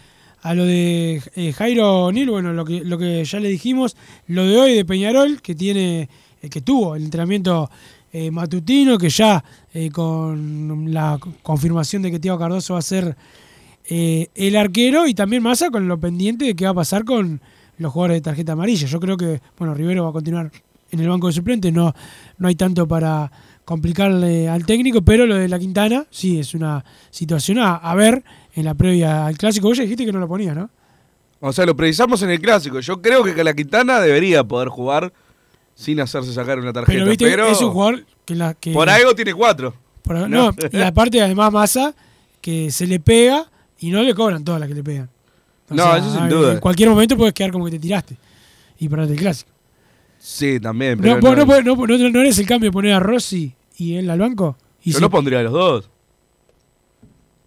a 0.41 0.53
lo 0.53 0.65
de 0.65 1.21
eh, 1.35 1.53
Jairo 1.53 2.05
O'Neill, 2.05 2.29
bueno, 2.29 2.53
lo 2.53 2.63
que, 2.65 2.81
lo 2.83 2.97
que 2.97 3.23
ya 3.25 3.39
le 3.39 3.49
dijimos, 3.49 3.97
lo 4.27 4.45
de 4.45 4.57
hoy 4.57 4.73
de 4.73 4.85
Peñarol, 4.85 5.41
que 5.41 5.53
tiene, 5.53 6.09
eh, 6.41 6.49
que 6.49 6.61
tuvo 6.61 6.95
el 6.95 7.03
entrenamiento 7.03 7.69
eh, 8.11 8.31
matutino, 8.31 8.97
que 8.97 9.09
ya 9.09 9.43
eh, 9.73 9.91
con 9.91 10.91
la 10.91 11.19
confirmación 11.43 12.01
de 12.01 12.11
que 12.11 12.19
Tiago 12.19 12.39
Cardoso 12.39 12.73
va 12.73 12.79
a 12.79 12.83
ser 12.83 13.15
eh, 13.87 14.27
el 14.35 14.55
arquero 14.55 15.07
y 15.07 15.13
también 15.13 15.43
Massa 15.43 15.69
con 15.69 15.87
lo 15.87 15.99
pendiente 15.99 16.45
de 16.45 16.55
qué 16.55 16.65
va 16.65 16.71
a 16.71 16.75
pasar 16.75 17.05
con 17.05 17.41
los 17.77 17.91
jugadores 17.91 18.17
de 18.17 18.21
tarjeta 18.21 18.53
amarilla. 18.53 18.87
Yo 18.87 18.99
creo 18.99 19.17
que, 19.17 19.41
bueno, 19.57 19.73
Rivero 19.73 20.03
va 20.03 20.09
a 20.09 20.13
continuar 20.13 20.51
en 20.91 20.99
el 20.99 21.07
banco 21.07 21.27
de 21.27 21.33
suplentes, 21.33 21.71
no, 21.71 21.93
no 22.37 22.47
hay 22.47 22.55
tanto 22.55 22.87
para 22.87 23.31
complicarle 23.63 24.49
al 24.49 24.65
técnico, 24.65 25.03
pero 25.03 25.27
lo 25.27 25.35
de 25.35 25.47
la 25.47 25.59
Quintana 25.59 26.05
sí 26.09 26.39
es 26.39 26.55
una 26.55 26.83
situación 27.11 27.59
a, 27.59 27.93
ver 27.93 28.23
en 28.55 28.65
la 28.65 28.73
previa 28.73 29.27
al 29.27 29.37
clásico. 29.37 29.67
Vos 29.67 29.77
ya 29.77 29.83
dijiste 29.83 30.05
que 30.05 30.11
no 30.11 30.19
lo 30.19 30.27
ponías, 30.27 30.55
¿no? 30.55 30.69
O 31.39 31.53
sea, 31.53 31.67
lo 31.67 31.75
precisamos 31.75 32.23
en 32.23 32.31
el 32.31 32.41
clásico. 32.41 32.79
Yo 32.79 33.01
creo 33.01 33.23
que 33.23 33.43
la 33.43 33.53
Quintana 33.53 33.99
debería 33.99 34.43
poder 34.43 34.69
jugar 34.69 35.13
sin 35.79 35.99
hacerse 36.01 36.33
sacar 36.33 36.59
una 36.59 36.73
tarjeta. 36.73 36.91
Pero 36.91 37.05
viste, 37.09 37.25
pero 37.25 37.47
es 37.47 37.61
un 37.61 37.71
jugador 37.71 38.05
que, 38.25 38.35
la, 38.35 38.53
que 38.53 38.71
por 38.73 38.89
algo 38.89 39.15
tiene 39.15 39.33
cuatro. 39.33 39.73
por- 40.01 40.29
no, 40.29 40.53
y 40.71 40.81
aparte 40.81 41.21
además 41.21 41.53
Massa 41.53 41.95
que 42.41 42.69
se 42.69 42.85
le 42.85 42.99
pega 42.99 43.49
y 43.79 43.89
no 43.89 44.03
le 44.03 44.13
cobran 44.13 44.43
todas 44.43 44.59
las 44.59 44.67
que 44.67 44.75
le 44.75 44.83
pegan. 44.83 45.09
No, 45.69 45.95
eso 45.95 46.13
sin 46.13 46.27
duda. 46.27 46.53
En 46.53 46.59
cualquier 46.59 46.89
momento 46.89 47.15
puedes 47.15 47.33
quedar 47.33 47.51
como 47.51 47.63
que 47.65 47.71
te 47.71 47.79
tiraste 47.79 48.17
y 48.77 48.89
perderte 48.89 49.13
el 49.13 49.19
clásico. 49.19 49.51
Sí, 50.17 50.59
también. 50.59 50.97
No, 50.97 51.01
Pero 51.01 51.21
no- 51.21 51.45
no, 51.45 51.75
no, 51.75 51.87
no- 51.97 52.09
no 52.09 52.19
eres 52.19 52.37
el 52.39 52.45
cambio 52.45 52.69
de 52.69 52.73
poner 52.73 52.91
a 52.93 52.99
Rossi 52.99 53.53
y 53.77 53.95
él 53.95 54.09
al 54.09 54.19
banco. 54.19 54.57
Y 54.83 54.91
yo 54.91 54.99
no 54.99 55.09
pondría 55.09 55.39
a 55.39 55.43
los 55.43 55.53
dos. 55.53 55.89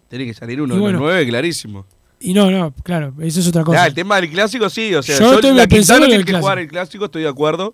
Tiene 0.09 0.25
que 0.25 0.33
salir 0.33 0.61
uno 0.61 0.75
de 0.75 0.79
bueno. 0.79 0.99
los 0.99 1.07
nueve, 1.07 1.27
clarísimo. 1.27 1.85
Y 2.19 2.33
no, 2.33 2.49
no, 2.49 2.73
claro, 2.83 3.13
eso 3.19 3.39
es 3.41 3.47
otra 3.47 3.63
cosa. 3.63 3.79
Ya, 3.79 3.87
el 3.87 3.93
tema 3.93 4.15
del 4.21 4.29
clásico 4.29 4.69
sí, 4.69 4.93
o 4.95 5.03
sea, 5.03 5.19
Yo 5.19 5.25
yo, 5.25 5.33
estoy 5.35 5.53
la 5.53 5.67
pensando 5.67 6.07
que 6.07 6.15
clásico. 6.17 6.39
jugar 6.39 6.59
el 6.59 6.67
clásico, 6.67 7.05
estoy 7.05 7.23
de 7.23 7.27
acuerdo. 7.29 7.73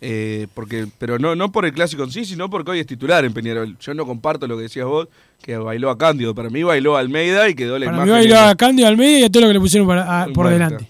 Eh, 0.00 0.46
porque, 0.54 0.86
pero 0.98 1.18
no, 1.18 1.34
no 1.34 1.50
por 1.50 1.64
el 1.66 1.72
clásico 1.72 2.04
en 2.04 2.12
sí, 2.12 2.24
sino 2.24 2.48
porque 2.48 2.70
hoy 2.70 2.78
es 2.80 2.86
titular 2.86 3.24
en 3.24 3.32
Peñarol. 3.32 3.76
Yo 3.80 3.94
no 3.94 4.06
comparto 4.06 4.46
lo 4.46 4.56
que 4.56 4.62
decías 4.64 4.86
vos, 4.86 5.08
que 5.42 5.56
bailó 5.56 5.90
a 5.90 5.98
Cándido. 5.98 6.34
Para 6.34 6.50
mí 6.50 6.62
bailó 6.62 6.96
a 6.96 7.00
Almeida 7.00 7.48
y 7.48 7.54
quedó 7.54 7.78
la 7.78 7.86
Para 7.86 7.98
mí 7.98 8.04
imagen. 8.10 8.30
bailó 8.30 8.40
a 8.48 8.54
Cándido 8.54 8.86
al 8.88 8.96
medio 8.96 9.18
y 9.18 9.22
a 9.24 9.30
todo 9.30 9.42
lo 9.42 9.48
que 9.48 9.54
le 9.54 9.60
pusieron 9.60 9.88
para- 9.88 10.22
a- 10.22 10.26
por 10.28 10.48
delante. 10.48 10.86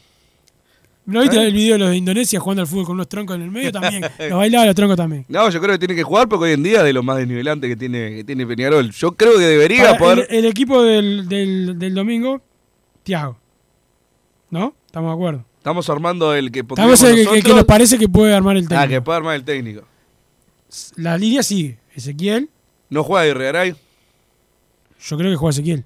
¿No 1.06 1.22
viste 1.22 1.38
¿Eh? 1.38 1.46
el 1.46 1.54
video 1.54 1.72
de 1.72 1.78
los 1.78 1.88
de 1.88 1.96
Indonesia 1.96 2.38
jugando 2.38 2.60
al 2.60 2.68
fútbol 2.68 2.84
con 2.84 2.94
unos 2.96 3.08
troncos 3.08 3.34
en 3.36 3.40
el 3.42 3.50
medio? 3.50 3.72
También. 3.72 4.02
Los 4.28 4.32
bailaba 4.38 4.66
los 4.66 4.74
troncos 4.74 4.98
también. 4.98 5.24
No, 5.28 5.48
yo 5.48 5.58
creo 5.58 5.72
que 5.72 5.78
tiene 5.78 5.94
que 5.94 6.02
jugar 6.02 6.28
porque 6.28 6.44
hoy 6.44 6.52
en 6.52 6.62
día 6.62 6.80
es 6.80 6.84
de 6.84 6.92
lo 6.92 7.02
más 7.02 7.16
desnivelante 7.16 7.66
que 7.66 7.76
tiene, 7.76 8.16
que 8.16 8.24
tiene 8.24 8.46
Peñarol. 8.46 8.90
Yo 8.90 9.12
creo 9.12 9.38
que 9.38 9.44
debería 9.44 9.84
Para 9.84 9.98
poder. 9.98 10.26
el, 10.28 10.36
el 10.40 10.44
equipo 10.44 10.82
del, 10.82 11.26
del, 11.26 11.78
del 11.78 11.94
domingo, 11.94 12.42
Tiago. 13.04 13.38
¿No? 14.50 14.74
Estamos 14.84 15.08
de 15.10 15.14
acuerdo. 15.14 15.44
Estamos 15.58 15.90
armando 15.90 16.34
el 16.34 16.50
que 16.50 16.60
Estamos 16.60 17.02
el 17.02 17.42
que, 17.42 17.52
nos 17.52 17.64
parece 17.64 17.98
que 17.98 18.08
puede 18.08 18.34
armar 18.34 18.56
el 18.56 18.68
técnico. 18.68 18.82
Ah, 18.82 18.88
que 18.88 19.02
puede 19.02 19.16
armar 19.18 19.34
el 19.36 19.44
técnico. 19.44 19.82
La 20.96 21.18
línea 21.18 21.42
sigue. 21.42 21.78
Ezequiel, 21.94 22.48
¿No 22.90 23.02
juega 23.02 23.26
Irregaray? 23.26 23.74
yo 25.00 25.18
creo 25.18 25.30
que 25.30 25.36
juega 25.36 25.50
Ezequiel. 25.50 25.84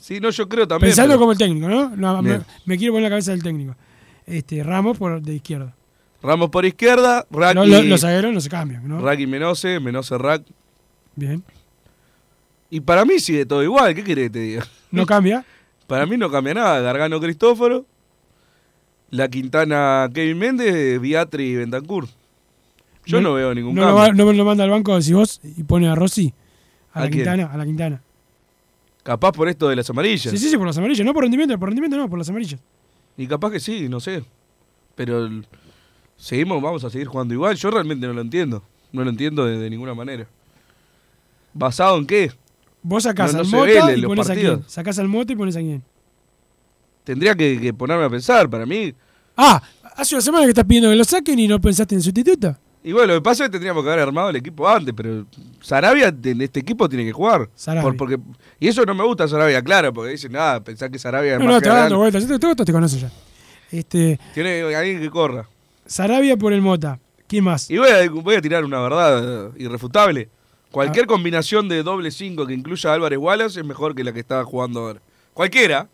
Sí, 0.00 0.20
no, 0.20 0.30
yo 0.30 0.48
creo 0.48 0.68
también. 0.68 0.90
Pensando 0.90 1.12
pero- 1.12 1.20
como 1.20 1.32
el 1.32 1.38
técnico, 1.38 1.68
¿no? 1.68 1.96
No, 1.96 2.22
me, 2.22 2.78
quiero 2.78 2.92
poner 2.92 3.04
la 3.04 3.08
cabeza 3.10 3.32
del 3.32 3.42
técnico. 3.42 3.74
Este, 4.26 4.62
Ramos 4.62 4.98
por 4.98 5.20
de 5.20 5.34
izquierda. 5.34 5.74
Ramos 6.22 6.50
por 6.50 6.64
izquierda, 6.64 7.26
No, 7.30 7.66
lo- 7.66 7.82
los 7.82 8.00
zagueros 8.00 8.32
no 8.32 8.40
se 8.40 8.48
cambian, 8.48 8.86
¿no? 8.86 9.00
Raki 9.00 9.26
Menose, 9.26 9.80
Menose 9.80 10.16
Rack. 10.18 10.42
Bien. 11.14 11.42
Y 12.70 12.80
para 12.80 13.04
mí 13.04 13.18
sigue 13.18 13.46
todo 13.46 13.62
igual, 13.62 13.94
¿qué 13.94 14.02
querés 14.04 14.26
que 14.26 14.30
te 14.30 14.38
diga? 14.40 14.66
No 14.90 15.06
cambia. 15.06 15.44
Para 15.86 16.04
mí 16.04 16.16
no 16.16 16.28
cambia 16.30 16.54
nada. 16.54 16.80
Gargano 16.80 17.20
Cristóforo, 17.20 17.86
La 19.16 19.28
Quintana 19.28 20.08
Kevin 20.12 20.38
Méndez, 20.38 21.00
Beatri 21.00 21.44
y 21.44 21.56
Bentancur. 21.56 22.06
Yo 23.06 23.20
no, 23.20 23.34
veo 23.34 23.54
ningún 23.54 23.74
no 23.74 23.82
lo, 23.82 23.86
cambio. 23.88 24.02
va- 24.02 24.12
no 24.12 24.26
me 24.26 24.34
lo 24.34 24.44
manda 24.44 24.64
al 24.64 24.70
banco 24.70 25.00
si 25.00 25.12
vos 25.12 25.40
y 25.42 25.62
pone 25.62 25.88
a 25.88 25.94
Rossi. 25.94 26.34
A, 26.92 26.98
¿A 26.98 27.02
la 27.04 27.06
quién? 27.08 27.18
Quintana, 27.24 27.46
a 27.52 27.56
la 27.56 27.64
Quintana. 27.64 28.02
Capaz 29.02 29.32
por 29.32 29.48
esto 29.48 29.68
de 29.68 29.76
las 29.76 29.88
amarillas. 29.88 30.32
Sí, 30.32 30.38
sí, 30.38 30.50
sí, 30.50 30.56
por 30.56 30.66
las 30.66 30.76
amarillas. 30.76 31.04
No 31.06 31.14
por 31.14 31.22
rendimiento, 31.22 31.56
por 31.58 31.68
rendimiento 31.68 31.96
no, 31.96 32.08
por 32.08 32.18
las 32.18 32.28
amarillas. 32.28 32.60
Y 33.16 33.26
capaz 33.26 33.52
que 33.52 33.60
sí, 33.60 33.88
no 33.88 34.00
sé. 34.00 34.24
Pero 34.96 35.24
el- 35.26 35.46
seguimos, 36.16 36.60
vamos 36.60 36.82
a 36.84 36.90
seguir 36.90 37.06
jugando 37.06 37.32
igual. 37.32 37.54
Yo 37.56 37.70
realmente 37.70 38.06
no 38.06 38.12
lo 38.12 38.20
entiendo. 38.20 38.62
No 38.92 39.04
lo 39.04 39.10
entiendo 39.10 39.44
de, 39.46 39.58
de 39.58 39.70
ninguna 39.70 39.94
manera. 39.94 40.26
¿Basado 41.54 41.96
en 41.98 42.06
qué? 42.06 42.32
Vos 42.82 43.04
sacás 43.04 43.32
No- 43.32 43.40
al 43.62 43.70
en 43.70 43.98
y 43.98 44.02
pones 44.02 44.28
a 44.28 44.34
quién. 44.34 44.64
Sacás 44.66 44.98
al 44.98 45.06
y 45.06 45.36
pones 45.36 45.56
a 45.56 45.60
quién. 45.60 45.82
Tendría 47.04 47.34
que, 47.36 47.60
que 47.60 47.72
ponerme 47.72 48.04
a 48.04 48.10
pensar. 48.10 48.50
Para 48.50 48.66
mí, 48.66 48.92
Ah, 49.36 49.62
hace 49.96 50.14
una 50.14 50.22
semana 50.22 50.44
que 50.44 50.50
estás 50.50 50.64
pidiendo 50.64 50.88
que 50.90 50.96
lo 50.96 51.04
saquen 51.04 51.38
y 51.38 51.48
no 51.48 51.60
pensaste 51.60 51.94
en 51.94 52.02
sustituto. 52.02 52.56
Y 52.82 52.92
bueno, 52.92 53.08
lo 53.08 53.14
que 53.20 53.22
pasa 53.24 53.44
es 53.44 53.48
que 53.48 53.52
tendríamos 53.52 53.82
que 53.82 53.90
haber 53.90 54.02
armado 54.06 54.30
el 54.30 54.36
equipo 54.36 54.68
antes, 54.68 54.94
pero 54.96 55.26
Sarabia 55.60 56.14
en 56.22 56.40
este 56.40 56.60
equipo 56.60 56.88
tiene 56.88 57.04
que 57.04 57.12
jugar. 57.12 57.48
Sarabia. 57.56 57.82
Por- 57.82 57.96
porque, 57.96 58.18
y 58.60 58.68
eso 58.68 58.84
no 58.84 58.94
me 58.94 59.04
gusta 59.04 59.26
Sarabia, 59.26 59.60
claro, 59.62 59.92
porque 59.92 60.12
dicen, 60.12 60.30
nada, 60.32 60.62
pensá 60.62 60.88
que 60.88 60.98
Sarabia 60.98 61.32
es 61.34 61.38
No, 61.40 61.46
más 61.46 61.54
no, 61.54 61.60
te 61.60 61.68
va 61.68 61.78
dando 61.80 61.98
vueltas. 61.98 62.22
Esto 62.30 62.64
te 62.64 62.72
conoce 62.72 63.00
ya. 63.00 63.10
Este, 63.72 64.20
Tiene 64.34 64.62
alguien 64.74 65.00
que 65.00 65.10
corra. 65.10 65.48
Sarabia 65.84 66.36
por 66.36 66.52
el 66.52 66.62
Mota. 66.62 67.00
¿Quién 67.26 67.42
más? 67.42 67.68
Y 67.68 67.76
voy 67.78 67.88
a, 67.90 68.08
voy 68.08 68.36
a 68.36 68.40
tirar 68.40 68.64
una 68.64 68.80
verdad 68.80 69.50
irrefutable. 69.56 70.28
Cualquier 70.70 71.06
Ah. 71.06 71.08
combinación 71.08 71.68
de 71.68 71.82
doble 71.82 72.12
5 72.12 72.46
que 72.46 72.54
incluya 72.54 72.90
a 72.90 72.94
Álvarez 72.94 73.18
Wallace 73.18 73.58
es 73.60 73.66
mejor 73.66 73.96
que 73.96 74.04
la 74.04 74.12
que 74.12 74.20
está 74.20 74.44
jugando 74.44 74.80
ahora. 74.80 75.00
Cualquiera. 75.34 75.88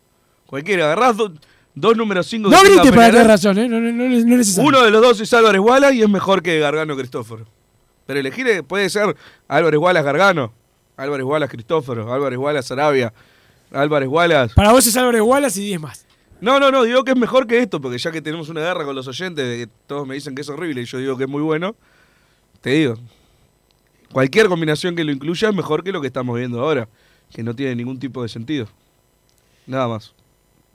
Cualquiera. 0.47 0.84
Agarrás 0.93 1.16
do- 1.16 1.32
dos 1.74 1.96
números 1.96 2.26
5 2.26 2.50
No 2.50 2.62
grites 2.62 2.92
para 2.92 3.10
tener 3.10 3.26
razón, 3.26 3.58
¿eh? 3.58 3.68
No, 3.68 3.80
no, 3.80 3.92
no, 3.92 4.08
no 4.08 4.40
es. 4.40 4.58
Uno 4.58 4.82
de 4.82 4.90
los 4.90 5.02
dos 5.02 5.20
es 5.20 5.32
Álvarez 5.32 5.60
Wallace 5.60 5.94
y 5.94 6.02
es 6.02 6.08
mejor 6.08 6.42
que 6.42 6.58
Gargano 6.58 6.96
Cristóforo. 6.96 7.46
Pero 8.06 8.20
elegir 8.20 8.46
eh, 8.48 8.62
puede 8.62 8.90
ser 8.90 9.16
Álvarez 9.48 9.78
Wallace 9.78 10.04
Gargano, 10.04 10.52
Álvarez 10.96 11.24
Wallace 11.24 11.50
Cristóforo, 11.50 12.12
Álvarez 12.12 12.38
Wallace 12.38 12.68
Sarabia, 12.68 13.12
Álvarez 13.72 14.08
Wallace. 14.08 14.54
Para 14.54 14.72
vos 14.72 14.86
es 14.86 14.96
Álvarez 14.96 15.22
Wallace 15.22 15.60
y 15.60 15.66
10 15.66 15.80
más. 15.80 16.06
No, 16.40 16.58
no, 16.58 16.72
no, 16.72 16.82
digo 16.82 17.04
que 17.04 17.12
es 17.12 17.16
mejor 17.16 17.46
que 17.46 17.60
esto, 17.60 17.80
porque 17.80 17.98
ya 17.98 18.10
que 18.10 18.20
tenemos 18.20 18.48
una 18.48 18.60
guerra 18.60 18.84
con 18.84 18.96
los 18.96 19.06
oyentes, 19.06 19.46
de 19.48 19.58
que 19.58 19.72
todos 19.86 20.06
me 20.06 20.16
dicen 20.16 20.34
que 20.34 20.42
es 20.42 20.48
horrible 20.48 20.82
y 20.82 20.84
yo 20.86 20.98
digo 20.98 21.16
que 21.16 21.24
es 21.24 21.30
muy 21.30 21.40
bueno, 21.40 21.76
te 22.60 22.70
digo, 22.70 22.96
cualquier 24.12 24.48
combinación 24.48 24.96
que 24.96 25.04
lo 25.04 25.12
incluya 25.12 25.50
es 25.50 25.54
mejor 25.54 25.84
que 25.84 25.92
lo 25.92 26.00
que 26.00 26.08
estamos 26.08 26.36
viendo 26.36 26.60
ahora, 26.60 26.88
que 27.32 27.44
no 27.44 27.54
tiene 27.54 27.76
ningún 27.76 27.98
tipo 28.00 28.22
de 28.24 28.28
sentido. 28.28 28.66
Nada 29.68 29.86
más. 29.86 30.14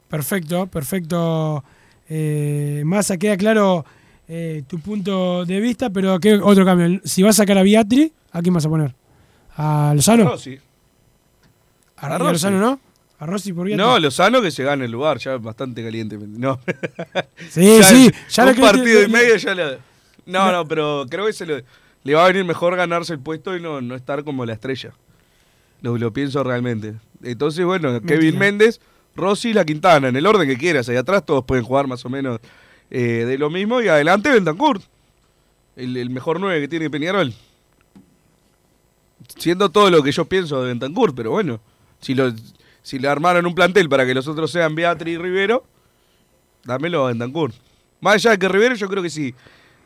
Perfecto, 0.09 0.67
perfecto. 0.67 1.63
Eh, 2.09 2.83
Massa, 2.85 3.17
queda 3.17 3.35
claro 3.37 3.85
eh, 4.27 4.63
tu 4.67 4.79
punto 4.79 5.45
de 5.45 5.59
vista, 5.59 5.89
pero 5.89 6.19
¿qué 6.19 6.35
otro 6.35 6.65
cambio? 6.65 7.01
Si 7.03 7.23
vas 7.23 7.37
a 7.39 7.43
sacar 7.43 7.57
a 7.57 7.63
Beatri, 7.63 8.11
¿a 8.31 8.41
quién 8.41 8.53
vas 8.53 8.65
a 8.65 8.69
poner? 8.69 8.95
¿A 9.55 9.91
Lozano? 9.95 10.25
Rossi. 10.25 10.57
¿A, 11.97 12.07
A 12.07 12.09
y 12.09 12.13
a 12.13 12.17
Rossi. 12.17 12.31
Lozano 12.33 12.59
no? 12.59 12.79
¿A 13.19 13.25
Rossi 13.25 13.51
por 13.53 13.65
Beatri? 13.65 13.83
No, 13.83 13.99
Lozano 13.99 14.41
que 14.41 14.51
se 14.51 14.63
gane 14.63 14.85
el 14.85 14.91
lugar, 14.91 15.17
ya 15.17 15.37
bastante 15.37 15.83
caliente. 15.83 16.17
No. 16.17 16.59
Sí, 17.49 17.81
sí, 17.83 18.11
ya 18.29 18.45
un 18.45 18.55
lo 18.55 18.61
partido 18.61 19.03
y 19.03 19.07
medio 19.07 19.35
ya 19.37 19.53
le... 19.53 19.77
No, 20.25 20.51
no, 20.51 20.67
pero 20.67 21.05
creo 21.09 21.25
que 21.25 21.33
se 21.33 21.45
le, 21.45 21.63
le 22.03 22.13
va 22.13 22.25
a 22.25 22.27
venir 22.27 22.43
mejor 22.43 22.75
ganarse 22.75 23.13
el 23.13 23.19
puesto 23.19 23.55
y 23.55 23.61
no, 23.61 23.81
no 23.81 23.95
estar 23.95 24.23
como 24.23 24.45
la 24.45 24.53
estrella. 24.53 24.91
Lo, 25.81 25.97
lo 25.97 26.11
pienso 26.11 26.43
realmente. 26.43 26.95
Entonces, 27.23 27.65
bueno, 27.65 28.01
Kevin 28.01 28.37
Méndez, 28.37 28.81
Rossi 29.17 29.49
y 29.49 29.53
La 29.53 29.65
Quintana, 29.65 30.07
en 30.07 30.15
el 30.15 30.25
orden 30.25 30.47
que 30.47 30.57
quieras. 30.57 30.87
Ahí 30.89 30.95
atrás 30.95 31.25
todos 31.25 31.43
pueden 31.43 31.63
jugar 31.63 31.87
más 31.87 32.05
o 32.05 32.09
menos 32.09 32.39
eh, 32.89 33.25
de 33.27 33.37
lo 33.37 33.49
mismo. 33.49 33.81
Y 33.81 33.87
adelante 33.87 34.29
Bentancur, 34.29 34.79
el, 35.75 35.97
el 35.97 36.09
mejor 36.09 36.39
9 36.39 36.61
que 36.61 36.67
tiene 36.67 36.89
Peñarol. 36.89 37.33
Siendo 39.37 39.69
todo 39.69 39.89
lo 39.89 40.01
que 40.03 40.11
yo 40.11 40.25
pienso 40.25 40.61
de 40.61 40.69
Bentancur, 40.69 41.13
pero 41.13 41.31
bueno, 41.31 41.59
si 41.99 42.15
lo, 42.15 42.31
si 42.87 42.99
le 42.99 43.09
armaron 43.09 43.45
un 43.45 43.53
plantel 43.53 43.89
para 43.89 44.05
que 44.05 44.13
los 44.13 44.29
otros 44.29 44.49
sean 44.49 44.73
Beatriz 44.73 45.15
y 45.15 45.17
Rivero, 45.17 45.65
dámelo 46.63 47.05
a 47.05 47.09
Bentancur. 47.09 47.51
Más 47.99 48.15
allá 48.15 48.31
de 48.31 48.39
que 48.39 48.47
Rivero, 48.47 48.75
yo 48.75 48.87
creo 48.87 49.03
que 49.03 49.09
si, 49.09 49.35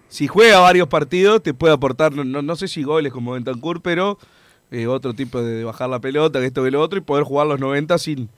si 0.07 0.27
juega 0.27 0.59
varios 0.59 0.87
partidos, 0.87 1.41
te 1.41 1.53
puede 1.53 1.73
aportar, 1.73 2.11
no, 2.11 2.23
no, 2.23 2.55
sé 2.55 2.67
si 2.67 2.83
goles 2.83 3.11
como 3.11 3.31
Bentancur, 3.31 3.81
pero 3.81 4.19
eh, 4.69 4.85
otro 4.85 5.13
tipo 5.13 5.41
de 5.41 5.63
bajar 5.63 5.89
la 5.89 5.99
pelota, 5.99 6.39
que 6.39 6.45
esto 6.45 6.63
que 6.63 6.69
lo 6.69 6.79
otro, 6.79 6.99
y 6.99 7.01
poder 7.01 7.23
jugar 7.23 7.47
los 7.47 7.59
90 7.59 7.97
sin, 7.97 8.29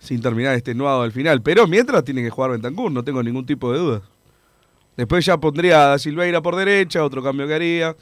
sin 0.00 0.20
terminar 0.20 0.54
extenuado 0.56 1.02
al 1.02 1.12
final. 1.12 1.40
Pero 1.42 1.68
mientras 1.68 2.02
tiene 2.04 2.22
que 2.22 2.30
jugar 2.30 2.50
Bentancur, 2.50 2.90
no 2.90 3.04
tengo 3.04 3.22
ningún 3.22 3.46
tipo 3.46 3.72
de 3.72 3.78
duda. 3.78 4.02
Después 4.96 5.24
ya 5.24 5.38
pondría 5.38 5.92
a 5.92 5.98
Silveira 6.00 6.42
por 6.42 6.56
derecha, 6.56 7.04
otro 7.04 7.22
cambio 7.22 7.46
que 7.46 7.54
haría. 7.54 7.96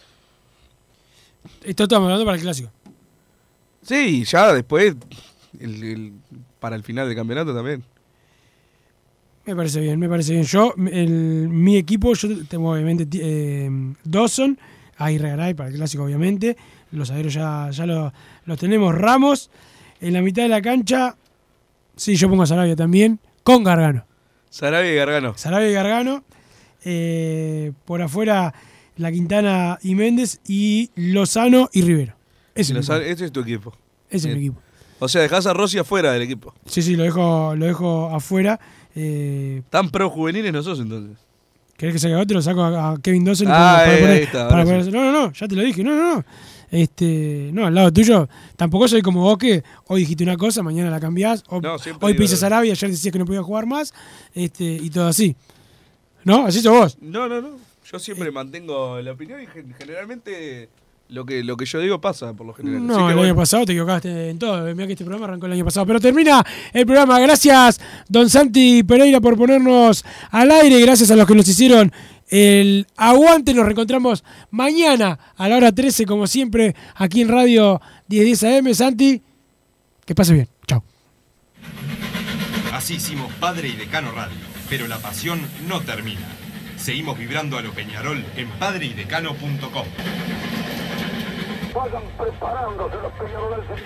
Esto 1.63 1.83
estamos 1.83 2.07
hablando 2.07 2.25
para 2.25 2.37
el 2.37 2.43
clásico. 2.43 2.71
Sí, 3.83 4.25
ya 4.25 4.53
después, 4.55 4.97
el- 5.61 5.85
el- 5.85 6.13
para 6.59 6.77
el 6.77 6.83
final 6.83 7.07
del 7.07 7.17
campeonato 7.17 7.55
también. 7.55 7.85
Me 9.47 9.57
parece 9.57 9.81
bien, 9.81 9.99
me 9.99 10.09
parece 10.09 10.33
bien. 10.33 10.45
Yo, 10.45 10.75
el- 10.93 11.49
mi 11.49 11.77
equipo, 11.77 12.15
yo 12.15 12.29
tengo 12.47 12.73
obviamente 12.73 13.07
eh, 13.21 13.71
Dawson, 14.05 14.59
ahí 14.99 15.17
Regaray 15.19 15.55
para 15.55 15.71
el 15.71 15.77
clásico, 15.77 16.05
obviamente. 16.05 16.57
Los 16.91 17.11
aéreos 17.11 17.35
ya, 17.35 17.71
ya 17.71 17.87
lo- 17.87 18.13
los 18.45 18.59
tenemos. 18.59 18.95
Ramos, 18.95 19.51
en 20.01 20.13
la 20.15 20.23
mitad 20.23 20.43
de 20.43 20.49
la 20.49 20.61
cancha, 20.61 21.17
sí, 21.99 22.17
yo 22.17 22.31
pongo 22.31 22.45
a 22.45 22.47
Sarabia 22.47 22.75
también, 22.75 23.21
con 23.43 23.63
Gargano. 23.63 24.07
Sarabia 24.49 24.91
y 24.93 24.97
Gargano. 24.97 25.35
Sarabia 25.37 25.69
y 25.69 25.73
Gargano. 25.75 26.25
eh, 26.85 27.73
por 27.85 28.01
afuera, 28.01 28.55
La 28.97 29.13
Quintana 29.13 29.79
y 29.83 29.95
Méndez, 29.95 30.41
y 30.47 30.91
Lozano 30.95 31.69
y 31.73 31.83
Rivero. 31.83 32.15
Ese 32.55 32.73
es, 32.73 32.89
Lozano- 32.89 33.31
tu 33.33 33.41
equipo. 33.41 33.75
Ese 34.11 34.29
es 34.31 34.35
mi 34.35 34.41
equipo. 34.47 34.61
O 35.01 35.09
sea, 35.09 35.23
dejás 35.23 35.47
a 35.47 35.53
Rossi 35.53 35.79
afuera 35.79 36.13
del 36.13 36.23
equipo. 36.23 36.55
Sí, 36.67 36.83
sí, 36.83 36.97
lo 36.97 37.05
dejo, 37.05 37.55
lo 37.57 37.67
dejo 37.67 38.15
afuera. 38.15 38.59
eh, 38.97 39.63
Tan 39.71 39.91
pro 39.91 40.11
juveniles 40.11 40.53
no 40.53 40.63
sos 40.63 40.81
entonces. 40.81 41.17
¿Querés 41.77 41.93
que 41.95 41.99
saque 42.01 42.17
otro? 42.17 42.37
Lo 42.37 42.43
saco 42.43 42.63
a, 42.63 42.93
a 42.93 42.97
Kevin 43.01 43.25
Dawson 43.25 43.47
Ah, 43.49 43.83
pongo- 43.85 43.93
ahí- 43.93 44.01
poner- 44.01 44.17
ahí 44.17 44.23
está, 44.25 44.49
para 44.49 44.65
poner- 44.65 44.93
No, 44.93 45.05
no, 45.05 45.13
no, 45.13 45.33
ya 45.33 45.47
te 45.47 45.55
lo 45.55 45.63
dije. 45.63 45.85
No, 45.85 45.95
no, 45.95 46.15
no. 46.17 46.25
Este, 46.71 47.51
no, 47.53 47.67
al 47.67 47.75
lado 47.75 47.93
tuyo, 47.93 48.29
tampoco 48.57 48.89
soy 48.89 49.01
como 49.03 49.23
vos 49.23 49.39
que 49.39 49.63
hoy 49.87 50.01
dijiste 50.01 50.25
una 50.25 50.37
cosa, 50.37 50.63
mañana 50.63 50.91
la 50.91 51.01
cambiás. 51.01 51.43
O, 51.49 51.61
No, 51.61 51.77
hoy 52.01 52.15
pisas 52.15 52.43
Arabia, 52.43 52.73
ayer 52.73 52.91
decías 52.91 53.13
que 53.13 53.19
no 53.19 53.25
podía 53.25 53.43
jugar 53.43 53.67
más. 53.67 53.95
Este, 54.35 54.65
y 54.65 54.91
todo 54.91 55.09
así. 55.09 55.35
¿No? 56.25 56.47
Así 56.47 56.61
sos 56.61 56.73
vos. 56.73 56.99
No, 57.01 57.29
no, 57.29 57.41
no. 57.41 57.51
Yo 57.91 57.99
siempre 57.99 58.31
mantengo 58.31 59.01
la 59.01 59.13
opinión 59.13 59.43
y 59.43 59.47
gen- 59.47 59.75
generalmente 59.79 60.69
lo 61.09 61.25
que, 61.25 61.43
lo 61.43 61.57
que 61.57 61.65
yo 61.65 61.81
digo 61.81 62.03
pasa 62.03 62.35
por 62.35 62.47
lo 62.47 62.53
general. 62.53 62.87
No, 62.87 62.93
Así 62.95 63.03
que 63.05 63.09
el 63.09 63.15
bueno. 63.15 63.23
año 63.31 63.37
pasado 63.37 63.65
te 63.65 63.73
equivocaste 63.73 64.29
en 64.29 64.39
todo. 64.39 64.63
Mira 64.75 64.87
que 64.87 64.93
este 64.93 65.05
programa 65.07 65.25
arrancó 65.27 65.47
el 65.47 65.53
año 65.53 65.65
pasado. 65.65 65.87
Pero 65.87 65.99
termina 66.01 66.45
el 66.75 66.85
programa. 66.85 67.19
Gracias, 67.19 67.81
don 68.11 68.29
Santi 68.29 68.83
Pereira, 68.83 69.23
por 69.23 69.39
ponernos 69.39 70.05
al 70.31 70.51
aire. 70.51 70.79
Gracias 70.83 71.11
a 71.11 71.17
los 71.17 71.27
que 71.27 71.35
nos 71.35 71.49
hicieron 71.49 71.91
el 72.29 72.87
aguante. 72.97 73.55
Nos 73.55 73.65
reencontramos 73.65 74.25
mañana 74.51 75.19
a 75.37 75.49
la 75.49 75.57
hora 75.57 75.73
13, 75.73 76.07
como 76.07 76.27
siempre, 76.27 76.75
aquí 76.95 77.21
en 77.21 77.29
Radio 77.29 77.81
1010 78.09 78.45
AM. 78.45 78.75
Santi, 78.75 79.23
que 80.05 80.15
pase 80.15 80.35
bien. 80.35 80.49
Chao. 80.67 80.83
Así 82.73 82.95
hicimos 82.95 83.33
Padre 83.35 83.69
y 83.69 83.77
Decano 83.77 84.13
Radio, 84.13 84.37
pero 84.69 84.87
la 84.87 84.99
pasión 84.99 85.41
no 85.67 85.81
termina. 85.81 86.27
Seguimos 86.77 87.19
vibrando 87.19 87.59
a 87.59 87.63
lo 87.63 87.73
Peñarol 87.73 88.25
en 88.37 88.49
padreidecano.com. 88.51 89.87
Vayan 91.75 92.03
preparándose 92.17 92.97
los 93.03 93.13
peñaroles. 93.13 93.83